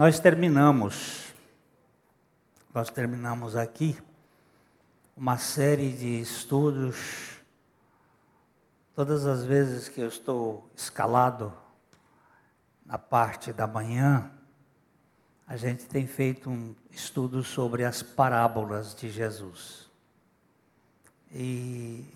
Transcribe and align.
nós 0.00 0.18
terminamos, 0.18 1.34
nós 2.72 2.88
terminamos 2.88 3.54
aqui 3.54 3.98
uma 5.14 5.36
série 5.36 5.92
de 5.92 6.22
estudos. 6.22 7.38
Todas 8.94 9.26
as 9.26 9.44
vezes 9.44 9.90
que 9.90 10.00
eu 10.00 10.08
estou 10.08 10.66
escalado 10.74 11.52
na 12.86 12.96
parte 12.96 13.52
da 13.52 13.66
manhã, 13.66 14.30
a 15.46 15.58
gente 15.58 15.84
tem 15.84 16.06
feito 16.06 16.48
um 16.48 16.74
estudo 16.90 17.44
sobre 17.44 17.84
as 17.84 18.02
parábolas 18.02 18.94
de 18.94 19.10
Jesus. 19.10 19.86
E 21.30 22.06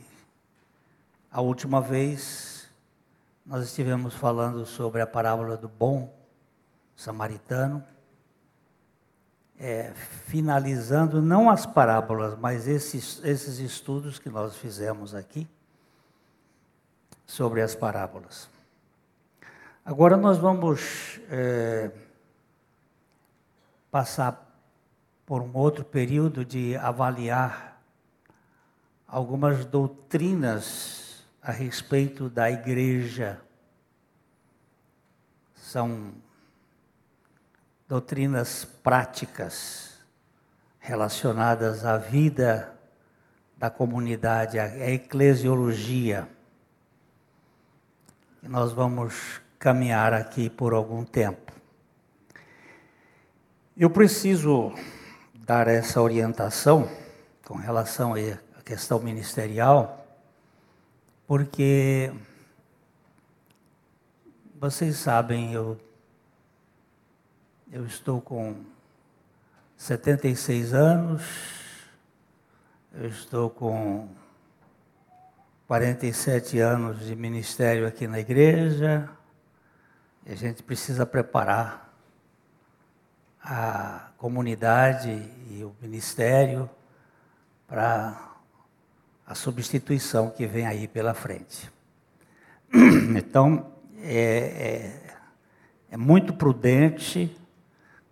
a 1.30 1.43
última 1.43 1.82
vez 1.82 2.66
nós 3.45 3.66
estivemos 3.66 4.14
falando 4.14 4.64
sobre 4.64 5.03
a 5.03 5.07
parábola 5.07 5.55
do 5.55 5.69
bom 5.69 6.23
samaritano, 6.96 7.84
é, 9.58 9.93
finalizando 10.26 11.22
não 11.22 11.48
as 11.48 11.64
parábolas, 11.64 12.39
mas 12.39 12.66
esses, 12.66 13.21
esses 13.25 13.58
estudos 13.58 14.18
que 14.18 14.29
nós 14.29 14.57
fizemos 14.57 15.14
aqui 15.14 15.49
sobre 17.26 17.62
as 17.62 17.75
parábolas. 17.75 18.49
Agora 19.85 20.16
nós 20.16 20.38
vamos 20.38 21.21
é, 21.30 21.90
passar 23.90 24.44
por 25.26 25.40
um 25.43 25.57
outro 25.57 25.85
período 25.85 26.44
de 26.44 26.76
avaliar 26.76 27.80
algumas 29.07 29.64
doutrinas 29.64 31.24
a 31.40 31.52
respeito 31.52 32.28
da 32.28 32.50
igreja. 32.50 33.41
São 35.55 36.12
doutrinas 37.94 38.64
práticas 38.83 40.00
relacionadas 40.80 41.84
à 41.84 41.96
vida 41.96 42.74
da 43.56 43.70
comunidade, 43.70 44.58
à 44.58 44.91
eclesiologia. 44.91 46.28
E 48.42 48.48
nós 48.48 48.72
vamos 48.72 49.41
caminhar 49.60 50.12
aqui 50.12 50.50
por 50.50 50.74
algum 50.74 51.04
tempo. 51.04 51.52
Eu 53.77 53.88
preciso 53.88 54.74
dar 55.32 55.69
essa 55.69 56.02
orientação 56.02 56.91
com 57.44 57.54
relação 57.54 58.14
à 58.14 58.62
questão 58.64 58.98
ministerial, 58.98 60.04
porque 61.28 62.12
vocês 64.58 64.97
sabem, 64.97 65.52
eu 65.52 65.78
eu 67.75 67.84
estou 67.86 68.20
com 68.20 68.55
76 69.77 70.72
anos, 70.72 71.22
eu 72.92 73.08
estou 73.08 73.50
com 73.50 74.08
47 75.66 76.61
anos 76.61 77.05
de 77.05 77.16
ministério 77.16 77.84
aqui 77.84 78.06
na 78.06 78.20
igreja, 78.20 79.11
e 80.25 80.31
a 80.31 80.36
gente 80.36 80.62
precisa 80.62 81.05
preparar 81.05 81.92
a 83.42 84.11
comunidade 84.19 85.11
e 85.50 85.64
o 85.64 85.75
ministério 85.83 86.70
para 87.66 88.36
a 89.27 89.34
substituição 89.34 90.31
que 90.31 90.47
vem 90.47 90.64
aí 90.64 90.86
pela 90.86 91.12
frente. 91.12 91.69
Então, 93.16 93.72
é, 94.00 94.14
é, 94.14 95.16
é 95.91 95.97
muito 95.97 96.33
prudente 96.33 97.36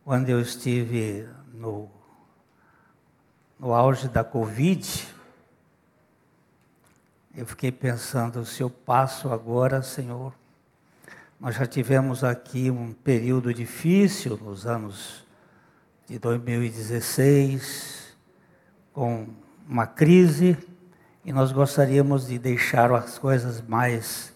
quando 0.05 0.29
eu 0.29 0.41
estive 0.41 1.29
no, 1.55 1.89
no 3.59 3.73
auge 3.73 4.09
da 4.09 4.25
Covid, 4.25 5.09
eu 7.35 7.47
fiquei 7.47 7.71
pensando, 7.71 8.45
se 8.45 8.63
eu 8.63 8.69
passo 8.69 9.33
agora, 9.33 9.81
Senhor, 9.81 10.35
nós 11.39 11.55
já 11.55 11.67
tivemos 11.67 12.25
aqui 12.25 12.71
um 12.71 12.93
período 12.93 13.55
difícil 13.55 14.37
nos 14.37 14.67
anos 14.67 15.25
de 16.09 16.19
2016, 16.19 18.17
com 18.93 19.29
uma 19.69 19.87
crise, 19.87 20.59
e 21.25 21.33
nós 21.33 21.53
gostaríamos 21.53 22.27
de 22.27 22.39
deixar 22.39 22.93
as 22.93 23.19
coisas 23.19 23.61
mais 23.61 24.33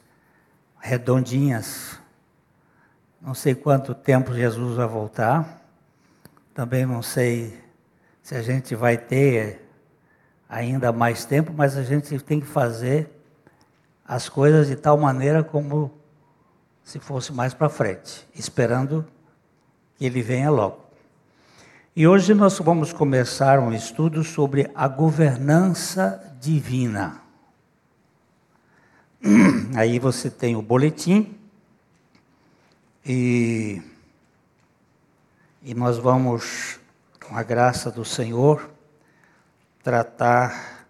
redondinhas. 0.79 1.99
Não 3.27 3.35
sei 3.35 3.57
quanto 3.57 3.93
tempo 3.93 4.33
Jesus 4.33 4.77
vai 4.77 4.87
voltar, 4.87 5.61
também 6.55 6.87
não 6.87 7.03
sei 7.03 7.61
se 8.23 8.37
a 8.37 8.41
gente 8.41 8.77
vai 8.77 8.97
ter 8.97 9.69
ainda 10.49 10.93
mais 10.93 11.25
tempo, 11.25 11.53
mas 11.53 11.77
a 11.77 11.83
gente 11.83 12.17
tem 12.21 12.39
que 12.39 12.47
fazer 12.47 13.11
as 14.07 14.29
coisas 14.29 14.69
de 14.69 14.77
tal 14.77 14.97
maneira 14.97 15.43
como 15.43 15.91
se 16.85 17.01
fosse 17.01 17.33
mais 17.33 17.53
para 17.53 17.69
frente, 17.69 18.25
esperando 18.33 19.05
que 19.97 20.07
ele 20.07 20.23
venha 20.23 20.49
logo. 20.49 20.85
E 21.97 22.07
hoje 22.07 22.33
nós 22.33 22.57
vamos 22.61 22.93
começar 22.93 23.59
um 23.59 23.73
estudo 23.73 24.23
sobre 24.23 24.71
a 24.73 24.87
governança 24.87 26.33
divina. 26.41 27.23
Aí 29.75 29.99
você 29.99 30.31
tem 30.31 30.55
o 30.55 30.63
boletim 30.63 31.36
e 33.09 33.83
e 35.69 35.75
nós 35.75 35.99
vamos, 35.99 36.79
com 37.27 37.37
a 37.37 37.43
graça 37.43 37.91
do 37.91 38.05
Senhor, 38.05 38.71
tratar 39.83 40.87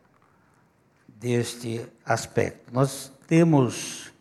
deste 1.09 1.91
aspecto. 2.05 2.71
Nós 2.75 3.11
temos 3.27 4.13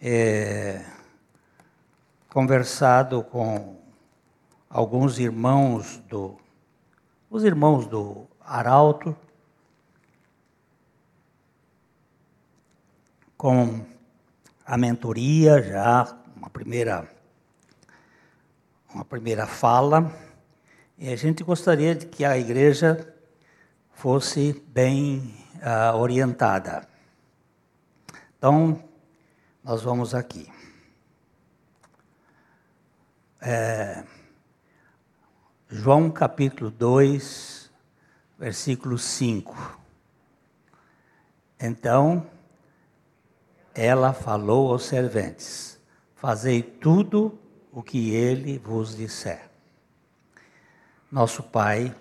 é, 0.00 0.84
conversado 2.28 3.22
com 3.22 3.76
alguns 4.68 5.20
irmãos 5.20 5.98
do, 6.08 6.36
os 7.30 7.44
irmãos 7.44 7.86
do 7.86 8.26
Arauto, 8.40 9.16
com 13.36 13.86
a 14.66 14.76
mentoria 14.76 15.62
já, 15.62 16.18
uma 16.34 16.50
primeira 16.50 17.08
uma 18.94 19.04
primeira 19.04 19.46
fala, 19.46 20.12
e 20.98 21.08
a 21.10 21.16
gente 21.16 21.42
gostaria 21.42 21.94
de 21.94 22.06
que 22.06 22.24
a 22.24 22.36
igreja 22.36 23.14
fosse 23.92 24.62
bem 24.68 25.34
uh, 25.56 25.96
orientada. 25.96 26.86
Então, 28.36 28.82
nós 29.64 29.82
vamos 29.82 30.14
aqui. 30.14 30.50
É, 33.40 34.04
João 35.68 36.10
capítulo 36.10 36.70
2, 36.70 37.70
versículo 38.38 38.98
5. 38.98 39.80
Então, 41.58 42.26
ela 43.74 44.12
falou 44.12 44.70
aos 44.70 44.84
serventes: 44.84 45.80
Fazei 46.14 46.62
tudo 46.62 47.38
o 47.72 47.82
que 47.82 48.14
ele 48.14 48.58
vos 48.58 48.94
disser. 48.94 49.50
Nosso 51.10 51.42
Pai, 51.42 51.94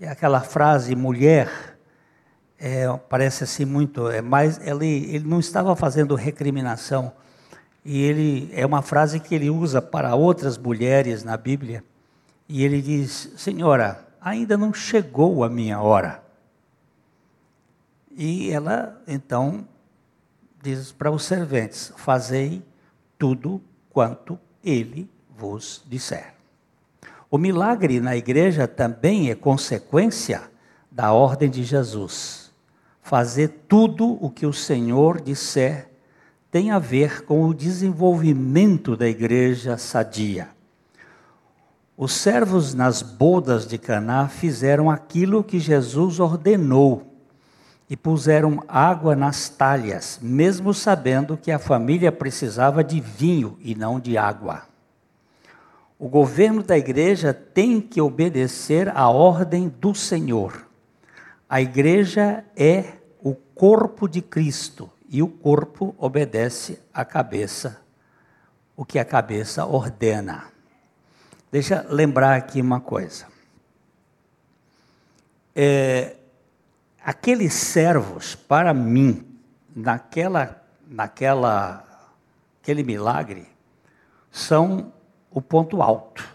é 0.00 0.08
aquela 0.08 0.40
frase 0.40 0.96
mulher, 0.96 1.73
é, 2.58 2.86
parece 3.08 3.44
assim 3.44 3.64
muito, 3.64 4.08
é 4.08 4.22
ele, 4.64 5.14
ele 5.14 5.26
não 5.26 5.40
estava 5.40 5.74
fazendo 5.74 6.14
recriminação, 6.14 7.12
e 7.84 8.02
ele 8.02 8.50
é 8.52 8.64
uma 8.64 8.80
frase 8.80 9.20
que 9.20 9.34
ele 9.34 9.50
usa 9.50 9.82
para 9.82 10.14
outras 10.14 10.56
mulheres 10.56 11.22
na 11.22 11.36
Bíblia, 11.36 11.84
e 12.48 12.64
ele 12.64 12.80
diz: 12.80 13.32
Senhora, 13.36 14.06
ainda 14.20 14.56
não 14.56 14.72
chegou 14.72 15.44
a 15.44 15.50
minha 15.50 15.80
hora. 15.80 16.22
E 18.16 18.50
ela 18.50 19.02
então 19.06 19.66
diz 20.62 20.92
para 20.92 21.10
os 21.10 21.24
serventes: 21.24 21.92
Fazei 21.96 22.62
tudo 23.18 23.60
quanto 23.90 24.38
ele 24.62 25.10
vos 25.36 25.82
disser. 25.86 26.34
O 27.30 27.36
milagre 27.36 28.00
na 28.00 28.16
igreja 28.16 28.68
também 28.68 29.30
é 29.30 29.34
consequência 29.34 30.42
da 30.90 31.12
ordem 31.12 31.50
de 31.50 31.64
Jesus 31.64 32.43
fazer 33.04 33.66
tudo 33.68 34.16
o 34.18 34.30
que 34.30 34.46
o 34.46 34.52
Senhor 34.52 35.20
disser 35.20 35.90
tem 36.50 36.70
a 36.70 36.78
ver 36.78 37.26
com 37.26 37.44
o 37.44 37.52
desenvolvimento 37.52 38.96
da 38.96 39.06
igreja 39.06 39.76
sadia. 39.76 40.48
Os 41.98 42.14
servos 42.14 42.72
nas 42.72 43.02
bodas 43.02 43.66
de 43.66 43.76
Caná 43.76 44.26
fizeram 44.26 44.90
aquilo 44.90 45.44
que 45.44 45.60
Jesus 45.60 46.18
ordenou 46.18 47.14
e 47.90 47.96
puseram 47.96 48.64
água 48.66 49.14
nas 49.14 49.50
talhas, 49.50 50.18
mesmo 50.22 50.72
sabendo 50.72 51.36
que 51.36 51.52
a 51.52 51.58
família 51.58 52.10
precisava 52.10 52.82
de 52.82 53.00
vinho 53.00 53.58
e 53.60 53.74
não 53.74 54.00
de 54.00 54.16
água. 54.16 54.62
O 55.98 56.08
governo 56.08 56.62
da 56.62 56.78
igreja 56.78 57.34
tem 57.34 57.82
que 57.82 58.00
obedecer 58.00 58.88
à 58.96 59.10
ordem 59.10 59.68
do 59.68 59.94
Senhor. 59.94 60.64
A 61.48 61.60
igreja 61.60 62.42
é 62.56 62.93
corpo 63.54 64.08
de 64.08 64.20
Cristo 64.20 64.90
e 65.08 65.22
o 65.22 65.28
corpo 65.28 65.94
obedece 65.98 66.80
à 66.92 67.04
cabeça, 67.04 67.80
o 68.76 68.84
que 68.84 68.98
a 68.98 69.04
cabeça 69.04 69.64
ordena. 69.64 70.46
Deixa 71.52 71.86
lembrar 71.88 72.36
aqui 72.36 72.60
uma 72.60 72.80
coisa. 72.80 73.26
É, 75.54 76.16
aqueles 77.00 77.54
servos, 77.54 78.34
para 78.34 78.74
mim, 78.74 79.38
naquela, 79.74 80.60
naquela, 80.86 82.10
aquele 82.60 82.82
milagre, 82.82 83.46
são 84.32 84.92
o 85.30 85.40
ponto 85.40 85.80
alto 85.80 86.28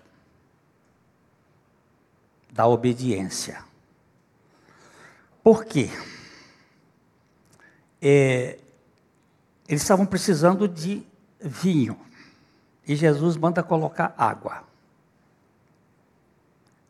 da 2.50 2.66
obediência. 2.66 3.62
Por 5.44 5.66
quê? 5.66 5.90
É, 8.02 8.58
eles 9.68 9.82
estavam 9.82 10.06
precisando 10.06 10.68
de 10.68 11.04
vinho. 11.40 12.00
E 12.88 12.96
Jesus 12.96 13.38
manda 13.38 13.62
colocar 13.62 14.14
água. 14.18 14.64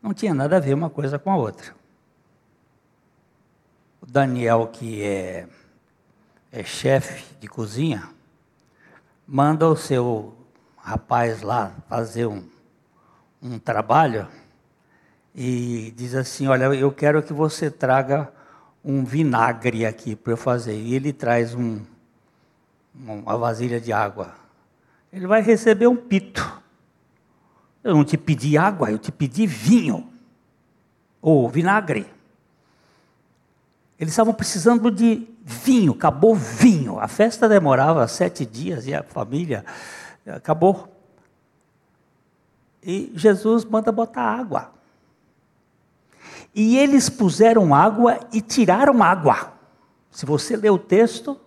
Não 0.02 0.14
tinha 0.14 0.34
nada 0.34 0.58
a 0.58 0.60
ver 0.60 0.74
uma 0.74 0.90
coisa 0.90 1.20
com 1.20 1.32
a 1.32 1.36
outra. 1.36 1.76
O 4.02 4.06
Daniel, 4.06 4.68
que 4.68 5.04
é, 5.04 5.48
é 6.52 6.64
chefe 6.64 7.26
de 7.40 7.48
cozinha, 7.50 8.10
manda 9.28 9.68
o 9.68 9.76
seu 9.76 10.34
rapaz 10.78 11.42
lá 11.42 11.74
fazer 11.90 12.26
um, 12.26 12.48
um 13.42 13.60
trabalho 13.60 14.26
e 15.36 15.94
diz 15.98 16.16
assim: 16.16 16.48
Olha, 16.48 16.66
eu 16.74 16.92
quero 16.92 17.22
que 17.22 17.34
você 17.34 17.70
traga 17.70 18.32
um 18.84 19.04
vinagre 19.04 19.86
aqui 19.86 20.16
para 20.16 20.34
eu 20.34 20.38
fazer. 20.38 20.76
E 20.76 20.94
ele 20.94 21.12
traz 21.14 21.54
um, 21.54 21.82
uma 22.96 23.38
vasilha 23.38 23.80
de 23.80 23.92
água. 23.92 24.34
Ele 25.12 25.28
vai 25.28 25.42
receber 25.42 25.88
um 25.88 25.96
pito. 25.96 26.62
Eu 27.84 27.96
não 27.96 28.04
te 28.04 28.18
pedi 28.18 28.58
água, 28.58 28.92
eu 28.92 28.98
te 28.98 29.12
pedi 29.12 29.48
vinho. 29.48 30.08
Ou 31.22 31.50
vinagre. 31.50 32.06
Eles 34.00 34.14
estavam 34.14 34.34
precisando 34.34 34.90
de 34.90 35.28
vinho, 35.44 35.92
acabou 35.92 36.34
vinho. 36.34 37.00
A 37.00 37.08
festa 37.08 37.50
demorava 37.50 38.08
sete 38.08 38.46
dias 38.46 38.88
e 38.88 38.94
a 38.94 39.04
família 39.04 39.66
acabou. 40.26 40.88
E 42.82 43.12
Jesus 43.14 43.66
manda 43.66 43.92
botar 43.92 44.22
água. 44.22 44.79
E 46.54 46.78
eles 46.78 47.10
puseram 47.10 47.74
água 47.74 48.20
e 48.34 48.42
tiraram 48.42 49.04
água. 49.04 49.54
Se 50.10 50.26
você 50.26 50.56
ler 50.56 50.72
o 50.72 50.78
texto, 50.78 51.40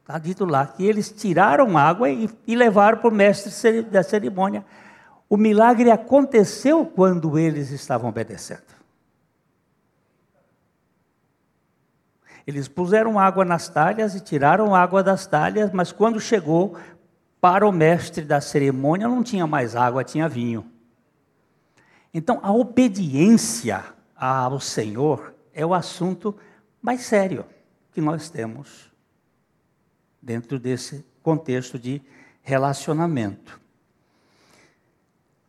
está 0.00 0.18
dito 0.18 0.44
lá 0.44 0.66
que 0.66 0.84
eles 0.84 1.10
tiraram 1.10 1.78
água 1.78 2.10
e, 2.10 2.28
e 2.46 2.56
levaram 2.56 2.98
para 2.98 3.08
o 3.08 3.14
mestre 3.14 3.82
da 3.82 4.02
cerimônia. 4.02 4.64
O 5.28 5.36
milagre 5.36 5.90
aconteceu 5.90 6.84
quando 6.84 7.38
eles 7.38 7.70
estavam 7.70 8.10
obedecendo. 8.10 8.72
Eles 12.46 12.66
puseram 12.66 13.18
água 13.18 13.44
nas 13.44 13.68
talhas 13.68 14.14
e 14.14 14.20
tiraram 14.20 14.74
água 14.74 15.02
das 15.02 15.26
talhas, 15.26 15.70
mas 15.72 15.92
quando 15.92 16.20
chegou 16.20 16.76
para 17.40 17.66
o 17.66 17.72
mestre 17.72 18.24
da 18.24 18.40
cerimônia 18.40 19.08
não 19.08 19.22
tinha 19.22 19.46
mais 19.46 19.76
água, 19.76 20.04
tinha 20.04 20.28
vinho. 20.28 20.66
Então 22.12 22.40
a 22.42 22.52
obediência 22.52 23.84
ao 24.24 24.60
Senhor 24.60 25.34
é 25.52 25.66
o 25.66 25.74
assunto 25.74 26.36
mais 26.80 27.00
sério 27.00 27.44
que 27.92 28.00
nós 28.00 28.30
temos 28.30 28.88
dentro 30.20 30.60
desse 30.60 31.04
contexto 31.24 31.76
de 31.76 32.00
relacionamento. 32.40 33.60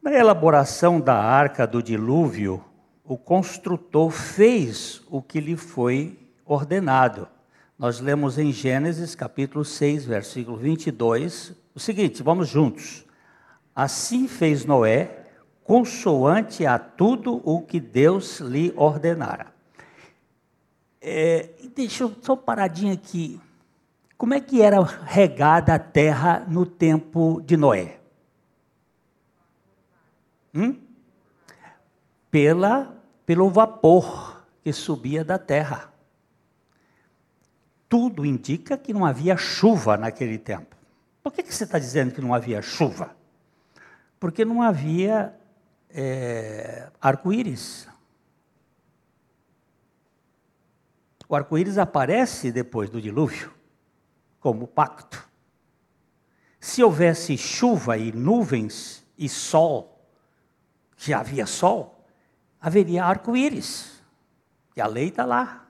Na 0.01 0.11
elaboração 0.11 0.99
da 0.99 1.15
arca 1.15 1.67
do 1.67 1.83
dilúvio, 1.83 2.65
o 3.03 3.15
construtor 3.15 4.09
fez 4.09 5.03
o 5.07 5.21
que 5.21 5.39
lhe 5.39 5.55
foi 5.55 6.17
ordenado. 6.43 7.27
Nós 7.77 7.99
lemos 7.99 8.39
em 8.39 8.51
Gênesis 8.51 9.13
capítulo 9.13 9.63
6, 9.63 10.05
versículo 10.05 10.57
22, 10.57 11.53
o 11.75 11.79
seguinte, 11.79 12.23
vamos 12.23 12.47
juntos. 12.47 13.05
Assim 13.75 14.27
fez 14.27 14.65
Noé 14.65 15.22
consoante 15.63 16.65
a 16.65 16.77
tudo 16.77 17.41
o 17.43 17.61
que 17.61 17.79
Deus 17.79 18.39
lhe 18.39 18.73
ordenara. 18.75 19.53
É, 21.01 21.49
deixa 21.75 22.03
eu 22.03 22.15
só 22.21 22.35
paradinho 22.35 22.93
aqui. 22.93 23.39
Como 24.17 24.33
é 24.33 24.39
que 24.39 24.61
era 24.61 24.81
regada 24.81 25.75
a 25.75 25.79
terra 25.79 26.45
no 26.47 26.65
tempo 26.65 27.41
de 27.45 27.57
Noé? 27.57 27.99
Hum? 30.53 30.79
Pela, 32.31 32.95
pelo 33.25 33.49
vapor 33.49 34.45
que 34.63 34.71
subia 34.71 35.25
da 35.25 35.37
terra. 35.37 35.91
Tudo 37.89 38.25
indica 38.25 38.77
que 38.77 38.93
não 38.93 39.05
havia 39.05 39.35
chuva 39.35 39.97
naquele 39.97 40.37
tempo. 40.37 40.75
Por 41.21 41.31
que, 41.31 41.43
que 41.43 41.53
você 41.53 41.63
está 41.63 41.77
dizendo 41.77 42.13
que 42.13 42.21
não 42.21 42.33
havia 42.33 42.61
chuva? 42.61 43.15
Porque 44.19 44.45
não 44.45 44.61
havia 44.61 45.33
é, 45.93 46.89
arco-íris. 46.99 47.87
O 51.29 51.35
arco-íris 51.35 51.77
aparece 51.77 52.51
depois 52.51 52.89
do 52.89 53.01
dilúvio, 53.01 53.53
como 54.39 54.67
pacto. 54.67 55.23
Se 56.59 56.83
houvesse 56.83 57.37
chuva 57.37 57.97
e 57.97 58.11
nuvens 58.11 59.05
e 59.17 59.29
sol, 59.29 60.07
já 60.97 61.19
havia 61.19 61.45
sol, 61.45 62.05
haveria 62.59 63.05
arco-íris. 63.05 64.01
E 64.75 64.81
a 64.81 64.87
lei 64.87 65.09
está 65.09 65.25
lá. 65.25 65.67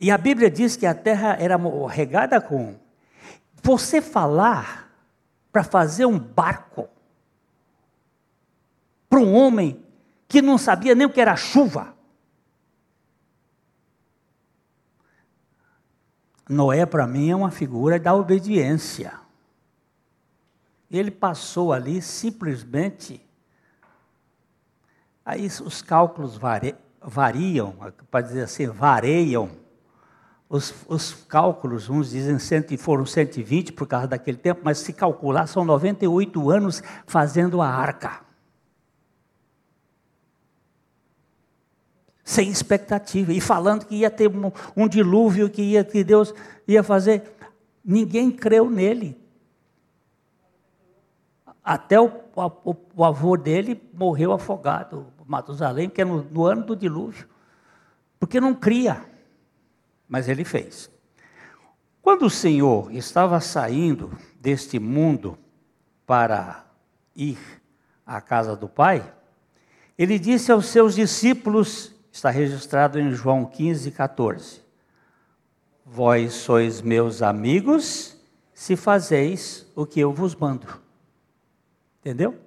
E 0.00 0.10
a 0.10 0.18
Bíblia 0.18 0.50
diz 0.50 0.76
que 0.76 0.86
a 0.86 0.94
terra 0.94 1.36
era 1.40 1.56
regada 1.88 2.40
com. 2.40 2.78
Você 3.62 4.02
falar 4.02 4.83
para 5.54 5.62
fazer 5.62 6.04
um 6.04 6.18
barco 6.18 6.88
para 9.08 9.20
um 9.20 9.32
homem 9.32 9.80
que 10.26 10.42
não 10.42 10.58
sabia 10.58 10.96
nem 10.96 11.06
o 11.06 11.12
que 11.12 11.20
era 11.20 11.36
chuva. 11.36 11.94
Noé, 16.48 16.84
para 16.84 17.06
mim, 17.06 17.30
é 17.30 17.36
uma 17.36 17.52
figura 17.52 18.00
da 18.00 18.12
obediência. 18.12 19.12
Ele 20.90 21.12
passou 21.12 21.72
ali 21.72 22.02
simplesmente. 22.02 23.24
Aí 25.24 25.46
os 25.46 25.80
cálculos 25.80 26.36
vari, 26.36 26.74
variam, 27.00 27.76
para 28.10 28.22
dizer 28.22 28.42
assim, 28.42 28.66
variam. 28.66 29.48
Os, 30.54 30.72
os, 30.86 31.12
cálculos, 31.12 31.90
uns 31.90 32.10
dizem 32.10 32.62
que 32.62 32.76
foram 32.76 33.04
120 33.04 33.72
por 33.72 33.88
causa 33.88 34.06
daquele 34.06 34.38
tempo, 34.38 34.60
mas 34.62 34.78
se 34.78 34.92
calcular, 34.92 35.48
são 35.48 35.64
98 35.64 36.48
anos 36.48 36.80
fazendo 37.08 37.60
a 37.60 37.66
arca. 37.66 38.22
sem 42.22 42.48
expectativa, 42.48 43.32
e 43.32 43.40
falando 43.40 43.84
que 43.84 43.96
ia 43.96 44.10
ter 44.10 44.30
um, 44.30 44.50
um 44.76 44.88
dilúvio, 44.88 45.50
que, 45.50 45.60
ia, 45.60 45.84
que 45.84 46.02
Deus 46.02 46.32
ia 46.66 46.82
fazer. 46.82 47.34
Ninguém 47.84 48.30
creu 48.30 48.70
nele. 48.70 49.20
Até 51.62 52.00
o, 52.00 52.10
o, 52.34 52.76
o 52.96 53.04
avô 53.04 53.36
dele 53.36 53.82
morreu 53.92 54.32
afogado, 54.32 55.08
Matusalém, 55.26 55.90
que 55.90 56.00
é 56.00 56.04
no, 56.04 56.22
no 56.22 56.46
ano 56.46 56.64
do 56.64 56.76
dilúvio, 56.76 57.28
porque 58.18 58.40
não 58.40 58.54
cria, 58.54 59.04
mas 60.08 60.28
ele 60.28 60.44
fez. 60.44 60.90
Quando 62.00 62.26
o 62.26 62.30
Senhor 62.30 62.92
estava 62.92 63.40
saindo 63.40 64.16
deste 64.40 64.78
mundo 64.78 65.38
para 66.06 66.66
ir 67.16 67.38
à 68.06 68.20
casa 68.20 68.54
do 68.54 68.68
Pai, 68.68 69.12
ele 69.96 70.18
disse 70.18 70.52
aos 70.52 70.66
seus 70.66 70.94
discípulos 70.94 71.94
Está 72.14 72.30
registrado 72.30 73.00
em 73.00 73.10
João 73.10 73.44
15, 73.44 73.90
14. 73.90 74.60
Vós 75.84 76.32
sois 76.32 76.80
meus 76.80 77.22
amigos 77.22 78.16
se 78.54 78.76
fazeis 78.76 79.66
o 79.74 79.84
que 79.84 79.98
eu 79.98 80.12
vos 80.12 80.32
mando. 80.32 80.80
Entendeu? 81.98 82.38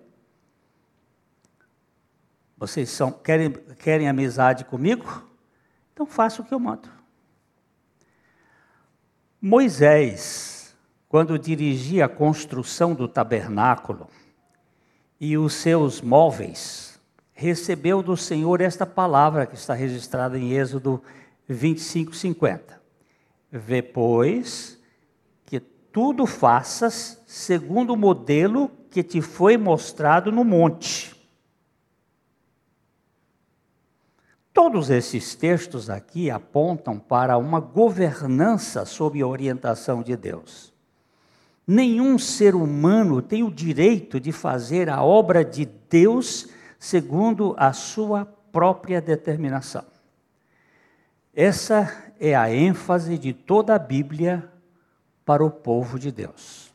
Vocês 2.58 2.90
são, 2.90 3.12
querem, 3.12 3.52
querem 3.78 4.08
amizade 4.08 4.64
comigo? 4.64 5.30
Então 5.92 6.06
faça 6.06 6.42
o 6.42 6.46
que 6.46 6.54
eu 6.54 6.60
mando. 6.62 6.90
Moisés, 9.40 10.76
quando 11.08 11.38
dirigia 11.38 12.06
a 12.06 12.10
construção 12.10 12.96
do 12.96 13.08
tabernáculo 13.08 14.10
e 15.22 15.38
os 15.38 15.54
seus 15.54 16.02
móveis, 16.02 17.00
recebeu 17.34 18.02
do 18.02 18.18
Senhor 18.18 18.62
esta 18.62 18.84
palavra 18.84 19.46
que 19.46 19.54
está 19.54 19.76
registrada 19.76 20.40
em 20.40 20.54
Êxodo 20.54 21.04
25, 21.48 22.16
50. 22.16 22.82
Vê, 23.52 23.84
pois, 23.84 24.80
que 25.46 25.60
tudo 25.60 26.26
faças 26.26 27.22
segundo 27.28 27.94
o 27.94 27.98
modelo 27.98 28.72
que 28.90 29.04
te 29.04 29.22
foi 29.22 29.56
mostrado 29.56 30.32
no 30.32 30.44
monte. 30.44 31.07
Todos 34.58 34.90
esses 34.90 35.36
textos 35.36 35.88
aqui 35.88 36.32
apontam 36.32 36.98
para 36.98 37.38
uma 37.38 37.60
governança 37.60 38.86
sob 38.86 39.22
a 39.22 39.28
orientação 39.28 40.02
de 40.02 40.18
Deus. 40.18 40.74
Nenhum 41.68 42.18
ser 42.18 42.56
humano 42.56 43.22
tem 43.22 43.44
o 43.44 43.52
direito 43.52 44.20
de 44.20 44.32
fazer 44.32 44.90
a 44.90 45.04
obra 45.04 45.46
de 45.46 45.64
Deus 45.88 46.50
segundo 46.80 47.54
a 47.56 47.72
sua 47.72 48.26
própria 48.52 49.00
determinação. 49.00 49.86
Essa 51.36 52.12
é 52.20 52.34
a 52.34 52.52
ênfase 52.52 53.16
de 53.16 53.34
toda 53.34 53.76
a 53.76 53.80
Bíblia 53.80 54.52
para 55.24 55.46
o 55.46 55.52
povo 55.52 56.00
de 56.00 56.12
Deus. 56.12 56.74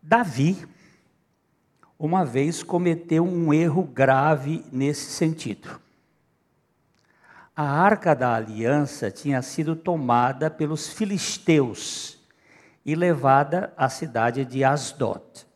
Davi, 0.00 0.56
uma 2.00 2.24
vez, 2.24 2.62
cometeu 2.62 3.22
um 3.22 3.52
erro 3.52 3.82
grave 3.82 4.64
nesse 4.72 5.10
sentido. 5.10 5.78
A 7.54 7.62
arca 7.62 8.14
da 8.14 8.34
aliança 8.34 9.10
tinha 9.10 9.42
sido 9.42 9.76
tomada 9.76 10.50
pelos 10.50 10.88
filisteus 10.88 12.18
e 12.86 12.94
levada 12.94 13.70
à 13.76 13.90
cidade 13.90 14.46
de 14.46 14.64
Asdod. 14.64 15.46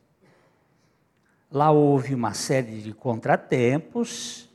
Lá 1.51 1.71
houve 1.71 2.15
uma 2.15 2.35
série 2.35 2.83
de 2.83 2.93
contratempos 2.93 4.47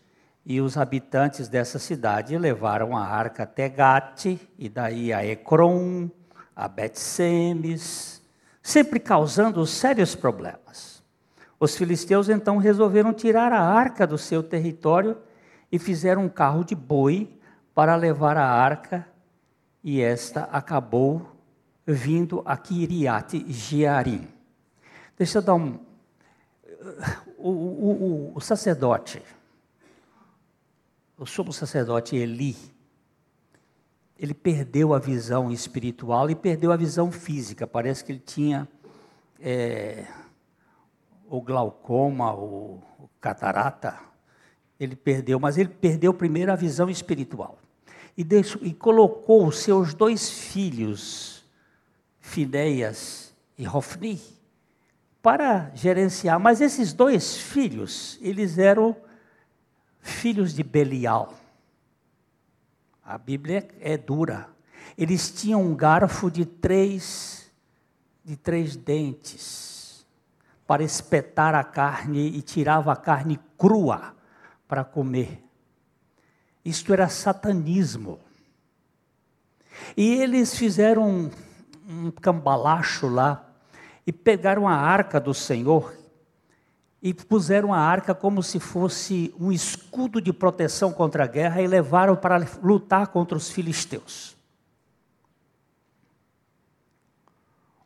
e 0.45 0.61
os 0.61 0.77
habitantes 0.77 1.47
dessa 1.47 1.79
cidade 1.79 2.37
levaram 2.37 2.95
a 2.95 3.03
arca 3.03 3.43
até 3.43 3.67
Gate 3.67 4.37
e 4.59 4.69
daí 4.69 5.11
a 5.11 5.25
Ecrom, 5.25 6.07
a 6.55 6.67
Bet-Semes, 6.67 8.21
sempre 8.61 8.99
causando 8.99 9.65
sérios 9.65 10.13
problemas. 10.13 10.98
Os 11.59 11.75
filisteus 11.75 12.29
então 12.29 12.57
resolveram 12.57 13.13
tirar 13.13 13.51
a 13.51 13.61
arca 13.61 14.07
do 14.07 14.17
seu 14.17 14.41
território 14.41 15.17
e 15.71 15.77
fizeram 15.77 16.23
um 16.23 16.29
carro 16.29 16.63
de 16.63 16.73
boi 16.73 17.29
para 17.75 17.95
levar 17.95 18.37
a 18.37 18.47
arca 18.47 19.07
e 19.83 20.01
esta 20.01 20.43
acabou 20.43 21.35
vindo 21.85 22.41
a 22.45 22.55
Kiriat 22.55 23.45
Jearim. 23.51 24.27
Deixa 25.17 25.39
eu 25.39 25.41
dar 25.41 25.55
um, 25.55 25.79
o, 27.37 27.49
o, 27.49 28.31
o, 28.35 28.41
sacerdote, 28.41 29.21
o 31.17 31.25
sumo 31.25 31.51
sacerdote 31.51 32.15
Eli, 32.15 32.55
ele 34.17 34.33
perdeu 34.33 34.93
a 34.93 34.99
visão 34.99 35.51
espiritual 35.51 36.29
e 36.29 36.35
perdeu 36.35 36.71
a 36.71 36.77
visão 36.77 37.11
física. 37.11 37.65
Parece 37.65 38.03
que 38.03 38.11
ele 38.11 38.19
tinha 38.19 38.67
é, 39.39 40.05
o 41.29 41.41
glaucoma, 41.41 42.33
o, 42.33 42.81
o 42.99 43.09
catarata. 43.21 43.99
Ele 44.79 44.95
perdeu, 44.95 45.39
mas 45.39 45.57
ele 45.57 45.69
perdeu 45.69 46.13
primeiro 46.13 46.51
a 46.51 46.55
visão 46.55 46.89
espiritual. 46.89 47.59
E, 48.17 48.23
deixou, 48.23 48.61
e 48.63 48.73
colocou 48.73 49.47
os 49.47 49.59
seus 49.59 49.93
dois 49.93 50.29
filhos, 50.29 51.45
Fideias 52.19 53.33
e 53.57 53.67
Hofni, 53.67 54.19
para 55.21 55.71
gerenciar. 55.75 56.39
Mas 56.39 56.61
esses 56.61 56.93
dois 56.93 57.37
filhos, 57.37 58.17
eles 58.21 58.57
eram 58.57 58.95
filhos 60.01 60.53
de 60.53 60.63
Belial. 60.63 61.33
A 63.03 63.17
Bíblia 63.17 63.67
é 63.79 63.97
dura. 63.97 64.49
Eles 64.97 65.31
tinham 65.31 65.61
um 65.61 65.75
garfo 65.75 66.29
de 66.29 66.45
três, 66.45 67.49
de 68.23 68.35
três 68.35 68.75
dentes 68.75 69.68
para 70.69 70.83
espetar 70.83 71.55
a 71.55 71.63
carne 71.63 72.27
e 72.27 72.43
tirava 72.43 72.93
a 72.93 72.95
carne 72.95 73.39
crua 73.57 74.13
para 74.67 74.83
comer. 74.83 75.43
Isto 76.63 76.93
era 76.93 77.09
satanismo. 77.09 78.19
E 79.97 80.21
eles 80.21 80.55
fizeram 80.55 81.31
um, 81.89 82.11
cambalacho 82.11 83.07
lá 83.07 83.49
e 84.05 84.13
pegaram 84.13 84.67
a 84.67 84.75
arca 84.75 85.19
do 85.19 85.33
Senhor 85.33 85.91
e 87.01 87.15
puseram 87.15 87.73
a 87.73 87.79
arca 87.79 88.13
como 88.13 88.43
se 88.43 88.59
fosse 88.59 89.33
um 89.39 89.51
escudo 89.51 90.21
de 90.21 90.31
proteção 90.31 90.93
contra 90.93 91.23
a 91.23 91.27
guerra 91.27 91.63
e 91.63 91.67
levaram 91.67 92.15
para 92.15 92.45
lutar 92.61 93.07
contra 93.07 93.35
os 93.35 93.49
filisteus. 93.49 94.37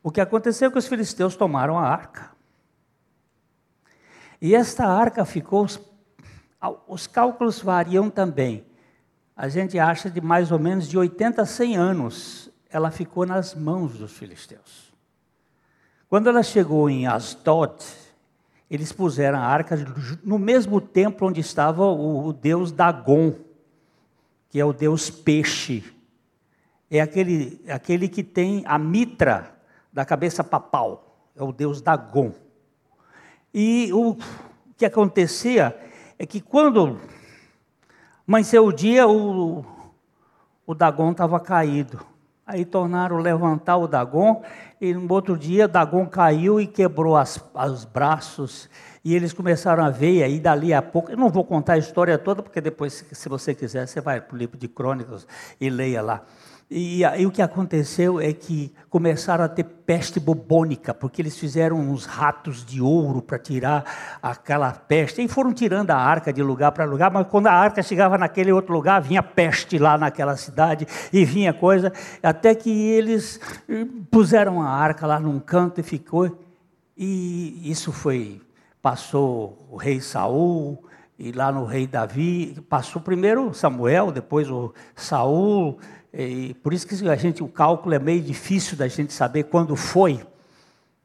O 0.04 0.12
que 0.12 0.20
aconteceu 0.20 0.68
é 0.68 0.72
que 0.72 0.80
os 0.80 0.88
filisteus 0.88 1.38
tomaram 1.38 1.80
a 1.80 1.88
arca. 1.88 2.33
E 4.44 4.54
esta 4.54 4.86
arca 4.86 5.24
ficou. 5.24 5.66
Os 6.88 7.08
cálculos 7.08 7.62
variam 7.62 8.10
também. 8.10 8.66
A 9.36 9.48
gente 9.48 9.80
acha 9.80 10.10
de 10.10 10.22
mais 10.22 10.52
ou 10.52 10.60
menos 10.60 10.88
de 10.88 10.98
80 10.98 11.42
a 11.42 11.46
100 11.46 11.78
anos 11.78 12.50
ela 12.70 12.92
ficou 12.92 13.26
nas 13.26 13.56
mãos 13.56 13.98
dos 13.98 14.12
filisteus. 14.12 14.94
Quando 16.10 16.28
ela 16.28 16.44
chegou 16.44 16.90
em 16.90 17.08
Asdod, 17.08 17.84
eles 18.70 18.92
puseram 18.92 19.40
a 19.40 19.44
arca 19.44 19.76
no 20.24 20.38
mesmo 20.38 20.82
templo 20.82 21.28
onde 21.28 21.40
estava 21.40 21.86
o, 21.86 22.34
deus 22.34 22.72
Dagon, 22.72 23.36
que 24.50 24.60
é 24.60 24.66
o 24.66 24.74
deus 24.74 25.10
peixe 25.10 25.84
é 26.98 27.02
aquele, 27.02 27.60
aquele 27.68 28.08
que 28.08 28.24
tem 28.24 28.64
a 28.68 28.78
mitra 28.78 29.56
da 29.92 30.06
cabeça 30.06 30.44
papal, 30.44 31.32
é 31.36 31.42
o 31.42 31.52
deus 31.52 31.82
Dagon. 31.82 32.34
E 33.54 33.92
o 33.94 34.18
que 34.76 34.86
acontecia 34.86 35.78
é 36.18 36.26
que 36.26 36.42
quando 36.42 37.00
amanheceu 38.28 38.66
o 38.66 38.74
dia, 38.74 39.08
o, 39.08 39.64
o 40.66 40.74
Dagon 40.74 41.12
estava 41.12 41.40
caído. 41.40 42.00
Aí 42.46 42.66
tornaram 42.66 43.18
levantar 43.20 43.78
o 43.78 43.88
Dagon, 43.88 44.44
e 44.82 44.94
no 44.94 45.14
outro 45.14 45.38
dia 45.38 45.68
Dagon 45.68 46.06
caiu 46.08 46.60
e 46.60 46.68
quebrou 46.68 47.16
os 47.16 47.86
braços, 47.86 48.70
e 49.06 49.16
eles 49.16 49.32
começaram 49.32 49.86
a 49.86 49.90
ver, 49.90 50.16
e 50.16 50.24
aí 50.24 50.40
dali 50.42 50.74
a 50.74 50.82
pouco, 50.82 51.12
eu 51.12 51.18
não 51.18 51.30
vou 51.30 51.46
contar 51.46 51.74
a 51.74 51.78
história 51.78 52.18
toda, 52.18 52.44
porque 52.44 52.60
depois, 52.60 53.06
se 53.12 53.30
você 53.30 53.56
quiser, 53.56 53.88
você 53.88 54.02
vai 54.02 54.20
para 54.20 54.36
o 54.36 54.38
livro 54.38 54.58
de 54.58 54.68
crônicas 54.68 55.26
e 55.62 55.70
leia 55.70 56.02
lá. 56.02 56.26
E 56.76 57.06
aí 57.06 57.24
o 57.24 57.30
que 57.30 57.40
aconteceu 57.44 58.20
é 58.20 58.34
que 58.34 58.74
começaram 58.90 59.46
a 59.46 59.48
ter 59.48 59.64
peste 59.64 60.20
bubônica, 60.20 60.92
porque 60.92 61.22
eles 61.22 61.38
fizeram 61.38 61.78
uns 61.78 62.06
ratos 62.06 62.66
de 62.66 62.82
ouro 62.82 63.22
para 63.22 63.38
tirar 63.38 64.18
aquela 64.20 64.72
peste. 64.72 65.22
E 65.22 65.28
foram 65.28 65.54
tirando 65.54 65.92
a 65.92 65.96
arca 65.96 66.34
de 66.34 66.42
lugar 66.42 66.72
para 66.72 66.84
lugar, 66.86 67.12
mas 67.12 67.28
quando 67.28 67.46
a 67.46 67.54
arca 67.54 67.84
chegava 67.84 68.18
naquele 68.18 68.52
outro 68.52 68.74
lugar, 68.74 69.00
vinha 69.04 69.22
peste 69.22 69.78
lá 69.78 70.00
naquela 70.00 70.36
cidade 70.36 70.88
e 71.14 71.24
vinha 71.24 71.54
coisa, 71.54 71.94
até 72.24 72.56
que 72.56 72.72
eles 72.72 73.40
eh, 73.70 73.86
puseram 74.10 74.60
a 74.60 74.68
arca 74.68 75.06
lá 75.06 75.20
num 75.20 75.40
canto 75.40 75.80
e 75.80 75.84
ficou. 75.84 76.40
E 76.98 77.70
isso 77.70 77.92
foi 77.92 78.42
passou 78.82 79.68
o 79.70 79.78
rei 79.78 80.02
Saul, 80.02 80.84
e 81.20 81.32
lá 81.32 81.52
no 81.52 81.66
rei 81.66 81.86
Davi, 81.86 82.58
passou 82.68 83.00
primeiro 83.00 83.54
Samuel, 83.54 84.12
depois 84.12 84.50
o 84.50 84.74
Saul, 84.96 85.78
e 86.14 86.54
por 86.56 86.74
isso 86.74 86.88
que 86.88 87.10
a 87.10 87.16
gente, 87.16 87.42
o 87.42 87.48
cálculo 87.48 87.96
é 87.96 88.00
meio 88.00 88.22
difícil 88.22 88.78
da 88.78 88.88
gente 88.88 89.12
saber 89.12 89.46
quando 89.46 89.76
foi. 89.76 90.24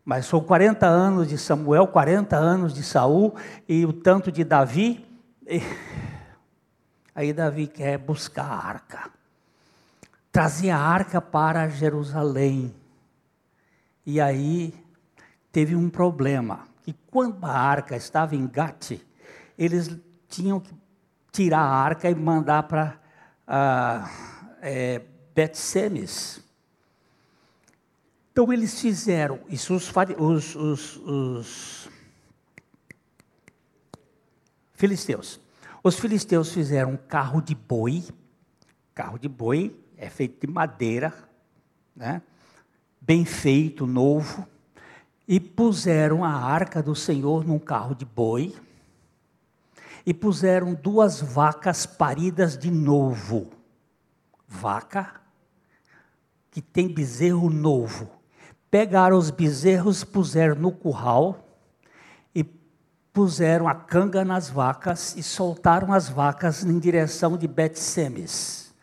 Mas 0.05 0.27
são 0.27 0.41
40 0.41 0.87
anos 0.87 1.29
de 1.29 1.39
Samuel, 1.39 1.87
40 1.87 2.37
anos 2.37 2.75
de 2.75 2.83
Saul 2.83 3.35
e 3.67 3.87
o 3.87 3.93
tanto 3.93 4.31
de 4.31 4.45
Davi. 4.45 5.07
E... 5.47 5.63
Aí 7.15 7.33
Davi 7.33 7.67
quer 7.67 7.99
buscar 7.99 8.45
a 8.45 8.67
arca. 8.67 9.11
Trazer 10.31 10.71
a 10.71 10.79
arca 10.79 11.21
para 11.21 11.69
Jerusalém. 11.69 12.73
E 14.07 14.21
aí 14.21 14.73
teve 15.51 15.75
um 15.75 15.91
problema. 15.91 16.61
Que 16.83 16.95
quando 17.11 17.45
a 17.45 17.51
arca 17.51 17.97
estava 17.97 18.37
em 18.37 18.47
Gate, 18.47 19.01
eles 19.59 19.99
tinham 20.29 20.61
que 20.61 20.73
tirar 21.33 21.59
a 21.59 21.75
arca 21.75 22.09
e 22.09 22.15
mandar 22.15 22.63
para. 22.63 22.95
Uh, 23.49 24.38
é, 24.61 25.03
Bet-Semes. 25.35 26.43
Então 28.33 28.53
eles 28.53 28.81
fizeram, 28.81 29.41
isso 29.49 29.75
os, 29.75 29.93
os, 30.17 30.55
os, 30.55 30.97
os 30.97 31.89
filisteus. 34.75 35.41
Os 35.83 35.99
filisteus 35.99 36.53
fizeram 36.53 36.93
um 36.93 36.97
carro 36.97 37.41
de 37.41 37.55
boi, 37.55 38.05
carro 38.95 39.19
de 39.19 39.29
boi 39.29 39.77
é 39.97 40.09
feito 40.09 40.47
de 40.47 40.53
madeira, 40.53 41.13
né? 41.97 42.23
bem 43.01 43.25
feito, 43.25 43.87
novo, 43.87 44.47
e 45.27 45.41
puseram 45.41 46.25
a 46.25 46.33
arca 46.33 46.83
do 46.83 46.95
Senhor 46.95 47.45
num 47.45 47.59
carro 47.59 47.95
de 47.95 48.05
boi, 48.05 48.55
e 50.07 50.15
puseram 50.15 50.75
duas 50.75 51.21
vacas 51.21 51.87
paridas 51.87 52.57
de 52.57 52.71
novo 52.71 53.58
vaca 54.49 55.21
que 56.51 56.63
tem 56.63 56.89
bezerro 56.89 57.51
novo. 57.51 58.09
Pegaram 58.71 59.17
os 59.17 59.31
bezerros, 59.31 60.03
puseram 60.03 60.55
no 60.57 60.73
curral 60.73 61.47
e 62.35 62.43
puseram 63.13 63.69
a 63.69 63.75
canga 63.75 64.25
nas 64.25 64.49
vacas 64.49 65.15
e 65.17 65.23
soltaram 65.23 65.93
as 65.93 66.09
vacas 66.09 66.65
em 66.65 66.79
direção 66.79 67.37
de 67.37 67.47
Bet-Semes, 67.47 68.75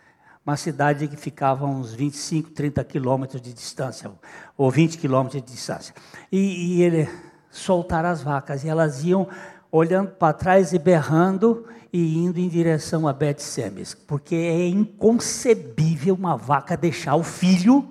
uma 0.45 0.55
cidade 0.55 1.07
que 1.07 1.17
ficava 1.17 1.65
uns 1.65 1.93
25, 1.93 2.51
30 2.51 2.83
quilômetros 2.83 3.41
de 3.41 3.51
distância, 3.51 4.11
ou 4.55 4.69
20 4.69 4.97
quilômetros 4.97 5.41
de 5.41 5.51
distância. 5.51 5.93
E, 6.31 6.77
e 6.77 6.81
ele 6.83 7.09
soltaram 7.49 8.09
as 8.09 8.21
vacas 8.21 8.63
e 8.63 8.69
elas 8.69 9.03
iam 9.03 9.27
olhando 9.71 10.11
para 10.11 10.33
trás 10.33 10.71
e 10.71 10.79
berrando 10.79 11.67
e 11.97 12.17
indo 12.17 12.41
em 12.41 12.49
direção 12.49 13.07
a 13.07 13.13
Bet-Semes, 13.13 13.93
porque 13.93 14.35
é 14.35 14.67
inconcebível 14.67 16.13
uma 16.13 16.35
vaca 16.35 16.75
deixar 16.75 17.15
o 17.15 17.23
filho 17.23 17.87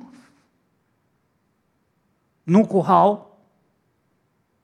num 2.45 2.67
curral 2.67 3.41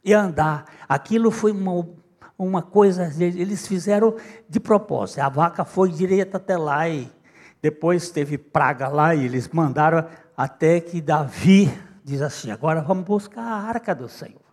e 0.05 0.13
andar. 0.13 0.67
Aquilo 0.87 1.31
foi 1.31 1.53
uma, 1.53 1.89
uma 2.37 2.61
coisa, 2.61 3.11
eles 3.19 3.67
fizeram 3.67 4.15
de 4.47 4.61
propósito. 4.61 5.21
A 5.21 5.31
vaca 5.31 5.65
foi 5.65 5.91
direto 5.91 6.35
até 6.35 6.59
lá 6.59 6.87
e 6.87 7.11
depois 7.63 8.11
teve 8.11 8.37
praga 8.37 8.89
lá 8.89 9.15
e 9.15 9.25
eles 9.25 9.49
mandaram 9.49 10.07
até 10.37 10.81
que 10.81 11.01
Davi 11.01 11.73
diz 12.05 12.21
assim: 12.21 12.51
agora 12.51 12.83
vamos 12.83 13.07
buscar 13.07 13.41
a 13.41 13.57
arca 13.57 13.95
do 13.95 14.07
Senhor. 14.07 14.50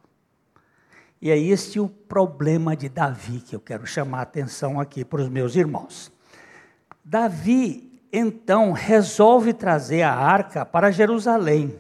E 1.22 1.32
é 1.32 1.38
este 1.38 1.80
o 1.80 1.90
problema 1.90 2.76
de 2.76 2.88
Davi 2.88 3.40
que 3.40 3.56
eu 3.56 3.60
quero 3.60 3.86
chamar 3.88 4.20
a 4.20 4.22
atenção 4.22 4.80
aqui 4.80 5.04
para 5.04 5.22
os 5.22 5.30
meus 5.30 5.56
irmãos. 5.56 6.12
Davi, 7.04 8.02
então, 8.14 8.72
resolve 8.72 9.54
trazer 9.54 10.04
a 10.04 10.14
arca 10.14 10.66
para 10.66 10.92
Jerusalém 10.92 11.80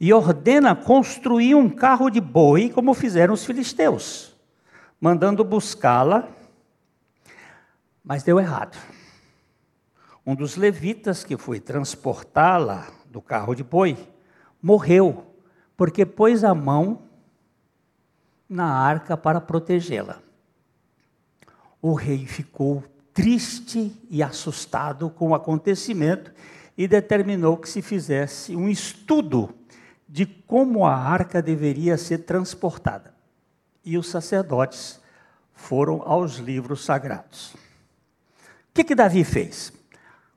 e 0.00 0.12
ordena 0.12 0.74
construir 0.74 1.54
um 1.54 1.68
carro 1.68 2.10
de 2.10 2.20
boi, 2.20 2.70
como 2.70 2.94
fizeram 2.94 3.34
os 3.34 3.44
filisteus, 3.44 4.36
mandando 5.00 5.44
buscá-la, 5.44 6.28
mas 8.04 8.22
deu 8.22 8.38
errado. 8.38 8.76
Um 10.24 10.34
dos 10.34 10.56
levitas 10.56 11.24
que 11.24 11.36
foi 11.36 11.58
transportá-la 11.58 12.86
do 13.06 13.20
carro 13.20 13.54
de 13.54 13.64
boi 13.64 13.96
morreu, 14.60 15.26
porque 15.76 16.06
pôs 16.06 16.44
a 16.44 16.54
mão 16.54 17.11
na 18.52 18.66
arca 18.66 19.16
para 19.16 19.40
protegê-la. 19.40 20.20
O 21.80 21.94
rei 21.94 22.26
ficou 22.26 22.84
triste 23.14 23.92
e 24.10 24.22
assustado 24.22 25.08
com 25.08 25.30
o 25.30 25.34
acontecimento 25.34 26.30
e 26.76 26.86
determinou 26.86 27.56
que 27.56 27.68
se 27.68 27.80
fizesse 27.80 28.54
um 28.54 28.68
estudo 28.68 29.54
de 30.06 30.26
como 30.26 30.84
a 30.84 30.94
arca 30.94 31.40
deveria 31.40 31.96
ser 31.96 32.18
transportada. 32.18 33.14
E 33.84 33.96
os 33.96 34.08
sacerdotes 34.08 35.00
foram 35.54 36.02
aos 36.04 36.36
livros 36.36 36.84
sagrados. 36.84 37.54
O 37.54 38.74
que, 38.74 38.84
que 38.84 38.94
Davi 38.94 39.24
fez? 39.24 39.72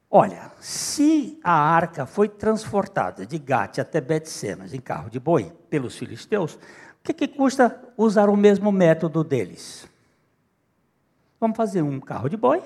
Olha, 0.10 0.52
se 0.62 1.38
a 1.44 1.54
arca 1.54 2.06
foi 2.06 2.30
transportada 2.30 3.26
de 3.26 3.38
Gate 3.38 3.80
até 3.80 4.00
Betsemas 4.00 4.74
em 4.74 4.80
carro 4.80 5.10
de 5.10 5.20
boi 5.20 5.52
pelos 5.70 5.98
filisteus, 5.98 6.58
que, 7.06 7.14
que 7.14 7.28
custa 7.28 7.80
usar 7.96 8.30
o 8.30 8.36
mesmo 8.36 8.72
método 8.72 9.24
deles? 9.24 9.88
Vamos 11.40 11.56
fazer 11.56 11.84
um 11.84 12.00
carro 12.00 12.28
de 12.28 12.36
boi 12.36 12.64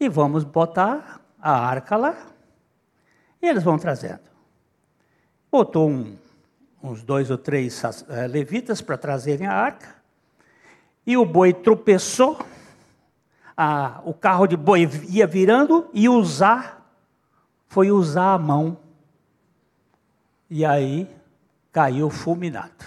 e 0.00 0.08
vamos 0.08 0.42
botar 0.42 1.20
a 1.38 1.52
arca 1.52 1.96
lá 1.96 2.16
e 3.42 3.46
eles 3.46 3.62
vão 3.62 3.78
trazendo. 3.78 4.22
Botou 5.52 5.90
um, 5.90 6.16
uns 6.82 7.02
dois 7.02 7.30
ou 7.30 7.36
três 7.36 7.82
uh, 7.82 8.04
levitas 8.30 8.80
para 8.80 8.96
trazerem 8.96 9.46
a 9.46 9.52
arca 9.52 9.94
e 11.06 11.16
o 11.16 11.26
boi 11.26 11.52
tropeçou, 11.52 12.38
a, 13.54 14.00
o 14.04 14.14
carro 14.14 14.46
de 14.46 14.56
boi 14.56 14.88
ia 15.08 15.26
virando 15.26 15.90
e 15.92 16.08
usar, 16.08 16.90
foi 17.66 17.90
usar 17.90 18.32
a 18.32 18.38
mão. 18.38 18.78
E 20.48 20.64
aí 20.64 21.17
caiu 21.78 22.10
fulminado. 22.10 22.84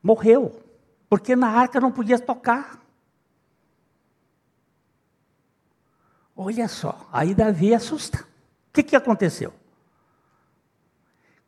Morreu, 0.00 0.62
porque 1.08 1.34
na 1.34 1.48
arca 1.48 1.80
não 1.80 1.90
podia 1.90 2.16
tocar. 2.16 2.80
Olha 6.36 6.68
só, 6.68 7.08
aí 7.10 7.34
Davi 7.34 7.74
assusta. 7.74 8.18
O 8.18 8.72
que, 8.72 8.84
que 8.84 8.94
aconteceu? 8.94 9.52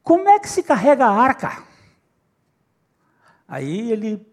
Como 0.03 0.29
é 0.29 0.41
que 0.41 0.49
se 0.49 0.61
carrega 0.61 1.07
a 1.07 1.13
arca? 1.13 1.63
Aí 3.47 3.93
ele 3.93 4.27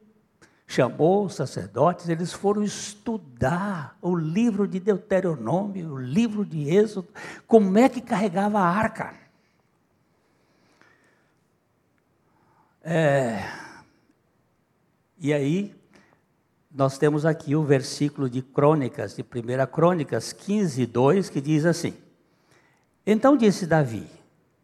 chamou 0.65 1.25
os 1.25 1.35
sacerdotes, 1.35 2.09
eles 2.09 2.33
foram 2.33 2.63
estudar 2.63 3.95
o 4.01 4.15
livro 4.15 4.67
de 4.67 4.79
Deuteronômio, 4.79 5.93
o 5.93 6.01
livro 6.01 6.43
de 6.43 6.67
Êxodo, 6.67 7.09
como 7.45 7.77
é 7.77 7.87
que 7.87 8.01
carregava 8.01 8.57
a 8.57 8.67
arca. 8.67 9.18
É, 12.81 13.43
e 15.19 15.33
aí, 15.33 15.75
nós 16.71 16.97
temos 16.97 17.25
aqui 17.25 17.55
o 17.55 17.63
versículo 17.63 18.29
de 18.29 18.41
Crônicas, 18.41 19.15
de 19.15 19.21
1 19.21 19.65
Crônicas 19.71 20.31
15, 20.31 20.85
2, 20.85 21.29
que 21.29 21.41
diz 21.41 21.65
assim: 21.65 21.93
Então 23.05 23.35
disse 23.35 23.67
Davi: 23.67 24.07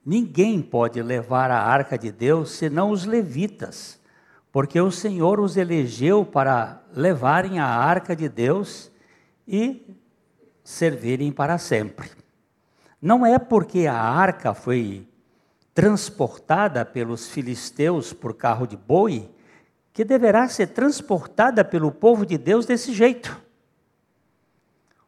Ninguém 0.06 0.62
pode 0.62 1.02
levar 1.02 1.52
a 1.52 1.60
arca 1.60 1.98
de 1.98 2.10
Deus 2.10 2.52
senão 2.52 2.90
os 2.90 3.06
levitas, 3.06 4.00
porque 4.50 4.80
o 4.80 4.92
Senhor 4.92 5.40
os 5.40 5.58
elegeu 5.58 6.24
para 6.24 6.82
levarem 6.94 7.60
a 7.60 7.66
arca 7.66 8.16
de 8.16 8.30
Deus 8.30 8.90
e 9.46 9.98
servirem 10.64 11.34
para 11.34 11.58
sempre. 11.58 12.10
Não 13.02 13.26
é 13.26 13.38
porque 13.38 13.88
a 13.88 14.00
arca 14.00 14.54
foi 14.54 15.06
transportada 15.76 16.86
pelos 16.86 17.28
filisteus 17.28 18.14
por 18.14 18.34
carro 18.34 18.66
de 18.66 18.78
boi 18.78 19.30
que 19.94 20.06
deverá 20.06 20.48
ser 20.48 20.68
transportada 20.68 21.66
pelo 21.66 21.92
povo 21.92 22.26
de 22.26 22.38
Deus 22.38 22.66
desse 22.66 22.94
jeito. 22.94 23.40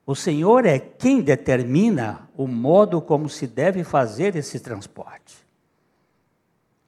O 0.06 0.14
Senhor 0.14 0.66
é 0.66 0.78
quem 0.78 1.22
determina 1.22 2.30
o 2.36 2.48
modo 2.48 3.02
como 3.02 3.30
se 3.30 3.48
deve 3.48 3.84
fazer 3.84 4.36
esse 4.36 4.60
transporte. 4.60 5.38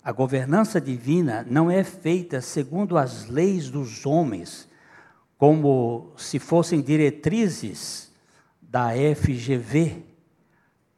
A 0.04 0.12
governança 0.12 0.80
divina 0.80 1.46
não 1.50 1.72
é 1.72 1.84
feita 1.84 2.42
segundo 2.42 2.98
as 2.98 3.28
leis 3.28 3.70
dos 3.70 4.06
homens, 4.06 4.68
como 5.38 6.12
se 6.18 6.38
fossem 6.38 6.82
diretrizes 6.82 8.12
da 8.62 8.90
FGV, 8.92 10.09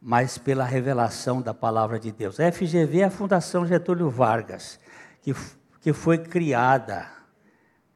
mas 0.02 0.38
pela 0.38 0.66
revelação 0.66 1.42
da 1.42 1.54
palavra 1.54 2.00
de 2.00 2.12
Deus. 2.12 2.40
A 2.40 2.52
FGV 2.52 3.02
é 3.02 3.06
a 3.06 3.12
Fundação 3.12 3.68
Getúlio 3.68 4.10
Vargas, 4.10 4.80
que 5.22 5.34
que 5.82 5.92
foi 5.92 6.18
criada 6.20 7.12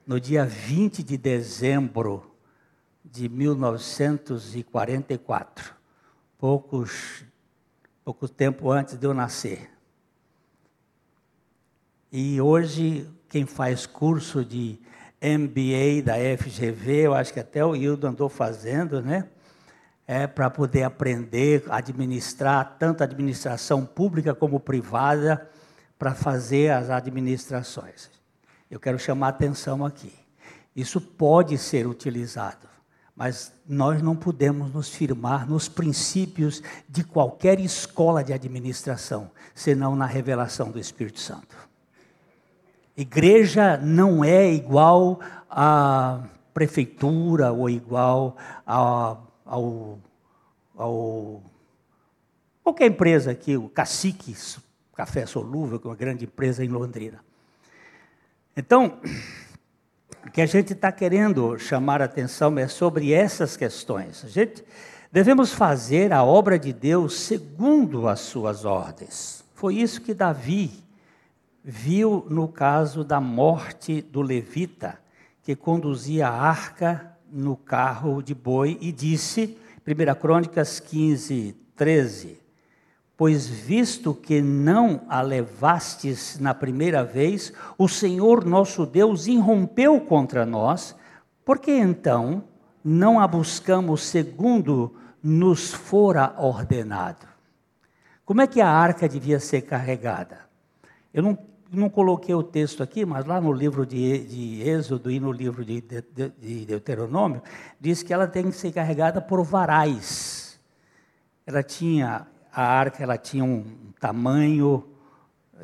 no 0.08 0.20
dia 0.20 0.44
20 0.44 1.04
de 1.04 1.16
dezembro 1.18 2.36
de 3.04 3.30
1944, 3.30 5.76
poucos, 6.40 7.24
pouco 8.04 8.28
tempo 8.28 8.72
antes 8.72 8.98
de 8.98 9.06
eu 9.06 9.14
nascer. 9.14 9.70
E 12.12 12.42
hoje, 12.42 13.08
quem 13.30 13.46
faz 13.46 13.86
curso 13.86 14.44
de 14.44 14.80
MBA 15.22 16.02
da 16.04 16.16
FGV, 16.38 17.06
eu 17.06 17.14
acho 17.14 17.32
que 17.32 17.40
até 17.40 17.64
o 17.64 17.76
Hildo 17.76 18.08
andou 18.08 18.30
fazendo, 18.30 19.00
né? 19.00 19.30
É 20.08 20.28
para 20.28 20.50
poder 20.50 20.84
aprender 20.84 21.64
a 21.70 21.78
administrar 21.78 22.76
tanto 22.78 23.02
a 23.02 23.06
administração 23.06 23.86
pública 23.86 24.36
como 24.36 24.60
privada 24.60 25.50
para 25.98 26.14
fazer 26.14 26.72
as 26.72 26.90
administrações. 26.90 28.12
Eu 28.70 28.80
quero 28.80 29.00
chamar 29.00 29.28
a 29.28 29.30
atenção 29.30 29.86
aqui. 29.86 30.14
Isso 30.76 31.00
pode 31.00 31.58
ser 31.58 31.88
utilizado, 31.88 32.68
mas 33.16 33.54
nós 33.68 34.02
não 34.02 34.16
podemos 34.16 34.74
nos 34.74 34.90
firmar 34.90 35.50
nos 35.50 35.70
princípios 35.70 36.62
de 36.90 37.04
qualquer 37.04 37.60
escola 37.60 38.24
de 38.24 38.34
administração, 38.34 39.32
senão 39.54 39.96
na 39.96 40.06
revelação 40.06 40.70
do 40.70 40.80
Espírito 40.80 41.20
Santo. 41.20 41.56
Igreja 42.98 43.78
não 43.78 44.24
é 44.24 44.52
igual 44.52 45.20
à 45.50 46.24
prefeitura 46.54 47.52
ou 47.52 47.70
igual 47.70 48.36
a, 48.66 49.18
ao, 49.46 50.00
ao 50.76 51.44
qualquer 52.64 52.88
empresa 52.88 53.32
aqui, 53.32 53.56
o 53.56 53.70
cacique 53.70 54.36
Café 54.96 55.26
Solúvel, 55.26 55.80
que 55.80 55.86
é 55.86 55.90
uma 55.90 55.96
grande 55.96 56.26
empresa 56.26 56.64
em 56.64 56.70
Londrina. 56.70 57.20
Então, 58.56 59.00
o 60.26 60.32
que 60.32 60.42
a 60.42 60.46
gente 60.46 60.74
está 60.74 60.92
querendo 60.92 61.60
chamar 61.60 62.02
a 62.02 62.06
atenção 62.06 62.58
é 62.58 62.68
sobre 62.68 63.14
essas 63.14 63.58
questões. 63.58 64.24
A 64.24 64.30
gente 64.30 64.64
devemos 65.12 65.54
fazer 65.54 66.14
a 66.14 66.24
obra 66.24 66.58
de 66.58 66.72
Deus 66.72 67.20
segundo 67.20 68.08
as 68.08 68.22
suas 68.22 68.66
ordens. 68.66 69.44
Foi 69.54 69.76
isso 69.76 70.02
que 70.02 70.14
Davi 70.14 70.72
viu 71.64 72.26
no 72.30 72.48
caso 72.48 73.04
da 73.04 73.20
morte 73.20 74.02
do 74.02 74.22
levita, 74.22 74.98
que 75.44 75.56
conduzia 75.56 76.28
a 76.28 76.32
arca 76.32 77.15
no 77.36 77.58
carro 77.58 78.24
de 78.24 78.34
boi, 78.34 78.78
e 78.80 78.92
disse, 78.92 79.58
1 79.86 80.20
Crônicas 80.20 80.80
15, 80.80 81.56
13, 81.76 82.46
Pois 83.18 83.48
visto 83.48 84.14
que 84.14 84.42
não 84.42 85.04
a 85.08 85.22
levastes 85.22 86.38
na 86.38 86.54
primeira 86.54 87.04
vez, 87.04 87.54
o 87.78 87.88
Senhor 87.88 88.44
nosso 88.44 88.86
Deus 88.86 89.26
irrompeu 89.26 90.02
contra 90.02 90.46
nós, 90.46 90.94
porque 91.46 91.72
então 91.72 92.44
não 92.84 93.20
a 93.20 93.26
buscamos 93.26 94.04
segundo 94.04 94.96
nos 95.24 95.74
fora 95.74 96.36
ordenado? 96.38 97.26
Como 98.26 98.42
é 98.42 98.48
que 98.48 98.60
a 98.60 98.70
arca 98.70 99.08
devia 99.08 99.40
ser 99.40 99.62
carregada? 99.62 100.40
Eu 101.14 101.24
não, 101.24 101.38
não 101.76 101.90
coloquei 101.90 102.34
o 102.34 102.44
texto 102.44 102.82
aqui, 102.82 103.06
mas 103.06 103.26
lá 103.26 103.40
no 103.40 103.52
livro 103.52 103.86
de, 103.86 104.20
de 104.26 104.62
Êxodo 104.68 105.12
e 105.12 105.20
no 105.20 105.32
livro 105.32 105.64
de, 105.64 105.82
de, 105.82 106.30
de 106.30 106.66
Deuteronômio, 106.66 107.42
diz 107.80 108.02
que 108.02 108.14
ela 108.14 108.28
tem 108.28 108.46
que 108.46 108.54
ser 108.54 108.72
carregada 108.72 109.22
por 109.22 109.44
varais. 109.44 110.60
Ela 111.46 111.62
tinha 111.62 112.28
a 112.56 112.64
arca 112.64 113.04
ela 113.04 113.18
tinha 113.18 113.44
um 113.44 113.66
tamanho 114.00 114.86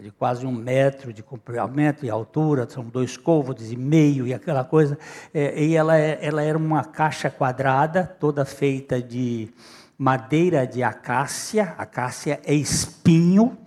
de 0.02 0.12
quase 0.12 0.45
um 0.45 0.52
metro 0.52 1.13
de 1.13 1.24
comprimento 1.24 2.06
e 2.06 2.10
altura, 2.10 2.69
são 2.69 2.84
dois 2.84 3.15
côvados 3.15 3.71
e 3.71 3.78
meio 3.78 4.28
e 4.28 4.34
aquela 4.34 4.63
coisa. 4.63 4.97
É, 5.34 5.63
e 5.63 5.76
ela, 5.76 5.97
é, 5.97 6.19
ela 6.21 6.41
era 6.41 6.58
uma 6.58 6.84
caixa 6.84 7.30
quadrada, 7.30 8.04
toda 8.19 8.43
feita 8.43 9.02
de 9.02 9.50
madeira 9.97 10.65
de 10.67 10.84
acácia. 10.84 11.76
Acácia 11.78 12.41
é 12.45 12.54
espinho, 12.54 13.58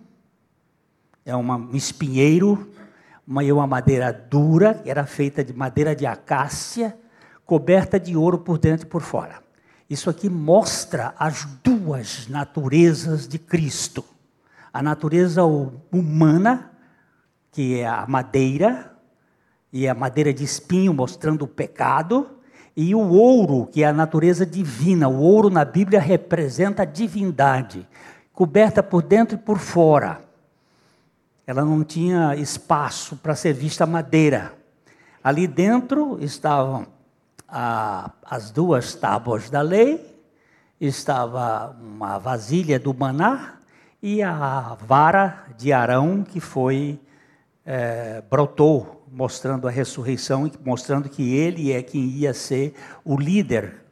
é 1.24 1.34
uma, 1.34 1.56
um 1.56 1.74
espinheiro, 1.74 2.70
uma, 3.26 3.42
uma 3.42 3.66
madeira 3.66 4.12
dura, 4.12 4.82
era 4.84 5.06
feita 5.06 5.42
de 5.42 5.52
madeira 5.52 5.94
de 5.94 6.06
acácia, 6.06 6.96
coberta 7.46 7.98
de 7.98 8.16
ouro 8.16 8.38
por 8.38 8.58
dentro 8.58 8.86
e 8.86 8.90
por 8.90 9.02
fora. 9.02 9.42
Isso 9.88 10.10
aqui 10.10 10.28
mostra 10.28 11.14
as 11.18 11.44
duas 11.62 12.26
naturezas 12.28 13.28
de 13.28 13.38
Cristo. 13.38 14.04
A 14.72 14.82
natureza 14.82 15.42
humana, 15.44 16.70
que 17.52 17.80
é 17.80 17.86
a 17.86 18.06
madeira, 18.06 18.92
e 19.72 19.88
a 19.88 19.94
madeira 19.94 20.32
de 20.32 20.44
espinho 20.44 20.92
mostrando 20.92 21.42
o 21.42 21.48
pecado, 21.48 22.30
e 22.76 22.94
o 22.94 23.08
ouro, 23.10 23.66
que 23.66 23.82
é 23.82 23.86
a 23.86 23.92
natureza 23.92 24.44
divina. 24.44 25.08
O 25.08 25.20
ouro 25.20 25.48
na 25.48 25.64
Bíblia 25.64 26.00
representa 26.00 26.82
a 26.82 26.86
divindade, 26.86 27.86
coberta 28.32 28.82
por 28.82 29.02
dentro 29.02 29.36
e 29.36 29.38
por 29.38 29.58
fora. 29.58 30.20
Ela 31.46 31.64
não 31.64 31.84
tinha 31.84 32.34
espaço 32.34 33.16
para 33.16 33.34
ser 33.34 33.52
vista 33.52 33.84
madeira. 33.84 34.52
Ali 35.22 35.46
dentro 35.46 36.18
estavam 36.22 36.86
a, 37.48 38.10
as 38.24 38.50
duas 38.50 38.94
tábuas 38.94 39.50
da 39.50 39.60
lei, 39.60 40.14
estava 40.80 41.76
uma 41.80 42.18
vasilha 42.18 42.78
do 42.78 42.92
maná 42.94 43.58
e 44.02 44.22
a 44.22 44.76
vara 44.80 45.46
de 45.56 45.72
Arão 45.72 46.22
que 46.22 46.40
foi 46.40 46.98
é, 47.64 48.22
brotou, 48.28 49.06
mostrando 49.10 49.68
a 49.68 49.70
ressurreição, 49.70 50.50
mostrando 50.64 51.08
que 51.08 51.34
ele 51.34 51.72
é 51.72 51.82
quem 51.82 52.02
ia 52.06 52.34
ser 52.34 52.74
o 53.04 53.16
líder. 53.16 53.84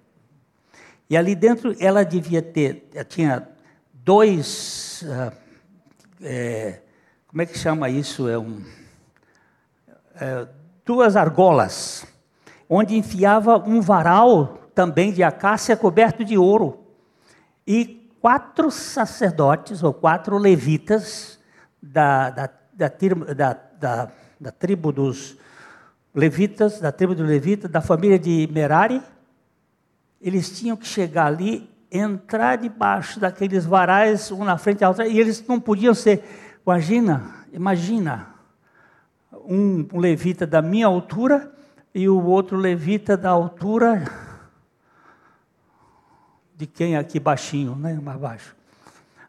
E 1.09 1.17
ali 1.17 1.35
dentro 1.35 1.77
ela 1.79 2.05
devia 2.05 2.43
ter, 2.43 2.89
tinha 3.09 3.47
dois, 3.93 5.05
é, 6.21 6.81
como 7.33 7.41
é 7.41 7.47
que 7.47 7.59
chama 7.59 7.89
isso? 7.89 8.29
É 8.29 8.39
um, 8.39 8.63
é, 10.21 10.47
duas 10.85 11.17
argolas 11.17 12.07
onde 12.69 12.95
enfiava 12.95 13.57
um 13.57 13.81
varal 13.81 14.69
também 14.75 15.11
de 15.11 15.23
acácia 15.23 15.75
coberto 15.75 16.27
de 16.27 16.37
ouro. 16.37 16.85
E 17.67 18.07
quatro 18.21 18.71
sacerdotes, 18.71 19.83
ou 19.83 19.95
quatro 19.95 20.37
levitas, 20.37 21.39
da, 21.83 22.29
da, 22.29 22.51
da, 22.75 22.89
da, 23.35 23.61
da, 23.81 24.09
da 24.39 24.51
tribo 24.51 24.93
dos 24.93 25.39
levitas, 26.15 26.81
da 26.81 26.93
tribo 26.93 27.15
do 27.15 27.25
levita, 27.25 27.67
da 27.67 27.81
família 27.81 28.19
de 28.19 28.47
Merari, 28.53 29.01
eles 30.21 30.51
tinham 30.51 30.77
que 30.77 30.87
chegar 30.87 31.29
ali, 31.29 31.67
entrar 31.91 32.57
debaixo 32.57 33.19
daqueles 33.19 33.65
varais, 33.65 34.31
um 34.31 34.45
na 34.45 34.59
frente 34.59 34.83
e 34.83 34.87
outro, 34.87 35.07
e 35.07 35.19
eles 35.19 35.43
não 35.49 35.59
podiam 35.59 35.95
ser. 35.95 36.51
Imagina, 36.65 37.45
imagina, 37.53 38.29
um, 39.33 39.87
levita 39.95 40.47
da 40.47 40.63
minha 40.63 40.87
altura 40.87 41.53
e 41.93 42.09
o 42.09 42.25
outro 42.25 42.57
levita 42.57 43.17
da 43.17 43.31
altura 43.31 44.05
de 46.55 46.67
quem 46.67 46.97
aqui 46.97 47.19
baixinho, 47.19 47.75
né, 47.75 47.99
mais 48.01 48.17
baixo. 48.17 48.55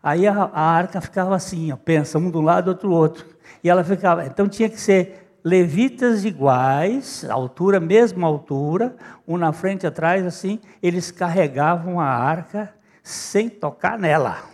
Aí 0.01 0.27
a, 0.27 0.43
a 0.43 0.61
arca 0.61 1.01
ficava 1.01 1.35
assim, 1.35 1.71
ó, 1.71 1.75
pensa, 1.75 2.19
um 2.19 2.29
do 2.29 2.39
lado, 2.39 2.67
outro 2.67 2.91
outro. 2.91 3.25
E 3.63 3.69
ela 3.69 3.83
ficava, 3.83 4.25
então 4.27 4.47
tinha 4.47 4.69
que 4.69 4.79
ser 4.79 5.37
levitas 5.43 6.25
iguais, 6.25 7.25
altura, 7.27 7.79
mesma 7.79 8.27
altura, 8.27 8.95
um 9.27 9.37
na 9.37 9.51
frente 9.51 9.87
atrás, 9.87 10.23
assim, 10.23 10.59
eles 10.83 11.09
carregavam 11.09 11.99
a 11.99 12.05
arca 12.05 12.71
sem 13.01 13.49
tocar 13.49 13.97
nela. 13.97 14.52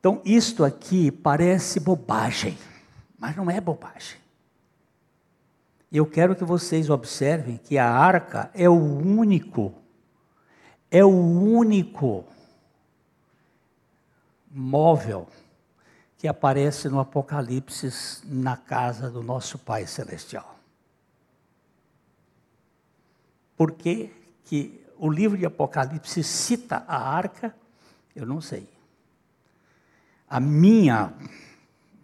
Então, 0.00 0.22
isto 0.24 0.64
aqui 0.64 1.10
parece 1.10 1.78
bobagem, 1.78 2.56
mas 3.18 3.36
não 3.36 3.50
é 3.50 3.60
bobagem. 3.60 4.18
Eu 5.92 6.06
quero 6.06 6.34
que 6.34 6.42
vocês 6.42 6.88
observem 6.88 7.58
que 7.58 7.76
a 7.76 7.86
arca 7.86 8.50
é 8.54 8.66
o 8.66 8.72
único, 8.72 9.74
é 10.90 11.04
o 11.04 11.10
único 11.10 12.24
móvel 14.50 15.28
que 16.16 16.26
aparece 16.26 16.88
no 16.88 16.98
Apocalipse 16.98 18.22
na 18.24 18.56
casa 18.56 19.10
do 19.10 19.22
nosso 19.22 19.58
Pai 19.58 19.86
Celestial. 19.86 20.58
Por 23.54 23.72
que, 23.72 24.10
que 24.44 24.82
o 24.96 25.10
livro 25.10 25.36
de 25.36 25.44
Apocalipse 25.44 26.24
cita 26.24 26.84
a 26.88 26.96
arca? 26.96 27.54
Eu 28.16 28.24
não 28.24 28.40
sei. 28.40 28.66
A 30.30 30.38
minha, 30.38 31.12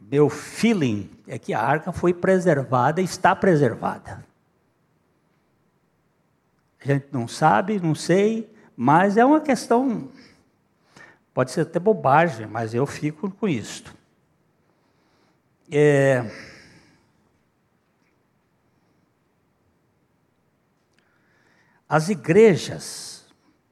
meu 0.01 0.29
feeling 0.29 1.09
é 1.29 1.39
que 1.39 1.55
a 1.55 1.61
arca 1.61 1.93
foi 1.93 2.13
preservada, 2.13 3.01
está 3.01 3.37
preservada. 3.37 4.27
A 6.81 6.85
gente 6.85 7.07
não 7.13 7.29
sabe, 7.29 7.79
não 7.79 7.95
sei, 7.95 8.53
mas 8.77 9.17
é 9.17 9.25
uma 9.25 9.41
questão, 9.41 10.11
pode 11.33 11.53
ser 11.53 11.61
até 11.61 11.79
bobagem, 11.79 12.49
mas 12.49 12.75
eu 12.75 12.85
fico 12.85 13.31
com 13.31 13.47
isto. 13.47 13.95
É, 15.71 16.29
as 21.89 22.09
igrejas, 22.09 23.25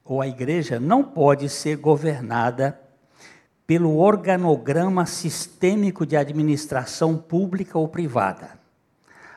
ou 0.05 0.21
a 0.21 0.29
igreja, 0.29 0.79
não 0.79 1.03
pode 1.03 1.49
ser 1.49 1.77
governada 1.77 2.84
pelo 3.67 3.97
organograma 3.99 5.07
sistêmico 5.07 6.05
de 6.05 6.17
administração 6.17 7.17
pública 7.17 7.79
ou 7.79 7.89
privada. 7.89 8.59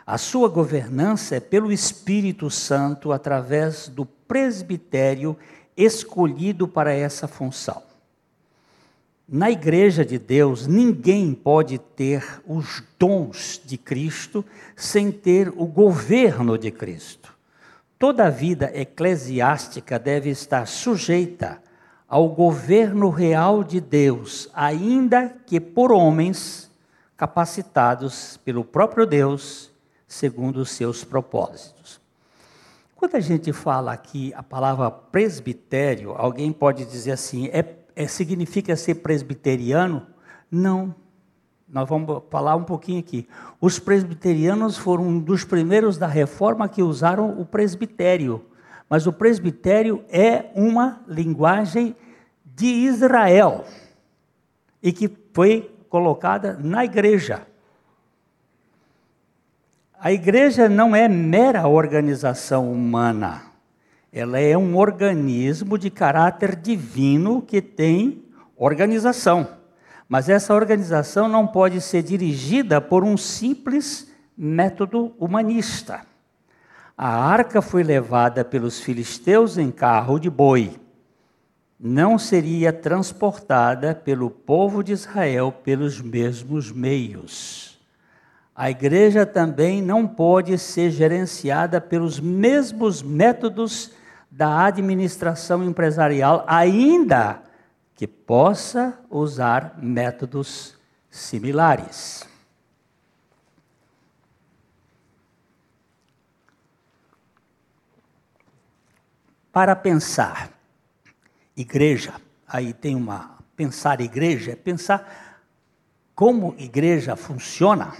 A 0.06 0.18
sua 0.18 0.48
governança 0.50 1.36
é 1.36 1.40
pelo 1.40 1.72
Espírito 1.72 2.50
Santo 2.50 3.12
através 3.12 3.88
do 3.88 4.06
presbitério 4.06 5.38
escolhido 5.76 6.68
para 6.68 6.94
essa 6.94 7.28
função. 7.28 7.84
Na 9.30 9.52
igreja 9.52 10.06
de 10.06 10.18
Deus, 10.18 10.66
ninguém 10.68 11.34
pode 11.34 11.78
ter 11.78 12.42
os 12.48 12.82
dons 12.98 13.62
de 13.66 13.78
Cristo 13.78 14.44
sem 14.76 15.12
ter 15.12 15.50
o 15.50 15.66
governo 15.66 16.58
de 16.58 16.72
Cristo. 16.72 17.34
Toda 18.00 18.28
a 18.28 18.30
vida 18.30 18.72
eclesiástica 18.74 20.00
deve 20.00 20.30
estar 20.30 20.66
sujeita 20.66 21.62
ao 22.08 22.30
governo 22.30 23.10
real 23.10 23.64
de 23.64 23.82
Deus, 23.82 24.50
ainda 24.54 25.30
que 25.46 25.60
por 25.60 25.92
homens 25.92 26.72
capacitados 27.16 28.38
pelo 28.46 28.64
próprio 28.64 29.06
Deus, 29.06 29.72
segundo 30.08 30.58
os 30.58 30.72
seus 30.72 31.04
propósitos. 31.04 32.00
Quando 32.96 33.16
a 33.16 33.20
gente 33.20 33.52
fala 33.52 33.92
aqui 33.92 34.34
a 34.36 34.42
palavra 34.42 34.90
presbitério, 34.90 36.14
alguém 36.18 36.52
pode 36.52 36.86
dizer 36.86 37.12
assim, 37.12 37.48
é 37.48 37.78
é, 37.98 38.06
significa 38.06 38.76
ser 38.76 38.96
presbiteriano? 38.96 40.06
Não. 40.52 40.94
Nós 41.68 41.90
vamos 41.90 42.22
falar 42.30 42.56
um 42.56 42.64
pouquinho 42.64 43.00
aqui. 43.00 43.28
Os 43.60 43.80
presbiterianos 43.80 44.78
foram 44.78 45.04
um 45.08 45.20
dos 45.20 45.44
primeiros 45.44 45.98
da 45.98 46.06
reforma 46.06 46.70
que 46.70 46.84
usaram 46.84 47.42
o 47.42 47.44
presbitério. 47.44 48.46
Mas 48.90 49.06
o 49.06 49.14
presbitério 49.14 50.04
é 50.10 50.46
uma 50.56 51.02
linguagem 51.08 51.96
de 52.46 52.66
Israel 52.66 53.66
e 54.82 54.92
que 54.92 55.10
foi 55.34 55.72
colocada 55.90 56.58
na 56.62 56.86
igreja. 56.86 57.46
A 60.00 60.12
igreja 60.12 60.70
não 60.70 60.96
é 60.96 61.08
mera 61.08 61.68
organização 61.68 62.72
humana. 62.72 63.44
Ela 64.12 64.40
é 64.40 64.58
um 64.58 64.78
organismo 64.78 65.78
de 65.78 65.90
caráter 65.90 66.56
divino 66.56 67.42
que 67.42 67.62
tem 67.62 68.24
organização. 68.56 69.58
Mas 70.08 70.30
essa 70.30 70.54
organização 70.54 71.28
não 71.28 71.46
pode 71.46 71.82
ser 71.82 72.04
dirigida 72.04 72.80
por 72.80 73.04
um 73.04 73.18
simples 73.18 74.12
método 74.38 75.14
humanista. 75.20 76.06
A 76.98 77.10
arca 77.10 77.62
foi 77.62 77.84
levada 77.84 78.44
pelos 78.44 78.80
filisteus 78.80 79.56
em 79.56 79.70
carro 79.70 80.18
de 80.18 80.32
boi. 80.32 80.80
Não 81.80 82.18
seria 82.18 82.74
transportada 82.74 83.94
pelo 83.94 84.32
povo 84.32 84.84
de 84.84 84.94
Israel 84.94 85.52
pelos 85.52 86.02
mesmos 86.02 86.72
meios. 86.72 87.80
A 88.56 88.72
igreja 88.72 89.28
também 89.28 89.80
não 89.80 90.08
pode 90.08 90.58
ser 90.58 90.90
gerenciada 90.90 91.80
pelos 91.80 92.20
mesmos 92.20 93.04
métodos 93.04 93.92
da 94.32 94.66
administração 94.66 95.64
empresarial, 95.64 96.44
ainda 96.48 97.44
que 97.96 98.08
possa 98.08 98.98
usar 99.08 99.78
métodos 99.80 100.76
similares. 101.12 102.28
Para 109.58 109.76
pensar 109.76 110.52
igreja, 111.56 112.14
aí 112.48 112.74
tem 112.74 112.96
uma 112.96 113.40
pensar 113.56 114.00
igreja, 114.02 114.52
é 114.52 114.56
pensar 114.56 115.42
como 116.14 116.54
igreja 116.60 117.16
funciona. 117.16 117.92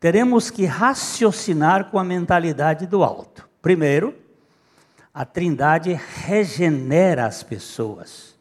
Teremos 0.00 0.50
que 0.50 0.64
raciocinar 0.64 1.88
com 1.88 2.00
a 2.00 2.02
mentalidade 2.02 2.84
do 2.88 3.04
alto. 3.04 3.48
Primeiro, 3.62 4.12
a 5.14 5.24
Trindade 5.24 5.92
regenera 5.92 7.26
as 7.26 7.44
pessoas, 7.44 8.34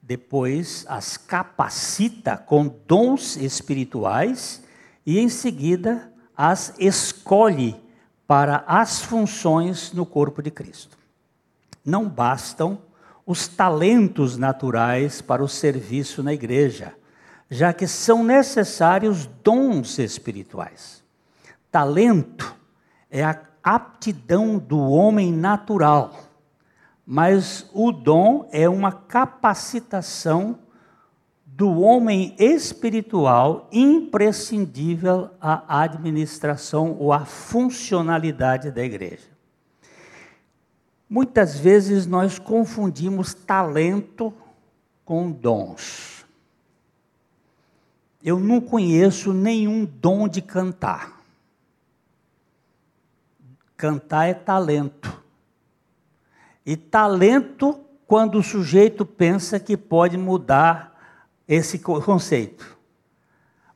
depois 0.00 0.86
as 0.88 1.18
capacita 1.18 2.38
com 2.38 2.68
dons 2.86 3.36
espirituais 3.36 4.62
e 5.04 5.18
em 5.18 5.28
seguida 5.28 6.10
as 6.34 6.72
escolhe 6.78 7.78
para 8.26 8.64
as 8.66 9.02
funções 9.02 9.92
no 9.92 10.06
corpo 10.06 10.40
de 10.40 10.50
Cristo. 10.50 10.99
Não 11.84 12.08
bastam 12.08 12.78
os 13.26 13.46
talentos 13.46 14.36
naturais 14.36 15.22
para 15.22 15.42
o 15.42 15.48
serviço 15.48 16.22
na 16.22 16.34
igreja, 16.34 16.94
já 17.48 17.72
que 17.72 17.86
são 17.86 18.24
necessários 18.24 19.26
dons 19.42 19.98
espirituais. 19.98 21.04
Talento 21.70 22.56
é 23.10 23.24
a 23.24 23.40
aptidão 23.62 24.58
do 24.58 24.78
homem 24.78 25.32
natural, 25.32 26.12
mas 27.06 27.68
o 27.72 27.92
dom 27.92 28.48
é 28.50 28.68
uma 28.68 28.92
capacitação 28.92 30.58
do 31.44 31.80
homem 31.80 32.34
espiritual 32.38 33.68
imprescindível 33.70 35.30
à 35.40 35.82
administração 35.82 36.96
ou 36.98 37.12
à 37.12 37.24
funcionalidade 37.24 38.70
da 38.70 38.82
igreja. 38.82 39.29
Muitas 41.10 41.58
vezes 41.58 42.06
nós 42.06 42.38
confundimos 42.38 43.34
talento 43.34 44.32
com 45.04 45.28
dons. 45.28 46.24
Eu 48.22 48.38
não 48.38 48.60
conheço 48.60 49.32
nenhum 49.32 49.84
dom 49.84 50.28
de 50.28 50.40
cantar. 50.40 51.20
Cantar 53.76 54.26
é 54.26 54.34
talento. 54.34 55.20
E 56.64 56.76
talento, 56.76 57.80
quando 58.06 58.38
o 58.38 58.42
sujeito 58.42 59.04
pensa 59.04 59.58
que 59.58 59.76
pode 59.76 60.16
mudar 60.16 60.96
esse 61.48 61.80
conceito. 61.80 62.78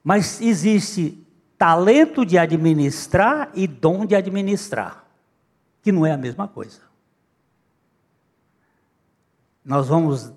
Mas 0.04 0.40
existe 0.40 1.26
talento 1.58 2.24
de 2.24 2.38
administrar 2.38 3.50
e 3.54 3.66
dom 3.66 4.06
de 4.06 4.14
administrar, 4.14 5.04
que 5.82 5.90
não 5.90 6.06
é 6.06 6.12
a 6.12 6.16
mesma 6.16 6.46
coisa. 6.46 6.93
Nós 9.64 9.88
vamos 9.88 10.30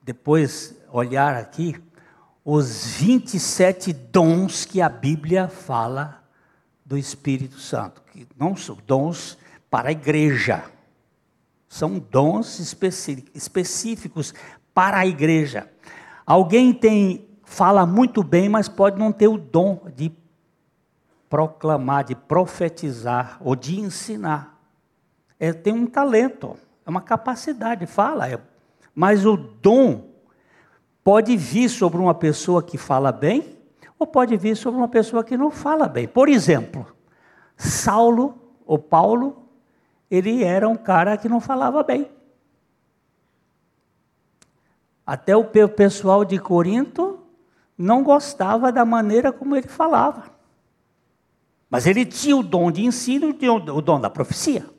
depois 0.00 0.78
olhar 0.92 1.34
aqui 1.34 1.74
os 2.44 2.86
27 2.98 3.92
dons 3.92 4.64
que 4.64 4.80
a 4.80 4.88
Bíblia 4.88 5.48
fala 5.48 6.22
do 6.84 6.96
Espírito 6.96 7.58
Santo, 7.58 8.00
que 8.12 8.28
não 8.38 8.54
são 8.54 8.78
dons 8.86 9.36
para 9.68 9.88
a 9.88 9.92
igreja, 9.92 10.62
são 11.68 11.98
dons 11.98 12.60
específicos 13.34 14.32
para 14.72 14.98
a 14.98 15.06
igreja. 15.06 15.68
Alguém 16.24 16.72
tem 16.72 17.26
fala 17.42 17.84
muito 17.84 18.22
bem, 18.22 18.48
mas 18.48 18.68
pode 18.68 18.98
não 18.98 19.10
ter 19.10 19.26
o 19.28 19.36
dom 19.36 19.80
de 19.96 20.12
proclamar, 21.28 22.04
de 22.04 22.14
profetizar 22.14 23.36
ou 23.40 23.56
de 23.56 23.80
ensinar. 23.80 24.60
É, 25.40 25.52
tem 25.52 25.72
um 25.72 25.86
talento, 25.86 26.56
é 26.86 26.90
uma 26.90 27.00
capacidade, 27.00 27.86
fala, 27.86 28.28
é, 28.28 28.38
mas 28.94 29.24
o 29.24 29.36
dom 29.36 30.10
pode 31.02 31.36
vir 31.36 31.68
sobre 31.68 31.98
uma 31.98 32.14
pessoa 32.14 32.62
que 32.62 32.78
fala 32.78 33.10
bem 33.10 33.58
ou 33.98 34.06
pode 34.06 34.36
vir 34.36 34.56
sobre 34.56 34.78
uma 34.78 34.88
pessoa 34.88 35.24
que 35.24 35.36
não 35.36 35.50
fala 35.50 35.88
bem. 35.88 36.06
Por 36.06 36.28
exemplo, 36.28 36.86
Saulo 37.56 38.34
ou 38.66 38.78
Paulo, 38.78 39.48
ele 40.10 40.42
era 40.42 40.68
um 40.68 40.76
cara 40.76 41.16
que 41.16 41.28
não 41.28 41.40
falava 41.40 41.82
bem. 41.82 42.10
Até 45.06 45.36
o 45.36 45.44
pessoal 45.44 46.24
de 46.24 46.38
Corinto 46.38 47.18
não 47.76 48.02
gostava 48.02 48.72
da 48.72 48.84
maneira 48.84 49.32
como 49.32 49.54
ele 49.54 49.68
falava. 49.68 50.32
Mas 51.68 51.86
ele 51.86 52.06
tinha 52.06 52.36
o 52.36 52.42
dom 52.42 52.70
de 52.70 52.84
ensino 52.84 53.36
o 53.48 53.80
dom 53.82 54.00
da 54.00 54.08
profecia. 54.08 54.73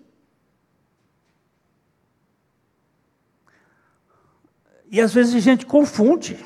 E 4.95 5.01
às 5.01 5.13
vezes 5.13 5.35
a 5.35 5.39
gente 5.39 5.65
confunde. 5.65 6.37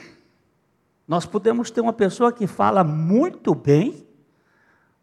Nós 1.08 1.24
podemos 1.24 1.70
ter 1.70 1.82
uma 1.82 1.94
pessoa 1.94 2.34
que 2.34 2.48
fala 2.48 2.84
muito 2.84 3.54
bem, 3.54 4.04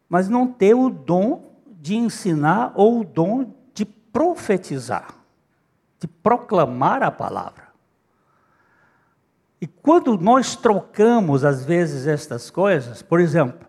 mas 0.09 0.29
não 0.29 0.49
ter 0.49 0.75
o 0.75 0.91
dom 0.91 1.55
de 1.81 1.95
ensinar 1.95 2.73
ou 2.75 3.03
o 3.03 3.05
dom 3.05 3.55
de 3.73 3.85
profetizar, 3.85 5.15
de 6.01 6.09
proclamar 6.09 7.05
a 7.05 7.11
palavra. 7.13 7.69
E 9.61 9.69
quando 9.69 10.19
nós 10.19 10.57
trocamos, 10.57 11.45
às 11.45 11.65
vezes, 11.65 12.09
estas 12.09 12.51
coisas, 12.51 13.01
por 13.01 13.21
exemplo, 13.21 13.65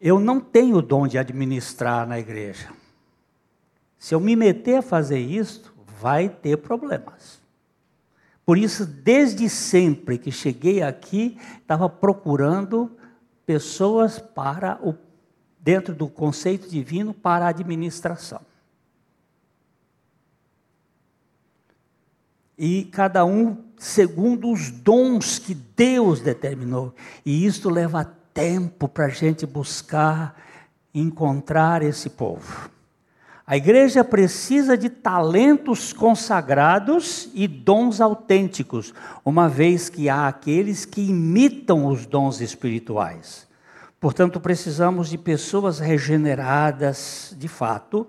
eu 0.00 0.20
não 0.20 0.38
tenho 0.38 0.76
o 0.76 0.82
dom 0.82 1.08
de 1.08 1.18
administrar 1.18 2.06
na 2.06 2.20
igreja. 2.20 2.68
Se 3.98 4.14
eu 4.14 4.20
me 4.20 4.36
meter 4.36 4.76
a 4.76 4.82
fazer 4.82 5.18
isso, 5.18 5.74
vai 6.00 6.28
ter 6.28 6.58
problemas. 6.58 7.39
Por 8.50 8.58
isso, 8.58 8.84
desde 8.84 9.48
sempre 9.48 10.18
que 10.18 10.32
cheguei 10.32 10.82
aqui, 10.82 11.38
estava 11.60 11.88
procurando 11.88 12.90
pessoas 13.46 14.18
para 14.18 14.76
o 14.82 14.92
dentro 15.60 15.94
do 15.94 16.08
conceito 16.08 16.68
divino 16.68 17.14
para 17.14 17.44
a 17.44 17.50
administração. 17.50 18.40
E 22.58 22.86
cada 22.86 23.24
um 23.24 23.56
segundo 23.78 24.50
os 24.50 24.68
dons 24.68 25.38
que 25.38 25.54
Deus 25.54 26.20
determinou. 26.20 26.92
E 27.24 27.46
isto 27.46 27.70
leva 27.70 28.04
tempo 28.34 28.88
para 28.88 29.04
a 29.04 29.10
gente 29.10 29.46
buscar 29.46 30.34
encontrar 30.92 31.82
esse 31.82 32.10
povo. 32.10 32.68
A 33.50 33.56
igreja 33.56 34.04
precisa 34.04 34.78
de 34.78 34.88
talentos 34.88 35.92
consagrados 35.92 37.28
e 37.34 37.48
dons 37.48 38.00
autênticos, 38.00 38.94
uma 39.24 39.48
vez 39.48 39.88
que 39.88 40.08
há 40.08 40.28
aqueles 40.28 40.84
que 40.84 41.00
imitam 41.00 41.86
os 41.86 42.06
dons 42.06 42.40
espirituais. 42.40 43.48
Portanto, 43.98 44.38
precisamos 44.38 45.10
de 45.10 45.18
pessoas 45.18 45.80
regeneradas 45.80 47.34
de 47.36 47.48
fato, 47.48 48.06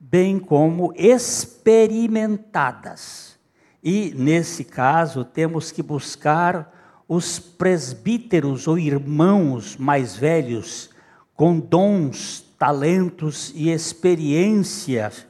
bem 0.00 0.38
como 0.38 0.94
experimentadas 0.96 3.36
e, 3.84 4.14
nesse 4.16 4.64
caso, 4.64 5.22
temos 5.22 5.70
que 5.70 5.82
buscar 5.82 6.74
os 7.06 7.38
presbíteros 7.38 8.66
ou 8.66 8.78
irmãos 8.78 9.76
mais 9.76 10.16
velhos, 10.16 10.88
com 11.34 11.60
dons, 11.60 12.47
talentos 12.58 13.52
e 13.54 13.70
experiências, 13.70 15.26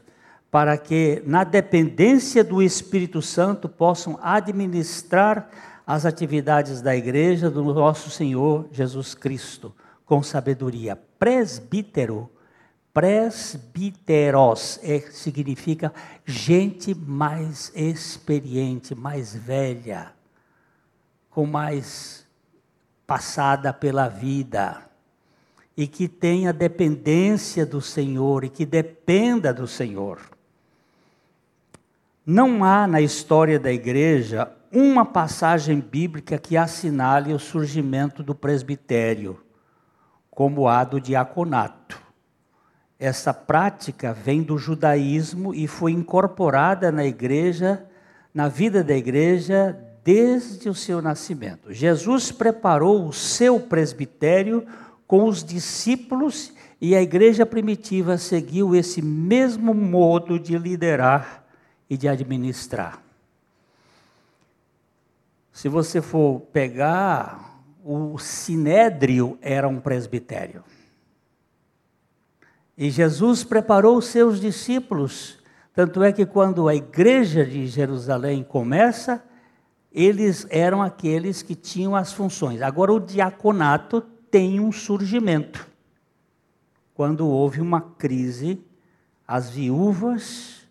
para 0.51 0.79
que, 0.79 1.23
na 1.27 1.45
dependência 1.45 2.43
do 2.43 2.63
Espírito 2.63 3.21
Santo, 3.21 3.69
possam 3.69 4.19
administrar 4.23 5.51
as 5.87 6.07
atividades 6.07 6.81
da 6.81 6.97
igreja 6.97 7.51
do 7.51 7.63
nosso 7.63 8.11
Senhor 8.11 8.67
Jesus 8.73 9.15
Cristo, 9.15 9.75
com 10.07 10.23
sabedoria. 10.23 10.97
Presbítero 11.19 12.31
presbiteros 12.99 14.81
é, 14.83 14.99
significa 15.13 15.93
gente 16.27 16.95
mais 16.95 17.71
experiente, 17.73 18.93
mais 18.93 19.37
velha, 19.37 20.13
com 21.31 21.47
mais 21.47 22.27
passada 23.07 23.73
pela 23.73 24.09
vida 24.09 24.88
e 25.79 25.87
que 25.87 26.09
tenha 26.09 26.53
dependência 26.53 27.65
do 27.65 27.81
Senhor 27.81 28.43
e 28.43 28.49
que 28.49 28.67
dependa 28.67 29.55
do 29.55 29.69
Senhor. 29.69 30.19
Não 32.27 32.65
há 32.65 32.85
na 32.89 33.01
história 33.01 33.61
da 33.61 33.73
igreja 33.73 34.51
uma 34.73 35.05
passagem 35.05 35.79
bíblica 35.79 36.37
que 36.37 36.57
assinale 36.57 37.33
o 37.33 37.39
surgimento 37.39 38.25
do 38.25 38.35
presbitério, 38.35 39.39
como 40.29 40.67
há 40.67 40.83
do 40.83 41.01
diaconato. 41.01 42.03
Essa 42.99 43.33
prática 43.33 44.13
vem 44.13 44.43
do 44.43 44.59
judaísmo 44.59 45.55
e 45.55 45.69
foi 45.69 45.93
incorporada 45.93 46.91
na 46.91 47.05
igreja, 47.05 47.87
na 48.35 48.49
vida 48.49 48.83
da 48.83 48.97
igreja, 48.97 49.79
desde 50.03 50.69
o 50.69 50.75
seu 50.75 51.01
nascimento. 51.01 51.73
Jesus 51.73 52.33
preparou 52.33 53.07
o 53.07 53.13
seu 53.13 53.61
presbitério 53.61 54.67
com 55.09 55.25
os 55.25 55.43
discípulos 55.43 56.53
e 56.79 56.95
a 56.95 57.01
igreja 57.01 57.47
primitiva 57.47 58.19
seguiu 58.19 58.77
esse 58.77 59.01
mesmo 59.01 59.73
modo 59.73 60.39
de 60.39 60.57
liderar 60.59 61.45
e 61.89 61.97
de 61.97 62.07
administrar. 62.07 63.03
Se 65.51 65.67
você 65.69 66.03
for 66.03 66.41
pegar, 66.53 67.59
o 67.83 68.19
sinédrio 68.19 69.39
era 69.41 69.67
um 69.67 69.81
presbitério. 69.81 70.63
E 72.77 72.91
Jesus 72.91 73.43
preparou 73.43 73.97
os 73.97 74.07
seus 74.09 74.39
discípulos. 74.39 75.39
Tanto 75.73 76.03
é 76.03 76.13
que 76.13 76.27
quando 76.27 76.69
a 76.69 76.75
igreja 76.75 77.47
de 77.47 77.67
Jerusalém 77.67 78.45
começa, 78.45 79.25
eles 79.91 80.47
eram 80.51 80.83
aqueles 80.83 81.41
que 81.41 81.55
tinham 81.55 81.97
as 81.97 82.13
funções. 82.13 82.61
Agora, 82.61 82.93
o 82.93 83.01
diaconato 83.01 84.05
tem 84.31 84.61
um 84.61 84.73
surgimento. 84.73 85.67
Quando 86.95 87.29
houve 87.29 87.61
uma 87.61 87.81
crise, 87.81 88.61
as 89.27 89.51
viúvas 89.51 90.67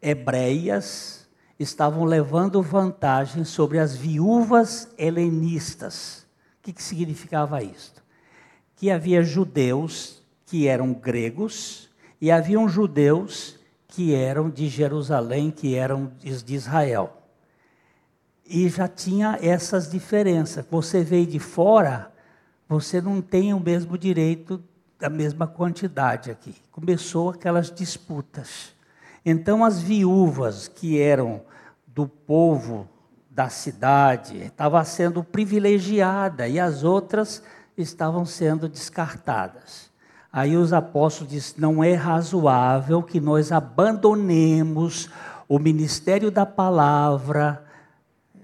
hebreias 0.00 1.28
estavam 1.58 2.04
levando 2.04 2.62
vantagem 2.62 3.44
sobre 3.44 3.78
as 3.78 3.94
viúvas 3.94 4.88
helenistas. 4.98 6.26
O 6.58 6.64
que, 6.64 6.72
que 6.72 6.82
significava 6.82 7.62
isso? 7.62 7.94
Que 8.76 8.90
havia 8.90 9.22
judeus 9.22 10.22
que 10.46 10.66
eram 10.66 10.92
gregos, 10.92 11.88
e 12.20 12.30
haviam 12.30 12.68
judeus 12.68 13.58
que 13.88 14.14
eram 14.14 14.48
de 14.48 14.68
Jerusalém, 14.68 15.50
que 15.50 15.74
eram 15.74 16.12
de 16.22 16.54
Israel. 16.54 17.22
E 18.46 18.68
já 18.68 18.88
tinha 18.88 19.38
essas 19.42 19.90
diferenças. 19.90 20.64
Você 20.70 21.02
veio 21.02 21.26
de 21.26 21.38
fora, 21.38 22.12
você 22.74 23.00
não 23.00 23.22
tem 23.22 23.54
o 23.54 23.60
mesmo 23.60 23.96
direito 23.96 24.60
da 24.98 25.08
mesma 25.08 25.46
quantidade 25.46 26.28
aqui. 26.28 26.56
Começou 26.72 27.30
aquelas 27.30 27.70
disputas. 27.70 28.74
Então 29.24 29.64
as 29.64 29.80
viúvas 29.80 30.66
que 30.66 31.00
eram 31.00 31.42
do 31.86 32.08
povo 32.08 32.88
da 33.30 33.48
cidade 33.48 34.38
estavam 34.38 34.84
sendo 34.84 35.22
privilegiadas 35.22 36.50
e 36.50 36.58
as 36.58 36.82
outras 36.82 37.44
estavam 37.78 38.26
sendo 38.26 38.68
descartadas. 38.68 39.88
Aí 40.32 40.56
os 40.56 40.72
apóstolos 40.72 41.32
dizem: 41.32 41.54
não 41.58 41.82
é 41.82 41.94
razoável 41.94 43.04
que 43.04 43.20
nós 43.20 43.52
abandonemos 43.52 45.08
o 45.48 45.60
ministério 45.60 46.28
da 46.28 46.44
palavra, 46.44 47.64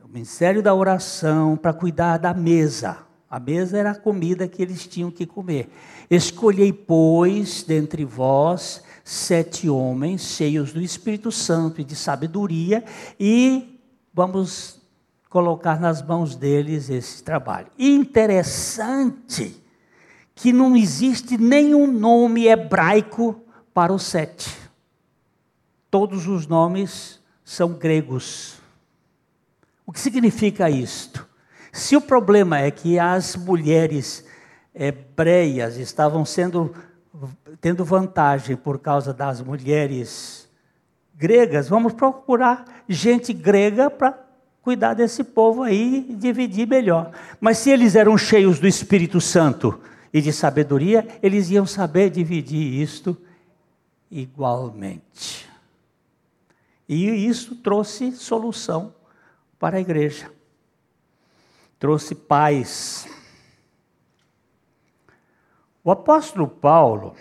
o 0.05 0.09
ministério 0.09 0.63
da 0.63 0.73
oração, 0.73 1.57
para 1.57 1.73
cuidar 1.73 2.17
da 2.19 2.33
mesa. 2.33 3.10
A 3.31 3.39
mesa 3.39 3.79
era 3.79 3.93
a 3.93 3.95
comida 3.95 4.49
que 4.49 4.61
eles 4.61 4.89
tinham 4.89 5.09
que 5.09 5.25
comer. 5.25 5.71
Escolhei, 6.11 6.73
pois, 6.73 7.63
dentre 7.63 8.05
vós 8.05 8.83
sete 9.05 9.69
homens 9.69 10.23
cheios 10.23 10.73
do 10.73 10.81
Espírito 10.81 11.31
Santo 11.31 11.81
e 11.81 11.85
de 11.85 11.95
sabedoria, 11.95 12.85
e 13.19 13.81
vamos 14.13 14.81
colocar 15.29 15.81
nas 15.81 16.03
mãos 16.03 16.35
deles 16.35 16.91
esse 16.91 17.23
trabalho. 17.23 17.69
Interessante 17.79 19.63
que 20.35 20.53
não 20.53 20.77
existe 20.77 21.39
nenhum 21.39 21.87
nome 21.87 22.49
hebraico 22.49 23.41
para 23.73 23.93
o 23.93 23.99
sete. 23.99 24.51
Todos 25.89 26.27
os 26.27 26.49
nomes 26.49 27.21
são 27.45 27.75
gregos. 27.75 28.57
O 29.87 29.93
que 29.93 30.01
significa 30.01 30.69
isto? 30.69 31.30
Se 31.73 31.97
o 31.97 32.01
problema 32.01 32.59
é 32.59 32.71
que 32.71 32.99
as 32.99 33.37
mulheres 33.37 34.25
hebreias 34.75 35.77
estavam 35.77 36.25
sendo 36.25 36.75
tendo 37.61 37.85
vantagem 37.85 38.57
por 38.57 38.79
causa 38.79 39.13
das 39.13 39.41
mulheres 39.41 40.49
gregas, 41.15 41.69
vamos 41.69 41.93
procurar 41.93 42.65
gente 42.89 43.33
grega 43.33 43.91
para 43.91 44.19
cuidar 44.63 44.95
desse 44.95 45.23
povo 45.25 45.63
aí 45.63 46.07
e 46.09 46.15
dividir 46.15 46.67
melhor. 46.67 47.13
Mas 47.41 47.59
se 47.59 47.71
eles 47.71 47.95
eram 47.95 48.17
cheios 48.17 48.59
do 48.59 48.67
Espírito 48.67 49.21
Santo 49.21 49.81
e 50.13 50.21
de 50.21 50.33
sabedoria, 50.33 51.07
eles 51.23 51.51
iam 51.51 51.67
saber 51.67 52.11
dividir 52.11 52.81
isto 52.81 53.17
igualmente. 54.11 55.49
E 56.89 57.07
isso 57.27 57.55
trouxe 57.57 58.13
solução 58.13 58.95
para 59.59 59.77
a 59.77 59.81
igreja. 59.81 60.31
Trouxe 61.81 62.15
paz. 62.15 63.09
O 65.83 65.91
apóstolo 65.91 66.47
Paulo 66.47 67.15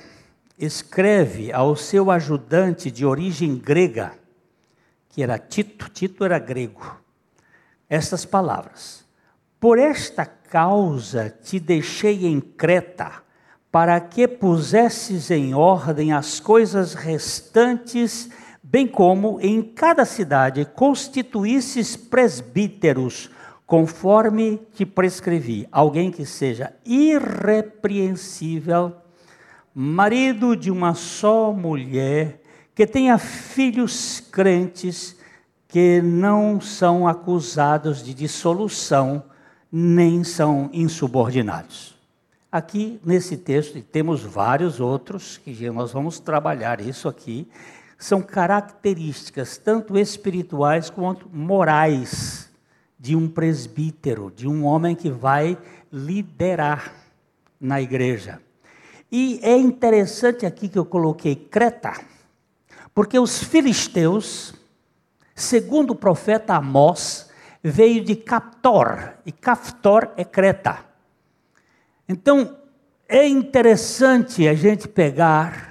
escreve 0.57 1.49
ao 1.53 1.77
seu 1.77 2.11
ajudante 2.11 2.91
de 2.91 3.05
origem 3.05 3.57
grega, 3.57 4.11
que 5.07 5.23
era 5.23 5.39
Tito, 5.39 5.89
Tito 5.89 6.25
era 6.25 6.37
grego, 6.37 6.99
estas 7.89 8.25
palavras: 8.25 9.05
Por 9.61 9.79
esta 9.79 10.25
causa 10.25 11.29
te 11.29 11.57
deixei 11.57 12.27
em 12.27 12.41
Creta, 12.41 13.23
para 13.71 13.97
que 14.01 14.27
pusesses 14.27 15.31
em 15.31 15.53
ordem 15.53 16.11
as 16.11 16.41
coisas 16.41 16.95
restantes, 16.95 18.29
bem 18.61 18.85
como 18.85 19.39
em 19.39 19.61
cada 19.61 20.03
cidade 20.03 20.65
constituísses 20.65 21.95
presbíteros, 21.95 23.31
conforme 23.69 24.59
te 24.73 24.83
prescrevi, 24.83 25.69
alguém 25.71 26.09
que 26.09 26.25
seja 26.25 26.73
irrepreensível, 26.83 28.95
marido 29.75 30.55
de 30.55 30.71
uma 30.71 30.95
só 30.95 31.53
mulher, 31.53 32.41
que 32.73 32.87
tenha 32.87 33.19
filhos 33.19 34.23
crentes, 34.31 35.15
que 35.67 36.01
não 36.01 36.59
são 36.59 37.07
acusados 37.07 38.03
de 38.03 38.15
dissolução, 38.15 39.23
nem 39.71 40.23
são 40.23 40.71
insubordinados. 40.73 41.95
Aqui 42.51 42.99
nesse 43.05 43.37
texto, 43.37 43.77
e 43.77 43.83
temos 43.83 44.23
vários 44.23 44.79
outros, 44.79 45.37
que 45.37 45.69
nós 45.69 45.91
vamos 45.91 46.19
trabalhar 46.19 46.81
isso 46.81 47.07
aqui, 47.07 47.47
são 47.99 48.19
características 48.19 49.59
tanto 49.59 49.95
espirituais 49.95 50.89
quanto 50.89 51.29
morais 51.31 52.48
de 52.99 53.15
um 53.15 53.29
presbítero, 53.29 54.31
de 54.35 54.47
um 54.47 54.65
homem 54.65 54.95
que 54.95 55.09
vai 55.09 55.57
liderar 55.91 56.93
na 57.59 57.81
igreja. 57.81 58.41
E 59.11 59.39
é 59.41 59.57
interessante 59.57 60.45
aqui 60.45 60.67
que 60.67 60.77
eu 60.77 60.85
coloquei 60.85 61.35
Creta, 61.35 61.93
porque 62.93 63.17
os 63.17 63.43
filisteus 63.43 64.53
segundo 65.39 65.91
o 65.91 65.95
profeta 65.95 66.55
Amós, 66.55 67.29
veio 67.63 68.03
de 68.03 68.15
Captor, 68.15 69.13
e 69.25 69.31
Captor 69.31 70.11
é 70.17 70.23
Creta. 70.23 70.79
Então, 72.07 72.57
é 73.07 73.25
interessante 73.27 74.47
a 74.47 74.53
gente 74.53 74.87
pegar 74.87 75.68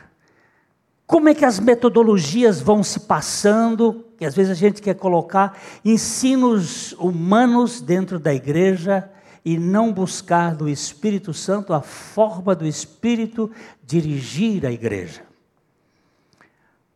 como 1.08 1.30
é 1.30 1.34
que 1.34 1.46
as 1.46 1.58
metodologias 1.58 2.60
vão 2.60 2.82
se 2.82 3.00
passando, 3.00 4.04
que 4.18 4.26
às 4.26 4.34
vezes 4.34 4.52
a 4.52 4.54
gente 4.54 4.82
quer 4.82 4.94
colocar 4.94 5.58
ensinos 5.82 6.92
humanos 6.92 7.80
dentro 7.80 8.18
da 8.18 8.34
igreja 8.34 9.10
e 9.42 9.56
não 9.56 9.90
buscar 9.90 10.54
do 10.54 10.68
Espírito 10.68 11.32
Santo 11.32 11.72
a 11.72 11.80
forma 11.80 12.54
do 12.54 12.66
Espírito 12.66 13.50
dirigir 13.82 14.66
a 14.66 14.70
igreja. 14.70 15.22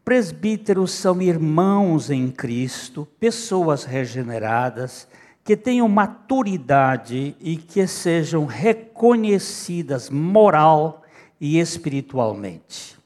Presbíteros 0.05 0.93
são 0.93 1.23
irmãos 1.23 2.11
em 2.11 2.31
Cristo, 2.31 3.09
pessoas 3.19 3.85
regeneradas, 3.85 5.09
que 5.43 5.57
tenham 5.57 5.89
maturidade 5.89 7.35
e 7.41 7.57
que 7.57 7.87
sejam 7.87 8.45
reconhecidas 8.45 10.11
moral 10.11 11.03
e 11.41 11.59
espiritualmente. 11.59 13.01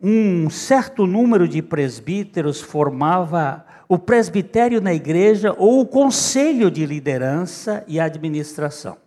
Um 0.00 0.50
certo 0.50 1.06
número 1.06 1.48
de 1.48 1.62
presbíteros 1.62 2.60
formava 2.60 3.64
o 3.88 3.98
presbitério 3.98 4.78
na 4.78 4.92
igreja 4.92 5.54
ou 5.56 5.80
o 5.80 5.86
conselho 5.86 6.70
de 6.70 6.84
liderança 6.84 7.82
e 7.88 7.98
administração. 7.98 8.98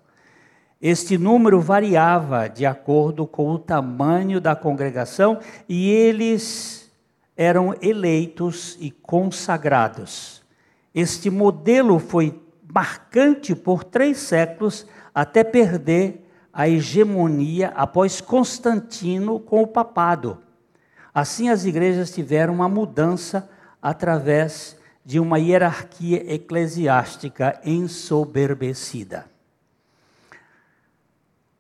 Este 0.82 1.16
número 1.16 1.62
variava 1.62 2.48
de 2.48 2.66
acordo 2.66 3.28
com 3.28 3.52
o 3.52 3.60
tamanho 3.60 4.42
da 4.42 4.56
congregação 4.56 5.38
e 5.68 5.92
eles 5.92 6.92
eram 7.38 7.76
eleitos 7.84 8.76
e 8.80 8.90
consagrados. 8.90 10.42
Este 10.96 11.30
modelo 11.30 12.00
foi 12.00 12.42
marcante 12.74 13.54
por 13.54 13.84
três 13.84 14.18
séculos 14.18 14.88
até 15.14 15.44
perder 15.44 16.26
a 16.52 16.68
hegemonia 16.68 17.68
após 17.76 18.20
Constantino 18.22 19.40
com 19.40 19.62
o 19.62 19.68
papado. 19.68 20.49
Assim, 21.20 21.49
as 21.49 21.65
igrejas 21.65 22.11
tiveram 22.11 22.53
uma 22.53 22.70
mudança 22.70 23.49
através 23.82 24.78
de 25.03 25.20
uma 25.20 25.38
hierarquia 25.38 26.34
eclesiástica 26.34 27.59
ensoberbecida. 27.65 29.26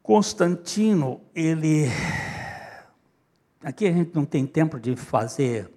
Constantino, 0.01 1.19
ele 1.35 1.89
Aqui 3.61 3.85
a 3.85 3.91
gente 3.91 4.15
não 4.15 4.23
tem 4.23 4.47
tempo 4.47 4.79
de 4.79 4.95
fazer, 4.95 5.69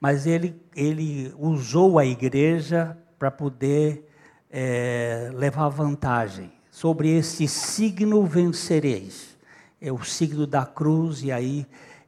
mas 0.00 0.26
ele, 0.26 0.58
ele 0.74 1.30
usou 1.38 1.98
a 1.98 2.06
igreja 2.06 2.96
para 3.18 3.30
poder 3.30 4.10
é, 4.50 5.30
levar 5.34 5.68
vantagem. 5.68 6.50
Sobre 6.70 7.14
esse 7.14 7.46
signo 7.46 8.24
vencereis. 8.24 9.36
É 9.78 9.92
o 9.92 10.02
signo 10.02 10.46
da 10.46 10.64
cruz, 10.64 11.22
e 11.22 11.30
aí 11.30 11.66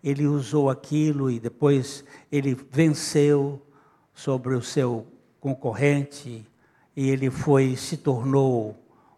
ele 0.09 0.27
usou 0.27 0.71
aquilo 0.71 1.31
e 1.31 1.39
depois 1.39 2.05
ele 2.31 2.55
venceu 2.71 3.61
sobre 4.15 4.55
o 4.55 4.63
seu 4.63 5.07
concorrente 5.41 6.47
e 6.97 7.11
ele 7.11 7.31
foi 7.31 7.77
se 7.77 7.97
tornou 7.97 8.77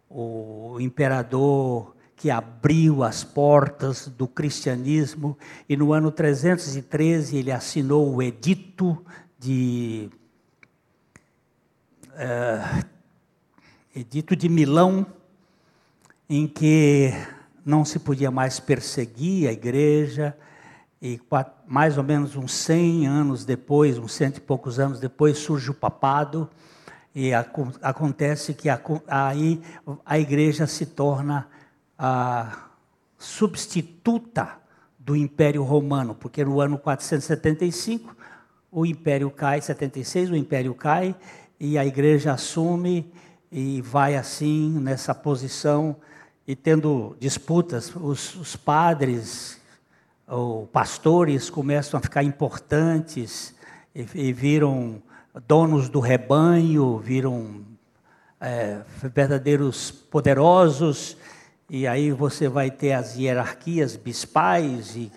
o 0.09 0.77
imperador 0.79 1.95
que 2.21 2.29
abriu 2.29 3.03
as 3.03 3.23
portas 3.23 4.07
do 4.07 4.27
cristianismo, 4.27 5.35
e 5.67 5.75
no 5.75 5.91
ano 5.91 6.11
313 6.11 7.35
ele 7.35 7.51
assinou 7.51 8.13
o 8.13 8.21
Edito 8.21 9.03
de. 9.39 10.07
Uh, 12.11 12.85
Edito 13.95 14.35
de 14.35 14.47
Milão, 14.47 15.03
em 16.29 16.47
que 16.47 17.11
não 17.65 17.83
se 17.83 17.97
podia 17.97 18.29
mais 18.29 18.59
perseguir 18.59 19.49
a 19.49 19.51
igreja, 19.51 20.37
e 21.01 21.19
mais 21.65 21.97
ou 21.97 22.03
menos 22.03 22.35
uns 22.35 22.53
100 22.53 23.07
anos 23.07 23.43
depois, 23.43 23.97
uns 23.97 24.13
cento 24.13 24.37
e 24.37 24.41
poucos 24.41 24.79
anos 24.79 24.99
depois, 24.99 25.37
surge 25.37 25.71
o 25.71 25.73
papado, 25.73 26.49
e 27.13 27.31
acontece 27.33 28.53
que 28.53 28.69
aí 29.07 29.61
a 30.05 30.17
igreja 30.17 30.65
se 30.65 30.85
torna 30.85 31.47
a 31.97 32.69
substituta 33.17 34.57
do 34.97 35.15
Império 35.15 35.63
Romano, 35.63 36.15
porque 36.15 36.45
no 36.45 36.61
ano 36.61 36.77
475 36.77 38.15
o 38.71 38.85
Império 38.85 39.29
cai, 39.29 39.59
76 39.59 40.29
o 40.29 40.35
Império 40.35 40.73
cai 40.73 41.15
e 41.59 41.77
a 41.77 41.85
igreja 41.85 42.31
assume 42.31 43.11
e 43.51 43.81
vai 43.81 44.15
assim 44.15 44.79
nessa 44.79 45.13
posição 45.13 45.97
e 46.47 46.55
tendo 46.55 47.15
disputas, 47.19 47.93
os, 47.95 48.35
os 48.35 48.55
padres 48.55 49.60
ou 50.31 50.65
pastores 50.65 51.49
começam 51.49 51.99
a 51.99 52.01
ficar 52.01 52.23
importantes 52.23 53.53
e, 53.93 54.07
e 54.15 54.31
viram 54.31 55.03
donos 55.45 55.89
do 55.89 55.99
rebanho, 55.99 56.97
viram 56.97 57.65
é, 58.39 58.79
verdadeiros 59.13 59.91
poderosos 59.91 61.17
e 61.69 61.85
aí 61.85 62.11
você 62.11 62.47
vai 62.47 62.71
ter 62.71 62.93
as 62.93 63.15
hierarquias 63.15 63.95
bispais, 63.95 64.95
e, 64.95 65.11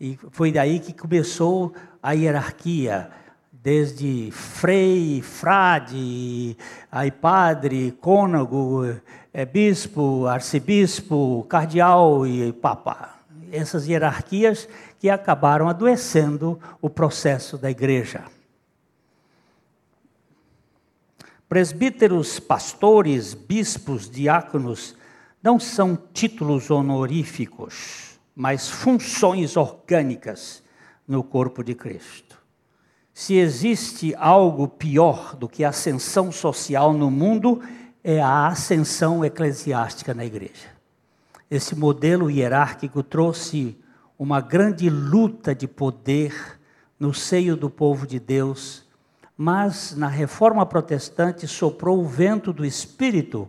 e 0.00 0.18
foi 0.30 0.50
daí 0.50 0.80
que 0.80 0.94
começou 0.94 1.74
a 2.02 2.12
hierarquia, 2.12 3.10
desde 3.52 4.30
frei, 4.30 5.20
frade, 5.20 6.56
aí 6.90 7.10
padre, 7.10 7.92
cônego, 8.00 8.86
é, 9.34 9.44
bispo, 9.44 10.26
arcebispo, 10.26 11.44
cardeal 11.46 12.26
e 12.26 12.54
papa. 12.54 13.17
Essas 13.52 13.86
hierarquias 13.86 14.68
que 14.98 15.08
acabaram 15.08 15.68
adoecendo 15.68 16.58
o 16.80 16.90
processo 16.90 17.56
da 17.56 17.70
igreja. 17.70 18.24
Presbíteros, 21.48 22.38
pastores, 22.38 23.32
bispos, 23.32 24.10
diáconos 24.10 24.94
não 25.42 25.58
são 25.58 25.96
títulos 26.12 26.70
honoríficos, 26.70 28.18
mas 28.34 28.68
funções 28.68 29.56
orgânicas 29.56 30.62
no 31.06 31.24
corpo 31.24 31.64
de 31.64 31.74
Cristo. 31.74 32.36
Se 33.14 33.34
existe 33.34 34.14
algo 34.16 34.68
pior 34.68 35.34
do 35.34 35.48
que 35.48 35.64
a 35.64 35.70
ascensão 35.70 36.30
social 36.30 36.92
no 36.92 37.10
mundo, 37.10 37.60
é 38.04 38.20
a 38.20 38.46
ascensão 38.46 39.24
eclesiástica 39.24 40.14
na 40.14 40.24
igreja. 40.24 40.77
Esse 41.50 41.74
modelo 41.74 42.30
hierárquico 42.30 43.02
trouxe 43.02 43.78
uma 44.18 44.40
grande 44.40 44.90
luta 44.90 45.54
de 45.54 45.66
poder 45.66 46.58
no 46.98 47.14
seio 47.14 47.56
do 47.56 47.70
povo 47.70 48.06
de 48.06 48.18
Deus, 48.18 48.84
mas 49.36 49.94
na 49.94 50.08
reforma 50.08 50.66
protestante 50.66 51.46
soprou 51.46 52.00
o 52.00 52.06
vento 52.06 52.52
do 52.52 52.66
Espírito 52.66 53.48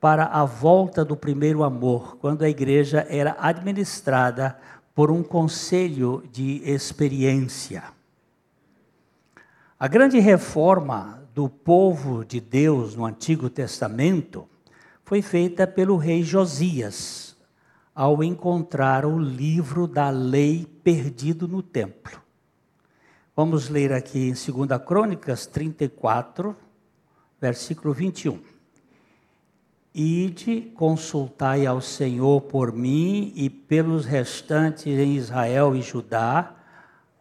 para 0.00 0.24
a 0.26 0.44
volta 0.44 1.04
do 1.04 1.16
primeiro 1.16 1.64
amor, 1.64 2.16
quando 2.18 2.44
a 2.44 2.48
igreja 2.48 3.04
era 3.10 3.36
administrada 3.38 4.56
por 4.94 5.10
um 5.10 5.22
conselho 5.22 6.22
de 6.32 6.62
experiência. 6.64 7.84
A 9.78 9.86
grande 9.86 10.18
reforma 10.18 11.22
do 11.34 11.48
povo 11.48 12.24
de 12.24 12.40
Deus 12.40 12.94
no 12.96 13.04
Antigo 13.04 13.50
Testamento 13.50 14.48
foi 15.08 15.22
feita 15.22 15.66
pelo 15.66 15.96
rei 15.96 16.22
Josias, 16.22 17.34
ao 17.94 18.22
encontrar 18.22 19.06
o 19.06 19.18
livro 19.18 19.86
da 19.86 20.10
lei 20.10 20.66
perdido 20.84 21.48
no 21.48 21.62
templo. 21.62 22.20
Vamos 23.34 23.70
ler 23.70 23.90
aqui 23.90 24.28
em 24.28 24.34
2 24.34 24.82
Crônicas 24.86 25.46
34, 25.46 26.54
versículo 27.40 27.94
21. 27.94 28.38
Ide, 29.94 30.72
consultai 30.74 31.64
ao 31.64 31.80
Senhor 31.80 32.42
por 32.42 32.70
mim 32.70 33.32
e 33.34 33.48
pelos 33.48 34.04
restantes 34.04 34.88
em 34.88 35.16
Israel 35.16 35.74
e 35.74 35.80
Judá, 35.80 36.54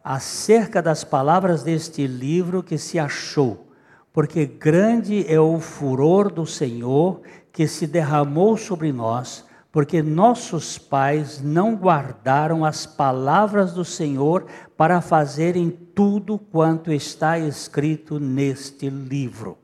acerca 0.04 0.82
das 0.82 1.06
palavras 1.06 1.64
deste 1.64 2.06
livro 2.06 2.62
que 2.62 2.78
se 2.78 3.00
achou, 3.00 3.72
porque 4.12 4.46
grande 4.46 5.26
é 5.32 5.40
o 5.40 5.58
furor 5.62 6.30
do 6.30 6.46
Senhor 6.46 7.22
que 7.58 7.68
se 7.68 7.88
derramou 7.88 8.56
sobre 8.56 8.94
nós, 8.94 9.44
porque 9.72 10.04
nossos 10.04 10.78
pais 10.78 11.42
não 11.42 11.76
guardaram 11.76 12.64
as 12.64 12.86
palavras 12.86 13.74
do 13.74 13.84
Senhor 13.84 14.46
para 14.78 15.02
fazerem 15.02 15.72
tudo 15.72 16.38
quanto 16.38 16.92
está 16.92 17.40
escrito 17.40 18.20
neste 18.20 18.92
livro. 18.92 19.58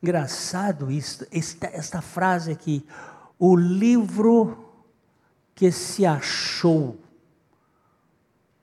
Engraçado 0.00 0.88
isso, 0.88 1.26
esta, 1.32 1.66
esta 1.66 2.00
frase 2.00 2.52
aqui, 2.52 2.86
o 3.36 3.56
livro 3.56 4.56
que 5.56 5.72
se 5.72 6.06
achou, 6.06 7.00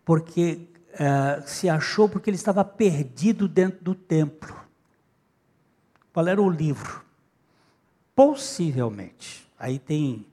porque 0.05 0.69
uh, 0.93 1.45
se 1.45 1.67
achou 1.67 2.07
porque 2.07 2.29
ele 2.29 2.37
estava 2.37 2.63
perdido 2.63 3.49
dentro 3.49 3.83
do 3.83 3.93
templo. 3.93 4.55
Qual 6.13 6.25
era 6.25 6.41
o 6.41 6.49
livro? 6.49 7.02
Possivelmente, 8.15 9.49
aí 9.57 9.79
tem 9.79 10.25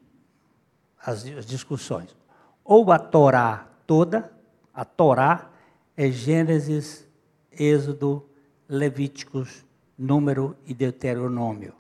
as, 1.03 1.25
discussões, 1.47 2.15
ou 2.63 2.93
a 2.93 2.99
Torá 2.99 3.67
toda, 3.87 4.31
a 4.75 4.85
Torá 4.85 5.51
é 5.97 6.11
Gênesis, 6.11 7.07
Êxodo, 7.51 8.25
Levíticos, 8.69 9.65
Número 9.99 10.57
e 10.67 10.75
Deuteronômio. 10.75 11.75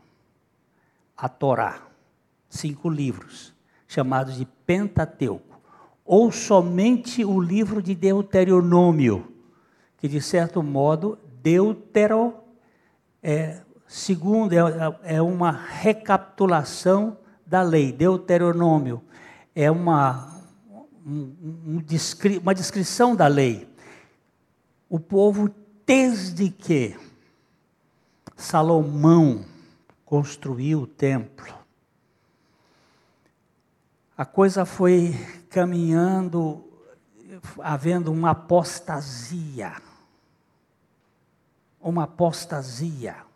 A 1.16 1.28
Torá, 1.28 1.82
cinco 2.48 2.88
livros, 2.88 3.53
chamados 3.86 4.36
de 4.36 4.46
Pentateuco, 4.66 5.61
ou 6.05 6.32
somente 6.32 7.24
o 7.24 7.40
livro 7.40 7.82
de 7.82 7.94
Deuteronômio, 7.94 9.32
que 9.98 10.09
de 10.09 10.20
certo 10.20 10.62
modo 10.62 11.18
Deutero 11.42 12.34
é 13.22 13.61
Segundo, 13.91 14.53
é, 14.53 15.16
é 15.16 15.20
uma 15.20 15.51
recapitulação 15.51 17.18
da 17.45 17.61
lei. 17.61 17.91
Deuteronômio 17.91 19.03
é 19.53 19.68
uma, 19.68 20.45
um, 21.05 21.34
um, 21.74 21.84
uma 22.41 22.55
descrição 22.55 23.16
da 23.16 23.26
lei. 23.26 23.68
O 24.88 25.01
povo, 25.01 25.53
desde 25.84 26.51
que 26.51 26.97
Salomão 28.36 29.45
construiu 30.05 30.82
o 30.82 30.86
templo, 30.86 31.53
a 34.16 34.24
coisa 34.24 34.64
foi 34.64 35.16
caminhando, 35.51 36.64
havendo 37.59 38.12
uma 38.12 38.30
apostasia. 38.30 39.82
Uma 41.80 42.05
apostasia 42.05 43.28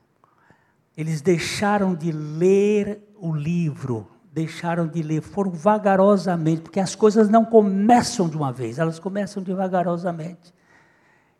eles 0.97 1.21
deixaram 1.21 1.95
de 1.95 2.13
ler 2.13 3.03
o 3.17 3.35
livro, 3.35 4.09
deixaram 4.33 4.87
de 4.87 5.03
ler, 5.03 5.21
foram 5.23 5.51
vagarosamente, 5.51 6.63
porque 6.63 6.81
as 6.81 6.95
coisas 6.95 7.29
não 7.29 7.45
começam 7.45 8.29
de 8.29 8.37
uma 8.37 8.53
vez, 8.53 8.79
elas 8.79 8.99
começam 8.99 9.43
devagarosamente. 9.43 10.53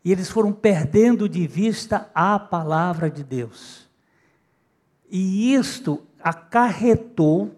E 0.03 0.11
eles 0.11 0.29
foram 0.29 0.51
perdendo 0.51 1.27
de 1.27 1.47
vista 1.47 2.09
a 2.13 2.37
palavra 2.37 3.09
de 3.09 3.23
Deus. 3.23 3.89
E 5.09 5.53
isto 5.53 6.03
acarretou 6.21 7.55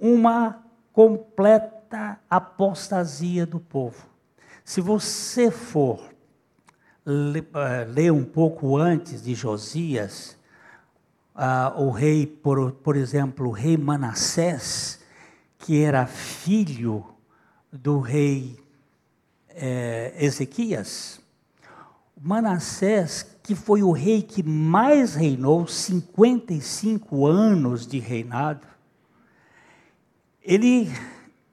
uma 0.00 0.62
completa 0.92 2.18
apostasia 2.28 3.46
do 3.46 3.60
povo. 3.60 4.06
Se 4.64 4.80
você 4.80 5.50
for 5.50 6.17
ler 7.10 8.12
um 8.12 8.24
pouco 8.24 8.76
antes 8.76 9.22
de 9.22 9.34
Josias, 9.34 10.36
uh, 11.34 11.80
o 11.82 11.90
rei, 11.90 12.26
por, 12.26 12.72
por 12.72 12.96
exemplo, 12.96 13.48
o 13.48 13.52
rei 13.52 13.76
Manassés, 13.76 15.00
que 15.58 15.82
era 15.82 16.06
filho 16.06 17.04
do 17.72 17.98
rei 17.98 18.58
eh, 19.50 20.14
Ezequias. 20.18 21.20
Manassés, 22.20 23.26
que 23.42 23.54
foi 23.54 23.82
o 23.82 23.92
rei 23.92 24.22
que 24.22 24.42
mais 24.42 25.14
reinou, 25.14 25.66
55 25.66 27.26
anos 27.26 27.86
de 27.86 27.98
reinado, 27.98 28.66
ele 30.42 30.90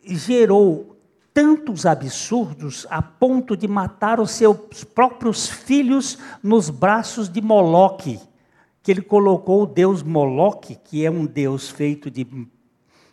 gerou 0.03 0.94
tantos 1.35 1.85
absurdos 1.85 2.87
a 2.89 3.01
ponto 3.01 3.57
de 3.57 3.67
matar 3.67 4.21
os 4.21 4.31
seus 4.31 4.85
próprios 4.85 5.49
filhos 5.49 6.17
nos 6.41 6.69
braços 6.69 7.27
de 7.27 7.41
Moloque, 7.41 8.17
que 8.81 8.89
ele 8.89 9.01
colocou 9.01 9.63
o 9.63 9.67
deus 9.67 10.01
Moloque, 10.01 10.75
que 10.81 11.05
é 11.05 11.11
um 11.11 11.25
deus 11.25 11.69
feito 11.69 12.09
de, 12.09 12.25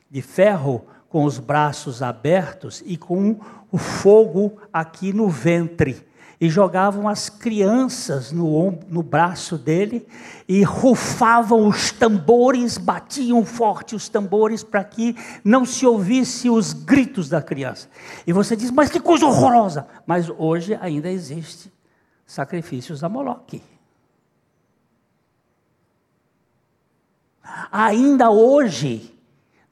de 0.08 0.22
ferro, 0.22 0.86
com 1.08 1.24
os 1.24 1.40
braços 1.40 2.00
abertos 2.00 2.80
e 2.86 2.96
com 2.96 3.40
o 3.72 3.76
fogo 3.76 4.56
aqui 4.72 5.12
no 5.12 5.28
ventre 5.28 6.06
e 6.42 6.50
jogavam 6.50 7.08
as 7.08 7.28
crianças 7.28 8.32
no, 8.32 8.72
no 8.88 9.00
braço 9.00 9.56
dele 9.56 10.04
e 10.48 10.64
rufavam 10.64 11.68
os 11.68 11.92
tambores, 11.92 12.76
batiam 12.76 13.44
forte 13.44 13.94
os 13.94 14.08
tambores 14.08 14.64
para 14.64 14.82
que 14.82 15.14
não 15.44 15.64
se 15.64 15.86
ouvisse 15.86 16.50
os 16.50 16.72
gritos 16.72 17.28
da 17.28 17.40
criança. 17.40 17.88
E 18.26 18.32
você 18.32 18.56
diz, 18.56 18.72
mas 18.72 18.90
que 18.90 18.98
coisa 18.98 19.24
horrorosa! 19.24 19.86
Mas 20.04 20.28
hoje 20.28 20.76
ainda 20.80 21.08
existe 21.08 21.72
sacrifícios 22.26 23.04
a 23.04 23.08
Moloque. 23.08 23.62
Ainda 27.70 28.32
hoje, 28.32 29.16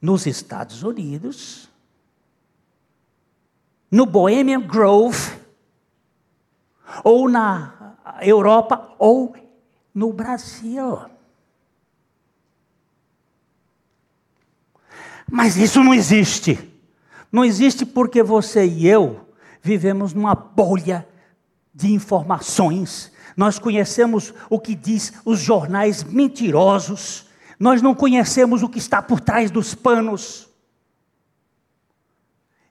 nos 0.01 0.25
Estados 0.25 0.83
Unidos, 0.83 1.69
no 3.91 4.05
Bohemian 4.05 4.61
Grove, 4.61 5.40
ou 7.03 7.29
na 7.29 7.95
Europa, 8.21 8.93
ou 8.97 9.35
no 9.93 10.13
Brasil. 10.13 10.99
Mas 15.29 15.55
isso 15.55 15.83
não 15.83 15.93
existe. 15.93 16.59
Não 17.31 17.45
existe 17.45 17.85
porque 17.85 18.21
você 18.21 18.65
e 18.65 18.85
eu 18.87 19.27
vivemos 19.61 20.13
numa 20.13 20.35
bolha 20.35 21.07
de 21.73 21.93
informações. 21.93 23.11
Nós 23.37 23.57
conhecemos 23.57 24.33
o 24.49 24.59
que 24.59 24.75
diz 24.75 25.13
os 25.23 25.39
jornais 25.39 26.03
mentirosos. 26.03 27.27
Nós 27.57 27.81
não 27.81 27.95
conhecemos 27.95 28.61
o 28.61 28.67
que 28.67 28.79
está 28.79 29.01
por 29.01 29.21
trás 29.21 29.49
dos 29.49 29.73
panos. 29.73 30.49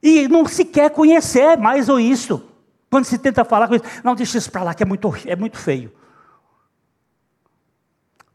E 0.02 0.28
não 0.28 0.46
se 0.46 0.64
quer 0.64 0.90
conhecer 0.90 1.56
mais 1.56 1.88
ou 1.88 1.98
isso. 1.98 2.49
Quando 2.90 3.04
se 3.04 3.18
tenta 3.18 3.44
falar 3.44 3.68
com 3.68 3.76
isso, 3.76 3.84
não 4.02 4.16
deixa 4.16 4.36
isso 4.36 4.50
para 4.50 4.64
lá, 4.64 4.74
que 4.74 4.82
é 4.82 4.86
muito, 4.86 5.12
é 5.24 5.36
muito 5.36 5.56
feio. 5.56 5.92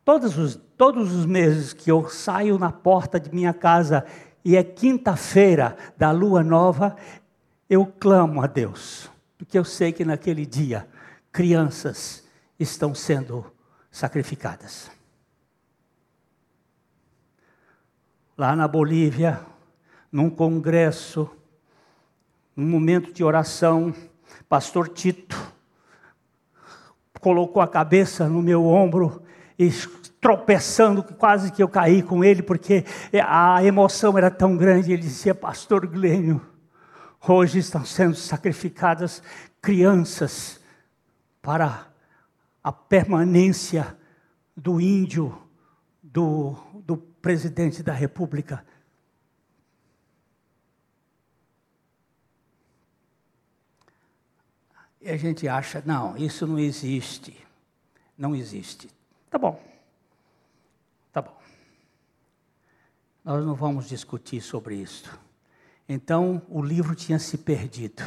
Todos 0.05 0.37
os, 0.37 0.55
todos 0.77 1.11
os 1.11 1.25
meses 1.25 1.73
que 1.73 1.91
eu 1.91 2.07
saio 2.07 2.57
na 2.57 2.71
porta 2.71 3.19
de 3.19 3.33
minha 3.33 3.53
casa 3.53 4.05
e 4.45 4.55
é 4.55 4.63
quinta-feira 4.63 5.75
da 5.97 6.11
lua 6.11 6.43
nova, 6.43 6.95
eu 7.69 7.85
clamo 7.85 8.41
a 8.41 8.47
Deus, 8.47 9.09
porque 9.37 9.57
eu 9.57 9.65
sei 9.65 9.91
que 9.91 10.05
naquele 10.05 10.45
dia 10.45 10.87
crianças 11.31 12.23
estão 12.57 12.95
sendo 12.95 13.45
sacrificadas. 13.91 14.89
Lá 18.37 18.55
na 18.55 18.67
Bolívia, 18.67 19.41
num 20.11 20.29
congresso, 20.29 21.29
num 22.55 22.67
momento 22.67 23.11
de 23.11 23.23
oração, 23.23 23.93
pastor 24.55 24.87
Tito 24.87 25.53
colocou 27.19 27.61
a 27.61 27.67
cabeça 27.67 28.29
no 28.29 28.41
meu 28.41 28.65
ombro 28.65 29.21
e 29.59 29.69
tropeçando, 30.21 31.03
quase 31.03 31.51
que 31.51 31.61
eu 31.61 31.67
caí 31.67 32.01
com 32.01 32.23
ele, 32.23 32.41
porque 32.41 32.85
a 33.21 33.61
emoção 33.65 34.17
era 34.17 34.31
tão 34.31 34.55
grande. 34.55 34.93
Ele 34.93 35.01
dizia, 35.01 35.35
Pastor 35.35 35.85
Glênio, 35.85 36.41
hoje 37.27 37.59
estão 37.59 37.83
sendo 37.83 38.15
sacrificadas 38.15 39.21
crianças 39.61 40.61
para 41.41 41.87
a 42.63 42.71
permanência 42.71 43.93
do 44.55 44.79
índio, 44.79 45.37
do, 46.01 46.55
do 46.75 46.95
presidente 46.95 47.83
da 47.83 47.91
República. 47.91 48.65
E 55.05 55.11
a 55.11 55.17
gente 55.17 55.47
acha, 55.47 55.83
não, 55.85 56.17
isso 56.17 56.47
não 56.47 56.57
existe. 56.57 57.37
Não 58.17 58.35
existe. 58.35 58.89
Tá 59.29 59.37
bom. 59.37 59.61
Tá 61.13 61.21
bom. 61.21 61.37
Nós 63.23 63.45
não 63.45 63.53
vamos 63.53 63.87
discutir 63.87 64.41
sobre 64.41 64.77
isso. 64.77 65.07
Então, 65.87 66.41
o 66.49 66.59
livro 66.59 66.95
tinha 66.95 67.19
se 67.19 67.37
perdido. 67.37 68.01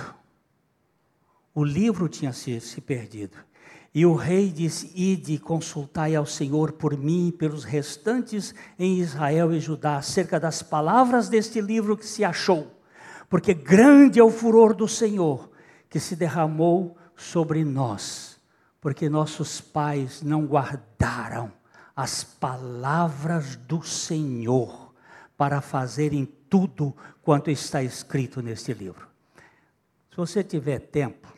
O 1.55 1.63
livro 1.63 2.09
tinha 2.09 2.33
se, 2.33 2.61
se 2.61 2.81
perdido. 2.81 3.39
E 3.95 4.05
o 4.05 4.17
rei 4.17 4.51
disse: 4.51 4.91
Ide, 4.93 5.39
consultai 5.39 6.17
ao 6.17 6.27
Senhor 6.27 6.73
por 6.73 6.97
mim 6.97 7.29
e 7.29 7.33
pelos 7.33 7.63
restantes 7.63 8.53
em 8.77 8.99
Israel 8.99 9.53
e 9.53 9.61
Judá, 9.61 9.99
acerca 9.99 10.41
das 10.41 10.65
palavras 10.65 11.29
deste 11.29 11.61
livro 11.61 11.97
que 11.97 12.07
se 12.07 12.25
achou, 12.25 12.73
porque 13.31 13.55
grande 13.55 14.19
é 14.19 14.25
o 14.25 14.33
furor 14.33 14.75
do 14.75 14.89
Senhor 14.89 15.49
que 15.89 15.99
se 15.99 16.15
derramou 16.15 16.97
sobre 17.17 17.65
nós, 17.65 18.39
porque 18.81 19.09
nossos 19.09 19.61
pais 19.61 20.23
não 20.23 20.47
guardaram 20.47 21.53
as 21.97 22.23
palavras 22.23 23.57
do 23.57 23.83
Senhor 23.83 24.95
para 25.37 25.61
fazerem 25.61 26.27
tudo 26.49 26.95
quanto 27.23 27.51
está 27.51 27.83
escrito 27.83 28.41
neste 28.41 28.73
livro. 28.73 29.09
Se 30.11 30.17
você 30.17 30.45
tiver 30.45 30.79
tempo, 30.79 31.33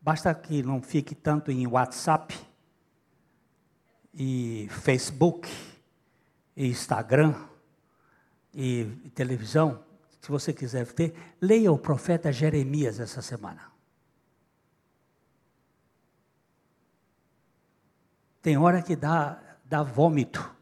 basta 0.00 0.34
que 0.34 0.62
não 0.62 0.82
fique 0.82 1.14
tanto 1.14 1.50
em 1.50 1.66
WhatsApp 1.66 2.34
e 4.14 4.68
Facebook 4.70 5.48
e 6.56 6.66
Instagram 6.68 7.34
e 8.60 9.10
televisão, 9.14 9.84
se 10.20 10.28
você 10.28 10.52
quiser 10.52 10.84
ter, 10.92 11.14
leia 11.40 11.70
o 11.70 11.78
profeta 11.78 12.32
Jeremias 12.32 12.98
essa 12.98 13.22
semana. 13.22 13.70
Tem 18.42 18.58
hora 18.58 18.82
que 18.82 18.96
dá, 18.96 19.40
dá 19.64 19.84
vômito. 19.84 20.52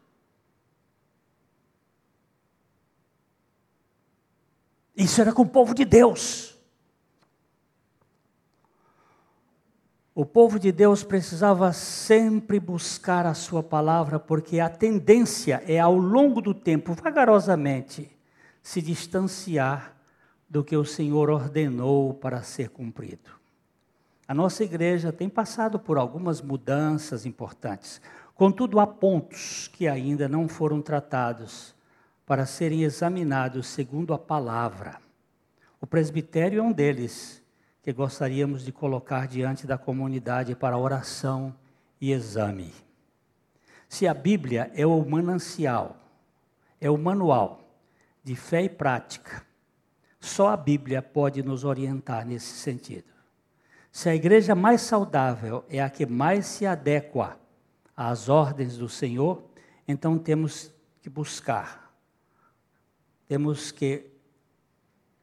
Isso 4.95 5.19
era 5.19 5.33
com 5.33 5.41
o 5.41 5.49
povo 5.49 5.73
de 5.73 5.83
Deus. 5.83 6.56
O 10.19 10.25
povo 10.25 10.57
de 10.57 10.71
Deus 10.71 11.03
precisava 11.03 11.71
sempre 11.71 12.59
buscar 12.59 13.27
a 13.27 13.35
sua 13.35 13.61
palavra, 13.61 14.17
porque 14.17 14.59
a 14.59 14.67
tendência 14.67 15.61
é, 15.67 15.77
ao 15.77 15.95
longo 15.95 16.41
do 16.41 16.55
tempo, 16.55 16.95
vagarosamente, 16.95 18.09
se 18.59 18.81
distanciar 18.81 19.95
do 20.49 20.63
que 20.63 20.75
o 20.75 20.83
Senhor 20.83 21.29
ordenou 21.29 22.15
para 22.15 22.41
ser 22.41 22.69
cumprido. 22.69 23.29
A 24.27 24.33
nossa 24.33 24.63
igreja 24.63 25.11
tem 25.11 25.29
passado 25.29 25.77
por 25.77 25.99
algumas 25.99 26.41
mudanças 26.41 27.23
importantes, 27.23 28.01
contudo, 28.33 28.79
há 28.79 28.87
pontos 28.87 29.69
que 29.71 29.87
ainda 29.87 30.27
não 30.27 30.47
foram 30.47 30.81
tratados 30.81 31.75
para 32.25 32.47
serem 32.47 32.81
examinados 32.81 33.67
segundo 33.67 34.15
a 34.15 34.17
palavra. 34.17 34.97
O 35.79 35.85
presbitério 35.85 36.57
é 36.59 36.63
um 36.63 36.71
deles 36.71 37.45
que 37.87 37.93
gostaríamos 37.93 38.65
de 38.65 38.73
colocar 38.73 39.29
diante 39.29 39.65
da 39.65 39.77
comunidade 39.77 40.53
para 40.53 40.77
oração 40.77 41.55
e 42.01 42.11
exame. 42.11 42.73
Se 43.87 44.05
a 44.05 44.13
Bíblia 44.13 44.69
é 44.75 44.85
o 44.85 45.05
manancial, 45.05 45.95
é 46.81 46.89
o 46.89 46.97
manual 46.97 47.61
de 48.21 48.35
fé 48.35 48.63
e 48.63 48.67
prática, 48.67 49.41
só 50.19 50.49
a 50.49 50.57
Bíblia 50.57 51.01
pode 51.01 51.41
nos 51.41 51.63
orientar 51.63 52.25
nesse 52.25 52.57
sentido. 52.57 53.07
Se 53.89 54.09
a 54.09 54.15
igreja 54.15 54.53
mais 54.53 54.81
saudável 54.81 55.63
é 55.69 55.81
a 55.81 55.89
que 55.89 56.05
mais 56.05 56.45
se 56.45 56.65
adequa 56.65 57.39
às 57.95 58.27
ordens 58.27 58.77
do 58.77 58.89
Senhor, 58.89 59.41
então 59.87 60.19
temos 60.19 60.73
que 61.01 61.09
buscar, 61.09 61.89
temos 63.29 63.71
que 63.71 64.16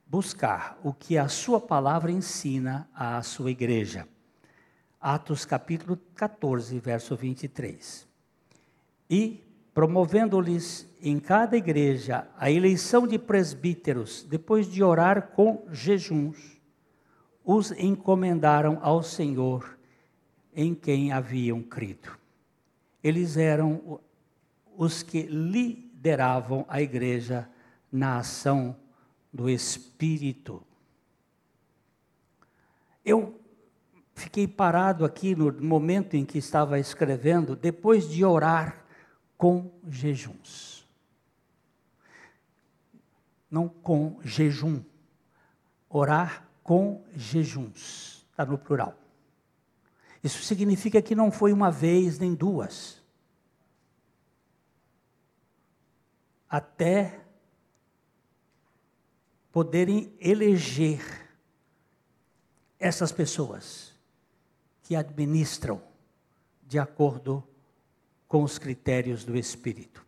buscar 0.05 0.79
o 0.83 0.93
que 0.93 1.17
a 1.17 1.27
sua 1.27 1.59
palavra 1.59 2.11
ensina 2.11 2.87
à 2.93 3.21
sua 3.21 3.51
igreja. 3.51 4.07
Atos 5.01 5.45
capítulo 5.45 5.97
14, 6.15 6.79
verso 6.79 7.15
23. 7.15 8.07
E 9.09 9.43
promovendo-lhes 9.73 10.87
em 11.01 11.19
cada 11.19 11.57
igreja 11.57 12.27
a 12.37 12.49
eleição 12.49 13.05
de 13.05 13.19
presbíteros, 13.19 14.23
depois 14.23 14.67
de 14.71 14.81
orar 14.83 15.29
com 15.29 15.65
jejuns, 15.71 16.59
os 17.43 17.71
encomendaram 17.71 18.79
ao 18.81 19.03
Senhor 19.03 19.77
em 20.55 20.73
quem 20.73 21.11
haviam 21.11 21.61
crido. 21.61 22.17
Eles 23.03 23.37
eram 23.37 23.99
os 24.75 25.03
que 25.03 25.23
lideravam 25.23 26.65
a 26.67 26.81
igreja 26.81 27.47
na 27.91 28.17
ação 28.17 28.75
do 29.35 29.49
Espírito. 29.49 30.65
Eu 33.03 33.37
fiquei 34.13 34.47
parado 34.47 35.03
aqui 35.03 35.35
no 35.35 35.51
momento 35.61 36.15
em 36.15 36.25
que 36.25 36.37
estava 36.37 36.79
escrevendo, 36.79 37.53
depois 37.53 38.09
de 38.09 38.23
orar 38.23 38.85
com 39.37 39.69
jejuns. 39.89 40.87
Não 43.51 43.67
com 43.67 44.17
jejum. 44.23 44.81
Orar 45.89 46.47
com 46.63 47.03
jejuns. 47.13 48.25
Está 48.31 48.45
no 48.45 48.57
plural. 48.57 48.97
Isso 50.23 50.41
significa 50.43 51.01
que 51.01 51.13
não 51.13 51.29
foi 51.29 51.51
uma 51.51 51.69
vez 51.69 52.17
nem 52.17 52.33
duas. 52.33 53.03
Até 56.49 57.24
poderem 59.55 60.13
eleger 60.19 60.99
essas 62.77 63.13
pessoas 63.13 63.93
que 64.83 64.97
administram 64.97 65.81
de 66.67 66.77
acordo 66.77 67.41
com 68.27 68.43
os 68.43 68.59
critérios 68.59 69.23
do 69.23 69.37
Espírito. 69.37 70.05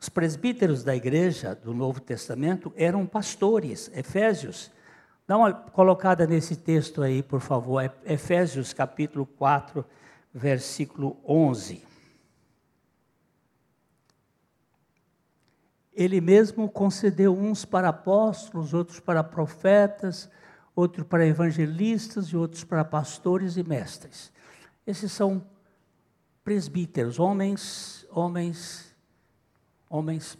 Os 0.00 0.08
presbíteros 0.08 0.82
da 0.82 0.96
igreja 0.96 1.54
do 1.54 1.74
Novo 1.74 2.00
Testamento 2.00 2.72
eram 2.74 3.04
pastores, 3.04 3.90
Efésios. 3.94 4.70
Dá 5.26 5.36
uma 5.36 5.52
colocada 5.52 6.26
nesse 6.26 6.56
texto 6.56 7.02
aí, 7.02 7.22
por 7.22 7.42
favor, 7.42 7.94
Efésios 8.06 8.72
capítulo 8.72 9.26
4, 9.26 9.84
versículo 10.32 11.18
11. 11.28 11.91
Ele 15.94 16.20
mesmo 16.20 16.68
concedeu 16.68 17.36
uns 17.36 17.64
para 17.64 17.90
apóstolos, 17.90 18.72
outros 18.72 18.98
para 18.98 19.22
profetas, 19.22 20.30
outros 20.74 21.06
para 21.06 21.26
evangelistas 21.26 22.28
e 22.28 22.36
outros 22.36 22.64
para 22.64 22.84
pastores 22.84 23.56
e 23.56 23.62
mestres. 23.62 24.32
Esses 24.86 25.12
são 25.12 25.46
presbíteros, 26.42 27.18
homens, 27.18 28.06
homens, 28.10 28.96
homens 29.88 30.38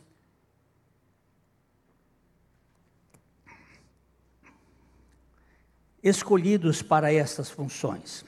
escolhidos 6.02 6.82
para 6.82 7.12
estas 7.12 7.48
funções. 7.48 8.24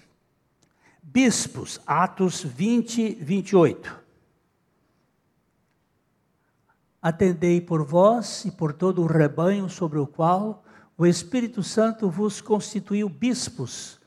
bispos, 1.03 1.81
Atos 1.87 2.43
20, 2.43 3.15
28. 3.15 4.04
Atendei 7.05 7.61
por 7.61 7.85
vós 7.85 8.47
e 8.47 8.51
por 8.51 8.73
todo 8.73 9.03
o 9.03 9.07
rebanho 9.07 9.69
sobre 9.69 9.99
o 9.99 10.07
qual 10.07 10.65
o 10.97 11.05
Espírito 11.05 11.63
Santo 11.63 12.09
vos 12.09 12.41
constituiu 12.41 13.11
bispos 13.11 14.01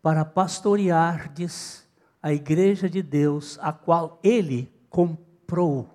para 0.00 0.24
pastoreardes 0.24 1.84
a 2.22 2.32
igreja 2.32 2.88
de 2.88 3.02
Deus, 3.02 3.58
a 3.60 3.72
qual 3.72 4.20
ele 4.22 4.72
comprou 4.88 5.90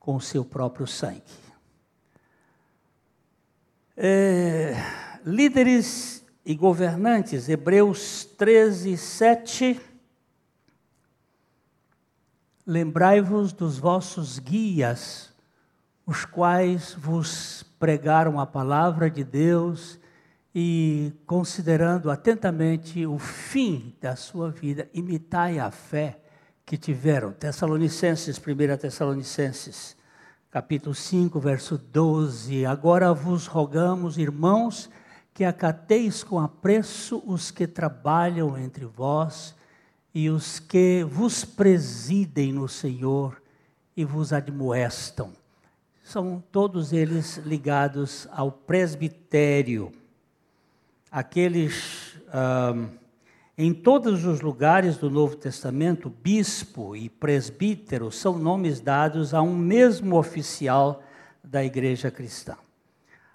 com 0.00 0.16
o 0.16 0.20
seu 0.20 0.44
próprio 0.44 0.84
sangue. 0.84 1.22
É, 3.96 4.74
líderes 5.24 6.24
e 6.44 6.56
governantes, 6.56 7.48
Hebreus 7.48 8.24
13, 8.36 8.96
7. 8.96 9.80
Lembrai-vos 12.66 13.52
dos 13.52 13.78
vossos 13.78 14.40
guias, 14.40 15.33
os 16.06 16.24
quais 16.24 16.94
vos 16.94 17.62
pregaram 17.78 18.38
a 18.38 18.46
palavra 18.46 19.10
de 19.10 19.24
Deus 19.24 19.98
e, 20.54 21.12
considerando 21.26 22.10
atentamente 22.10 23.06
o 23.06 23.18
fim 23.18 23.96
da 24.00 24.14
sua 24.14 24.50
vida, 24.50 24.88
imitai 24.92 25.58
a 25.58 25.70
fé 25.70 26.20
que 26.64 26.76
tiveram. 26.76 27.32
Tessalonicenses, 27.32 28.38
1 28.38 28.76
Tessalonicenses, 28.76 29.96
capítulo 30.50 30.94
5, 30.94 31.40
verso 31.40 31.78
12. 31.78 32.66
Agora 32.66 33.12
vos 33.12 33.46
rogamos, 33.46 34.18
irmãos, 34.18 34.90
que 35.32 35.42
acateis 35.42 36.22
com 36.22 36.38
apreço 36.38 37.22
os 37.26 37.50
que 37.50 37.66
trabalham 37.66 38.56
entre 38.56 38.84
vós 38.84 39.54
e 40.14 40.30
os 40.30 40.60
que 40.60 41.02
vos 41.02 41.44
presidem 41.44 42.52
no 42.52 42.68
Senhor 42.68 43.42
e 43.96 44.04
vos 44.04 44.32
admoestam. 44.32 45.32
São 46.04 46.44
todos 46.52 46.92
eles 46.92 47.38
ligados 47.38 48.28
ao 48.30 48.52
presbitério. 48.52 49.90
Aqueles. 51.10 52.18
em 53.56 53.72
todos 53.72 54.26
os 54.26 54.42
lugares 54.42 54.98
do 54.98 55.08
Novo 55.08 55.34
Testamento, 55.34 56.10
bispo 56.10 56.94
e 56.94 57.08
presbítero 57.08 58.12
são 58.12 58.38
nomes 58.38 58.80
dados 58.80 59.32
a 59.32 59.40
um 59.40 59.56
mesmo 59.56 60.18
oficial 60.18 61.02
da 61.42 61.64
igreja 61.64 62.10
cristã. 62.10 62.54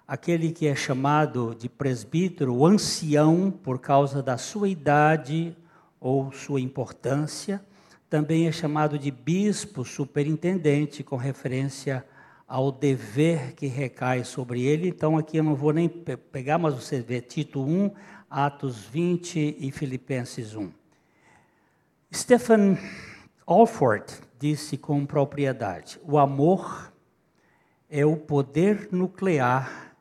Aquele 0.06 0.52
que 0.52 0.68
é 0.68 0.74
chamado 0.76 1.56
de 1.58 1.68
presbítero, 1.68 2.54
o 2.54 2.64
ancião, 2.64 3.50
por 3.50 3.80
causa 3.80 4.22
da 4.22 4.38
sua 4.38 4.68
idade 4.68 5.56
ou 5.98 6.30
sua 6.30 6.60
importância, 6.60 7.60
também 8.08 8.46
é 8.46 8.52
chamado 8.52 8.96
de 8.96 9.10
bispo 9.10 9.84
superintendente, 9.84 11.02
com 11.02 11.16
referência 11.16 12.04
ao 12.50 12.72
dever 12.72 13.54
que 13.54 13.68
recai 13.68 14.24
sobre 14.24 14.62
ele. 14.62 14.88
Então, 14.88 15.16
aqui 15.16 15.36
eu 15.36 15.44
não 15.44 15.54
vou 15.54 15.72
nem 15.72 15.88
pegar, 15.88 16.58
mas 16.58 16.74
você 16.74 17.00
vê 17.00 17.20
Tito 17.20 17.62
1, 17.62 17.92
Atos 18.28 18.86
20 18.86 19.56
e 19.56 19.70
Filipenses 19.70 20.56
1. 20.56 20.68
Stephen 22.12 22.76
Alford 23.46 24.12
disse 24.36 24.76
com 24.76 25.06
propriedade: 25.06 26.00
o 26.02 26.18
amor 26.18 26.92
é 27.88 28.04
o 28.04 28.16
poder 28.16 28.88
nuclear 28.90 29.94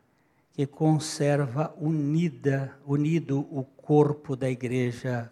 que 0.52 0.66
conserva 0.66 1.72
unida, 1.80 2.76
unido 2.84 3.42
o 3.52 3.64
corpo 3.64 4.36
da 4.36 4.50
igreja 4.50 5.32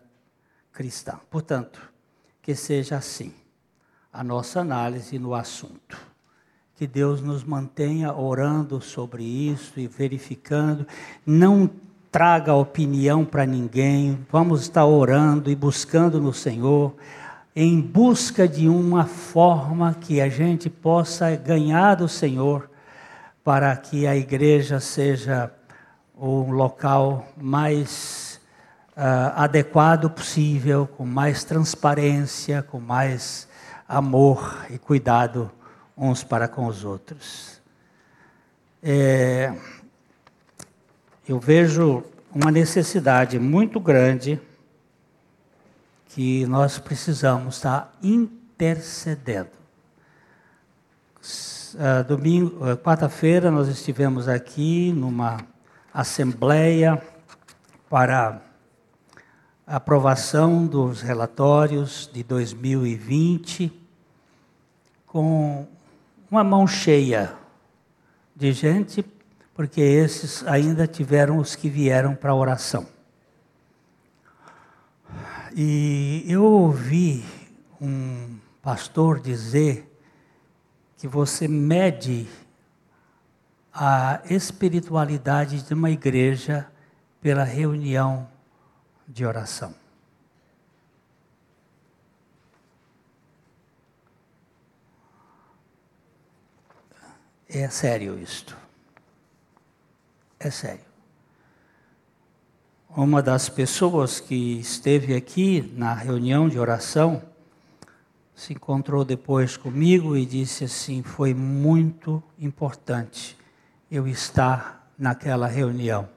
cristã. 0.71 1.19
Portanto, 1.31 1.91
que 2.43 2.53
seja 2.53 2.97
assim 2.97 3.33
a 4.13 4.23
nossa 4.23 4.59
análise 4.59 5.17
no 5.17 5.33
assunto. 5.33 6.16
Que 6.77 6.85
Deus 6.85 7.23
nos 7.23 7.43
mantenha 7.43 8.13
orando 8.13 8.79
sobre 8.79 9.23
isso 9.23 9.79
e 9.79 9.87
verificando. 9.87 10.85
Não 11.25 11.67
traga 12.11 12.53
opinião 12.53 13.25
para 13.25 13.47
ninguém. 13.47 14.23
Vamos 14.31 14.61
estar 14.61 14.85
orando 14.85 15.49
e 15.49 15.55
buscando 15.55 16.21
no 16.21 16.31
Senhor, 16.31 16.95
em 17.55 17.81
busca 17.81 18.47
de 18.47 18.69
uma 18.69 19.05
forma 19.05 19.95
que 19.99 20.21
a 20.21 20.29
gente 20.29 20.69
possa 20.69 21.35
ganhar 21.35 21.95
do 21.95 22.07
Senhor, 22.07 22.69
para 23.43 23.75
que 23.75 24.05
a 24.05 24.15
igreja 24.15 24.79
seja 24.79 25.51
o 26.15 26.51
local 26.51 27.27
mais 27.35 28.39
uh, 28.91 29.33
adequado 29.35 30.11
possível, 30.11 30.87
com 30.95 31.07
mais 31.07 31.43
transparência, 31.43 32.61
com 32.61 32.79
mais 32.79 33.47
amor 33.89 34.63
e 34.69 34.77
cuidado 34.77 35.56
uns 35.97 36.23
para 36.23 36.47
com 36.47 36.67
os 36.67 36.85
outros. 36.85 37.59
É, 38.83 39.53
eu 41.27 41.39
vejo 41.39 42.03
uma 42.33 42.51
necessidade 42.51 43.39
muito 43.39 43.79
grande 43.79 44.39
que 46.09 46.45
nós 46.45 46.77
precisamos 46.77 47.55
estar 47.55 47.93
intercedendo. 48.01 49.49
Uh, 51.73 52.03
domingo, 52.07 52.65
uh, 52.65 52.77
quarta-feira, 52.77 53.51
nós 53.51 53.67
estivemos 53.67 54.27
aqui 54.27 54.93
numa 54.93 55.37
assembleia 55.93 57.01
para 57.89 58.41
aprovação 59.65 60.65
dos 60.65 61.01
relatórios 61.01 62.09
de 62.11 62.23
2020 62.23 63.71
com 65.05 65.67
uma 66.29 66.43
mão 66.43 66.67
cheia 66.67 67.33
de 68.35 68.51
gente, 68.53 69.03
porque 69.53 69.81
esses 69.81 70.45
ainda 70.45 70.85
tiveram 70.85 71.37
os 71.37 71.55
que 71.55 71.69
vieram 71.69 72.13
para 72.13 72.31
a 72.31 72.35
oração. 72.35 72.87
E 75.55 76.23
eu 76.27 76.43
ouvi 76.43 77.25
um 77.81 78.37
pastor 78.61 79.19
dizer 79.19 79.91
que 80.97 81.07
você 81.07 81.47
mede 81.47 82.27
a 83.73 84.21
espiritualidade 84.29 85.61
de 85.63 85.73
uma 85.73 85.89
igreja 85.89 86.67
pela 87.21 87.43
reunião 87.43 88.27
de 89.07 89.25
oração. 89.25 89.73
É 97.59 97.69
sério 97.71 98.19
isto. 98.19 98.55
É 100.39 100.51
sério. 100.51 100.85
Uma 102.89 103.19
das 103.19 103.49
pessoas 103.49 104.19
que 104.19 104.59
esteve 104.59 105.15
aqui 105.15 105.73
na 105.75 105.91
reunião 105.91 106.47
de 106.47 106.59
oração 106.59 107.19
se 108.35 108.53
encontrou 108.53 109.03
depois 109.03 109.57
comigo 109.57 110.15
e 110.15 110.23
disse 110.23 110.65
assim: 110.65 111.01
foi 111.01 111.33
muito 111.33 112.21
importante 112.37 113.35
eu 113.89 114.07
estar 114.07 114.91
naquela 114.95 115.47
reunião 115.47 116.07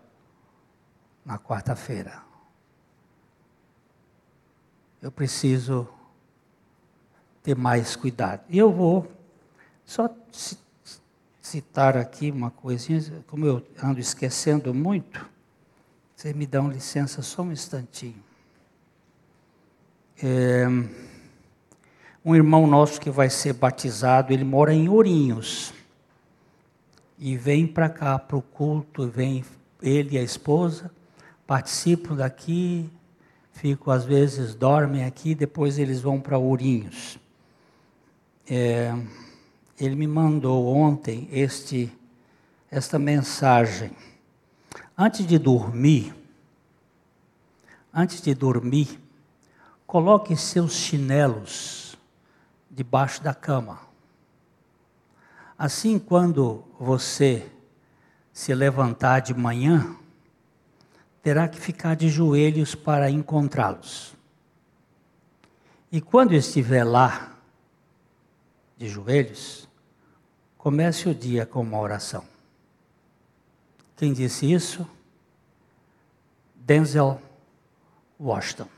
na 1.25 1.39
quarta-feira. 1.39 2.23
Eu 5.01 5.11
preciso 5.11 5.89
ter 7.43 7.57
mais 7.57 7.97
cuidado. 7.97 8.43
E 8.51 8.59
eu 8.59 8.71
vou 8.71 9.11
só 9.87 10.07
citar 11.51 11.97
aqui 11.97 12.31
uma 12.31 12.49
coisinha, 12.49 13.25
como 13.27 13.45
eu 13.45 13.61
ando 13.83 13.99
esquecendo 13.99 14.73
muito, 14.73 15.29
vocês 16.15 16.33
me 16.33 16.47
dão 16.47 16.71
licença 16.71 17.23
só 17.23 17.43
um 17.43 17.51
instantinho. 17.51 18.23
É, 20.23 20.65
um 22.25 22.37
irmão 22.37 22.69
nosso 22.69 23.01
que 23.01 23.11
vai 23.11 23.29
ser 23.29 23.55
batizado, 23.55 24.33
ele 24.33 24.45
mora 24.45 24.73
em 24.73 24.89
Ourinhos. 24.89 25.75
E 27.19 27.37
vem 27.37 27.67
para 27.67 27.89
cá, 27.89 28.17
para 28.17 28.37
o 28.37 28.43
culto, 28.43 29.09
vem 29.09 29.45
ele 29.83 30.15
e 30.15 30.19
a 30.19 30.23
esposa, 30.23 30.89
participam 31.49 32.15
daqui, 32.15 32.89
ficam 33.51 33.93
às 33.93 34.05
vezes, 34.05 34.55
dormem 34.55 35.05
aqui, 35.05 35.35
depois 35.35 35.81
eles 35.81 36.01
vão 36.01 36.21
para 36.21 36.39
Ourinhos. 36.39 37.19
É, 38.49 38.95
ele 39.81 39.97
me 39.97 40.07
mandou 40.07 40.67
ontem 40.67 41.27
este, 41.33 41.91
esta 42.71 42.99
mensagem. 42.99 43.91
Antes 44.97 45.27
de 45.27 45.39
dormir, 45.39 46.15
antes 47.93 48.21
de 48.21 48.35
dormir, 48.35 49.01
coloque 49.87 50.37
seus 50.37 50.75
chinelos 50.75 51.97
debaixo 52.71 53.23
da 53.23 53.33
cama. 53.33 53.81
Assim, 55.59 55.99
quando 55.99 56.63
você 56.79 57.51
se 58.33 58.55
levantar 58.55 59.21
de 59.21 59.33
manhã, 59.33 59.97
terá 61.23 61.49
que 61.49 61.59
ficar 61.59 61.97
de 61.97 62.09
joelhos 62.09 62.75
para 62.75 63.11
encontrá-los. 63.11 64.15
E 65.91 66.01
quando 66.01 66.33
estiver 66.35 66.85
lá, 66.85 67.31
de 68.81 68.89
joelhos, 68.89 69.69
comece 70.61 71.09
o 71.09 71.15
dia 71.15 71.47
com 71.47 71.63
uma 71.63 71.79
oração. 71.79 72.23
Quem 73.97 74.13
disse 74.13 74.53
isso? 74.53 74.87
Denzel 76.55 77.21
Washington, 78.21 78.69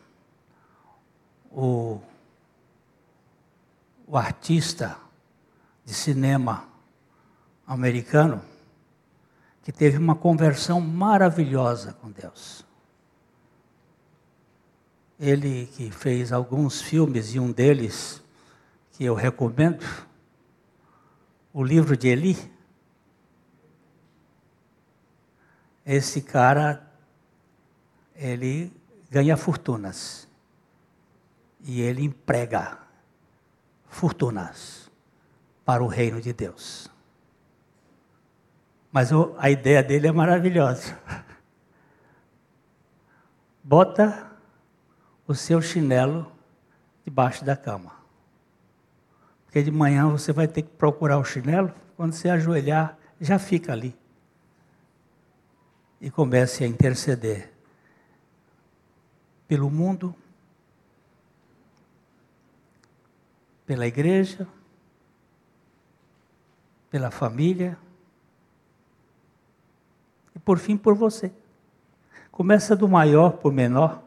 o, 1.50 2.00
o 4.06 4.16
artista 4.16 4.96
de 5.84 5.92
cinema 5.92 6.68
americano 7.66 8.40
que 9.64 9.72
teve 9.72 9.98
uma 9.98 10.14
conversão 10.14 10.80
maravilhosa 10.80 11.94
com 11.94 12.12
Deus. 12.12 12.64
Ele 15.18 15.66
que 15.66 15.90
fez 15.90 16.32
alguns 16.32 16.80
filmes 16.80 17.34
e 17.34 17.40
um 17.40 17.50
deles 17.50 18.22
que 18.92 19.04
eu 19.04 19.14
recomendo, 19.14 19.84
o 21.52 21.62
livro 21.62 21.96
de 21.96 22.08
Eli. 22.08 22.52
Esse 25.84 26.22
cara, 26.22 26.86
ele 28.14 28.72
ganha 29.10 29.36
fortunas 29.36 30.28
e 31.60 31.80
ele 31.80 32.02
emprega 32.02 32.78
fortunas 33.88 34.90
para 35.64 35.82
o 35.82 35.86
reino 35.86 36.20
de 36.20 36.32
Deus. 36.32 36.88
Mas 38.90 39.10
a 39.38 39.50
ideia 39.50 39.82
dele 39.82 40.06
é 40.06 40.12
maravilhosa. 40.12 40.98
Bota 43.62 44.30
o 45.26 45.34
seu 45.34 45.62
chinelo 45.62 46.30
debaixo 47.04 47.44
da 47.44 47.56
cama. 47.56 48.01
Porque 49.52 49.64
de 49.64 49.70
manhã 49.70 50.08
você 50.08 50.32
vai 50.32 50.48
ter 50.48 50.62
que 50.62 50.70
procurar 50.70 51.18
o 51.18 51.24
chinelo, 51.24 51.74
quando 51.94 52.14
você 52.14 52.30
ajoelhar, 52.30 52.96
já 53.20 53.38
fica 53.38 53.70
ali. 53.70 53.94
E 56.00 56.10
comece 56.10 56.64
a 56.64 56.66
interceder 56.66 57.52
pelo 59.46 59.68
mundo, 59.68 60.14
pela 63.66 63.86
igreja, 63.86 64.48
pela 66.90 67.10
família 67.10 67.76
e 70.34 70.38
por 70.38 70.58
fim 70.58 70.78
por 70.78 70.94
você. 70.94 71.30
Começa 72.30 72.74
do 72.74 72.88
maior 72.88 73.32
para 73.32 73.50
o 73.50 73.52
menor, 73.52 74.02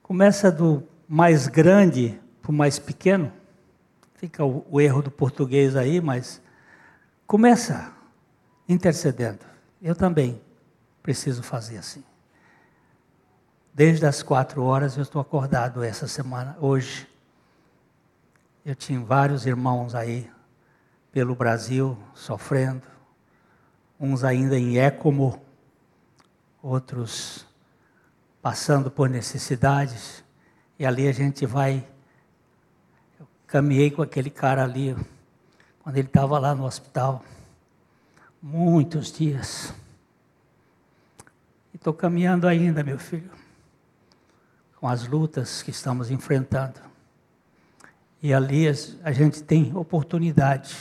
começa 0.00 0.52
do 0.52 0.84
mais 1.08 1.48
grande 1.48 2.20
para 2.40 2.52
o 2.52 2.54
mais 2.54 2.78
pequeno. 2.78 3.32
Fica 4.18 4.44
o, 4.44 4.66
o 4.68 4.80
erro 4.80 5.00
do 5.00 5.10
português 5.10 5.76
aí, 5.76 6.00
mas 6.00 6.42
começa 7.24 7.92
intercedendo. 8.68 9.46
Eu 9.80 9.94
também 9.94 10.42
preciso 11.02 11.42
fazer 11.42 11.78
assim. 11.78 12.02
Desde 13.72 14.04
as 14.04 14.22
quatro 14.24 14.64
horas 14.64 14.96
eu 14.96 15.02
estou 15.02 15.22
acordado 15.22 15.84
essa 15.84 16.08
semana, 16.08 16.56
hoje. 16.60 17.08
Eu 18.66 18.74
tinha 18.74 18.98
vários 19.00 19.46
irmãos 19.46 19.94
aí 19.94 20.28
pelo 21.12 21.36
Brasil 21.36 21.96
sofrendo, 22.12 22.82
uns 24.00 24.24
ainda 24.24 24.58
em 24.58 24.78
ECMO, 24.78 25.40
outros 26.60 27.46
passando 28.42 28.90
por 28.90 29.08
necessidades, 29.08 30.24
e 30.76 30.84
ali 30.84 31.06
a 31.06 31.12
gente 31.12 31.46
vai. 31.46 31.86
Caminhei 33.48 33.90
com 33.90 34.02
aquele 34.02 34.28
cara 34.28 34.62
ali, 34.62 34.94
quando 35.82 35.96
ele 35.96 36.06
estava 36.06 36.38
lá 36.38 36.54
no 36.54 36.66
hospital, 36.66 37.24
muitos 38.42 39.10
dias. 39.10 39.72
E 41.72 41.76
estou 41.76 41.94
caminhando 41.94 42.46
ainda, 42.46 42.84
meu 42.84 42.98
filho, 42.98 43.30
com 44.76 44.86
as 44.86 45.08
lutas 45.08 45.62
que 45.62 45.70
estamos 45.70 46.10
enfrentando. 46.10 46.78
E 48.22 48.34
ali 48.34 48.66
a 49.02 49.12
gente 49.12 49.42
tem 49.42 49.74
oportunidade 49.74 50.76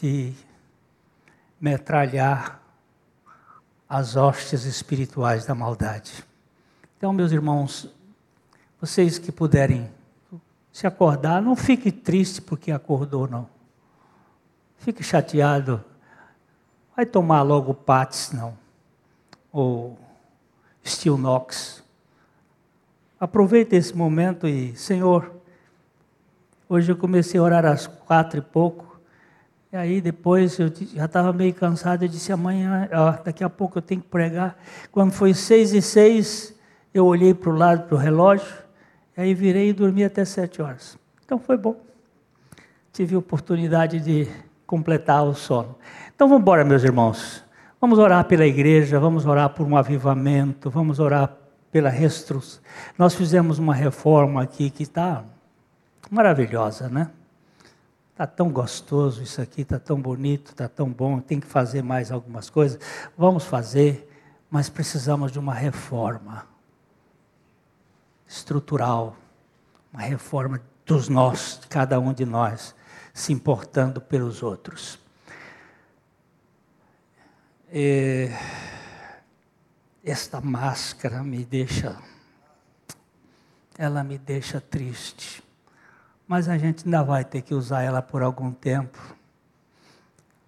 de 0.00 0.32
metralhar 1.60 2.58
as 3.86 4.16
hostes 4.16 4.64
espirituais 4.64 5.44
da 5.44 5.54
maldade. 5.54 6.24
Então, 6.96 7.12
meus 7.12 7.32
irmãos, 7.32 7.86
vocês 8.80 9.18
que 9.18 9.30
puderem 9.30 9.90
se 10.72 10.86
acordar, 10.86 11.42
não 11.42 11.54
fique 11.54 11.92
triste 11.92 12.40
porque 12.40 12.72
acordou, 12.72 13.28
não. 13.28 13.46
Fique 14.78 15.02
chateado. 15.02 15.84
Vai 16.96 17.04
tomar 17.04 17.42
logo 17.42 17.74
Pats, 17.74 18.32
não. 18.32 18.56
Ou 19.52 19.98
Steel 20.84 21.18
Knox. 21.18 21.84
Aproveite 23.20 23.76
esse 23.76 23.94
momento 23.94 24.48
e, 24.48 24.74
Senhor, 24.74 25.30
hoje 26.68 26.90
eu 26.90 26.96
comecei 26.96 27.38
a 27.38 27.42
orar 27.42 27.66
às 27.66 27.86
quatro 27.86 28.38
e 28.38 28.42
pouco. 28.42 28.98
E 29.70 29.76
aí 29.76 30.00
depois 30.00 30.58
eu 30.58 30.72
já 30.94 31.04
estava 31.04 31.32
meio 31.32 31.54
cansado, 31.54 32.02
eu 32.02 32.08
disse, 32.08 32.32
amanhã, 32.32 32.88
daqui 33.24 33.44
a 33.44 33.48
pouco 33.50 33.78
eu 33.78 33.82
tenho 33.82 34.00
que 34.00 34.08
pregar. 34.08 34.58
Quando 34.90 35.12
foi 35.12 35.34
seis 35.34 35.72
e 35.72 35.80
seis, 35.80 36.54
eu 36.92 37.06
olhei 37.06 37.32
para 37.32 37.50
o 37.50 37.56
lado, 37.56 37.86
para 37.86 37.94
o 37.94 37.98
relógio, 37.98 38.61
aí 39.16 39.34
virei 39.34 39.70
e 39.70 39.72
dormi 39.72 40.04
até 40.04 40.24
sete 40.24 40.62
horas. 40.62 40.98
Então 41.24 41.38
foi 41.38 41.56
bom. 41.56 41.76
Tive 42.92 43.14
a 43.14 43.18
oportunidade 43.18 44.00
de 44.00 44.28
completar 44.66 45.24
o 45.24 45.34
sono. 45.34 45.76
Então 46.14 46.28
vamos 46.28 46.42
embora, 46.42 46.64
meus 46.64 46.82
irmãos. 46.82 47.44
Vamos 47.80 47.98
orar 47.98 48.24
pela 48.26 48.46
igreja, 48.46 49.00
vamos 49.00 49.26
orar 49.26 49.50
por 49.50 49.66
um 49.66 49.76
avivamento, 49.76 50.70
vamos 50.70 51.00
orar 51.00 51.36
pela 51.70 51.88
restrução. 51.88 52.62
Nós 52.96 53.14
fizemos 53.14 53.58
uma 53.58 53.74
reforma 53.74 54.42
aqui 54.42 54.70
que 54.70 54.84
está 54.84 55.24
maravilhosa, 56.10 56.88
né? 56.88 57.10
Está 58.12 58.26
tão 58.26 58.50
gostoso 58.50 59.22
isso 59.22 59.40
aqui, 59.40 59.62
está 59.62 59.78
tão 59.78 60.00
bonito, 60.00 60.52
está 60.52 60.68
tão 60.68 60.88
bom, 60.88 61.18
tem 61.18 61.40
que 61.40 61.46
fazer 61.46 61.82
mais 61.82 62.12
algumas 62.12 62.48
coisas. 62.48 62.78
Vamos 63.16 63.44
fazer, 63.44 64.08
mas 64.50 64.68
precisamos 64.68 65.32
de 65.32 65.38
uma 65.38 65.54
reforma 65.54 66.51
estrutural, 68.32 69.16
uma 69.92 70.02
reforma 70.02 70.60
dos 70.86 71.08
nós, 71.08 71.58
de 71.60 71.66
cada 71.68 72.00
um 72.00 72.12
de 72.12 72.24
nós, 72.24 72.74
se 73.12 73.32
importando 73.32 74.00
pelos 74.00 74.42
outros. 74.42 74.98
E 77.72 78.30
esta 80.04 80.40
máscara 80.40 81.22
me 81.22 81.44
deixa, 81.44 81.96
ela 83.78 84.02
me 84.02 84.18
deixa 84.18 84.60
triste 84.60 85.42
mas 86.32 86.48
a 86.48 86.56
gente 86.56 86.86
ainda 86.86 87.02
vai 87.02 87.26
ter 87.26 87.42
que 87.42 87.54
usar 87.54 87.82
ela 87.82 88.00
por 88.00 88.22
algum 88.22 88.50
tempo. 88.52 88.98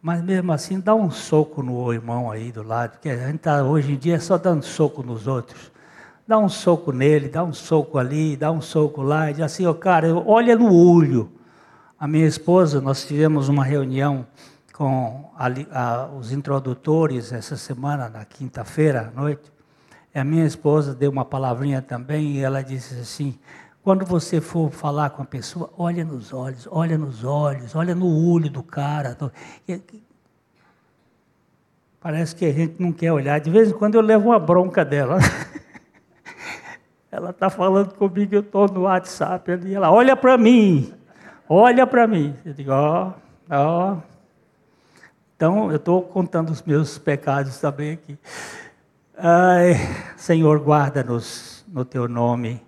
Mas 0.01 0.23
mesmo 0.23 0.51
assim, 0.51 0.81
dá 0.81 0.95
um 0.95 1.11
soco 1.11 1.63
no 1.63 1.93
irmão 1.93 2.31
aí 2.31 2.51
do 2.51 2.63
lado, 2.63 2.93
porque 2.93 3.11
a 3.11 3.27
gente 3.27 3.37
está 3.37 3.63
hoje 3.63 3.93
em 3.93 3.99
dia 3.99 4.19
só 4.19 4.39
dando 4.39 4.63
soco 4.63 5.03
nos 5.03 5.27
outros. 5.27 5.71
Dá 6.27 6.39
um 6.39 6.49
soco 6.49 6.91
nele, 6.91 7.29
dá 7.29 7.45
um 7.45 7.53
soco 7.53 7.99
ali, 7.99 8.37
dá 8.37 8.51
um 8.51 8.61
soco 8.61 9.03
lá, 9.03 9.31
e 9.31 9.35
diz 9.35 9.43
assim, 9.43 9.67
oh, 9.67 9.75
cara, 9.75 10.15
olha 10.27 10.57
no 10.57 10.75
olho. 10.75 11.31
A 11.99 12.09
minha 12.09 12.27
esposa, 12.27 12.81
nós 12.81 13.07
tivemos 13.07 13.49
uma 13.49 13.63
reunião 13.63 14.27
com 14.73 15.31
a, 15.37 15.49
a, 15.71 16.07
os 16.09 16.33
introdutores 16.33 17.33
essa 17.33 17.57
semana, 17.57 18.09
na 18.09 18.25
quinta-feira 18.25 19.13
à 19.13 19.21
noite. 19.21 19.53
E 20.15 20.19
a 20.19 20.25
minha 20.25 20.47
esposa 20.47 20.95
deu 20.95 21.11
uma 21.11 21.25
palavrinha 21.25 21.83
também, 21.83 22.37
e 22.37 22.41
ela 22.41 22.63
disse 22.63 22.95
assim: 22.95 23.39
quando 23.83 24.07
você 24.07 24.41
for 24.41 24.71
falar 24.71 25.11
com 25.11 25.23
a 25.23 25.27
pessoa, 25.27 25.71
olha 25.77 26.07
nos 26.07 26.33
olhos, 26.33 26.67
olha 26.71 26.97
nos 26.97 27.23
olhos, 27.23 27.77
olha 27.77 27.95
no 27.95 28.31
olho 28.31 28.49
do 28.49 28.63
cara. 28.63 29.15
Parece 32.01 32.35
que 32.35 32.47
a 32.47 32.53
gente 32.53 32.81
não 32.81 32.93
quer 32.93 33.13
olhar. 33.13 33.39
De 33.41 33.51
vez 33.51 33.69
em 33.69 33.73
quando 33.73 33.97
eu 33.97 34.01
levo 34.01 34.31
uma 34.31 34.39
bronca 34.39 34.83
dela. 34.87 35.19
Ela 37.15 37.31
está 37.31 37.49
falando 37.49 37.95
comigo, 37.95 38.35
eu 38.35 38.41
estou 38.41 38.67
no 38.67 38.83
WhatsApp 38.83 39.53
ali. 39.53 39.73
Ela, 39.73 39.89
olha 39.89 40.17
para 40.17 40.37
mim, 40.37 40.93
olha 41.49 41.87
para 41.87 42.09
mim. 42.09 42.35
Eu 42.45 42.53
digo, 42.53 42.73
ó, 42.73 43.13
oh, 43.49 43.55
ó. 43.55 43.93
Oh. 43.93 44.15
Então, 45.37 45.71
eu 45.71 45.77
estou 45.77 46.03
contando 46.03 46.51
os 46.51 46.61
meus 46.63 46.99
pecados 46.99 47.59
também 47.61 47.93
aqui. 47.93 48.19
Ai, 49.17 49.75
Senhor, 50.17 50.59
guarda-nos 50.59 51.65
no 51.69 51.85
teu 51.85 52.09
nome. 52.09 52.61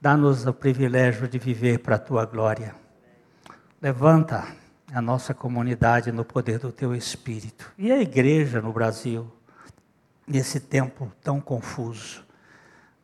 Dá-nos 0.00 0.46
o 0.46 0.54
privilégio 0.54 1.28
de 1.28 1.38
viver 1.38 1.80
para 1.80 1.96
a 1.96 1.98
tua 1.98 2.24
glória. 2.24 2.74
Levanta 3.82 4.46
a 4.90 5.02
nossa 5.02 5.34
comunidade 5.34 6.10
no 6.10 6.24
poder 6.24 6.58
do 6.58 6.72
teu 6.72 6.94
Espírito. 6.94 7.70
E 7.76 7.92
a 7.92 8.00
igreja 8.00 8.62
no 8.62 8.72
Brasil, 8.72 9.30
nesse 10.26 10.60
tempo 10.60 11.12
tão 11.22 11.42
confuso. 11.42 12.29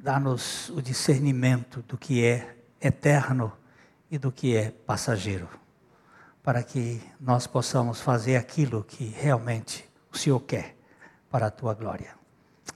Dá-nos 0.07 0.69
o 0.69 0.81
discernimento 0.81 1.83
do 1.83 1.99
que 1.99 2.25
é 2.25 2.57
eterno 2.81 3.53
e 4.09 4.17
do 4.17 4.31
que 4.31 4.57
é 4.57 4.71
passageiro, 4.71 5.49
para 6.45 6.63
que 6.63 7.03
nós 7.19 7.49
possamos 7.49 8.01
fazer 8.01 8.37
aquilo 8.37 8.85
que 8.85 9.07
realmente 9.07 9.85
o 10.13 10.17
Senhor 10.17 10.39
quer 10.39 10.77
para 11.29 11.49
a 11.49 11.51
tua 11.51 11.75
glória. 11.75 12.15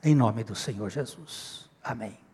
Em 0.03 0.13
nome 0.13 0.43
do 0.43 0.57
Senhor 0.57 0.91
Jesus. 0.91 1.71
Amém. 1.85 2.30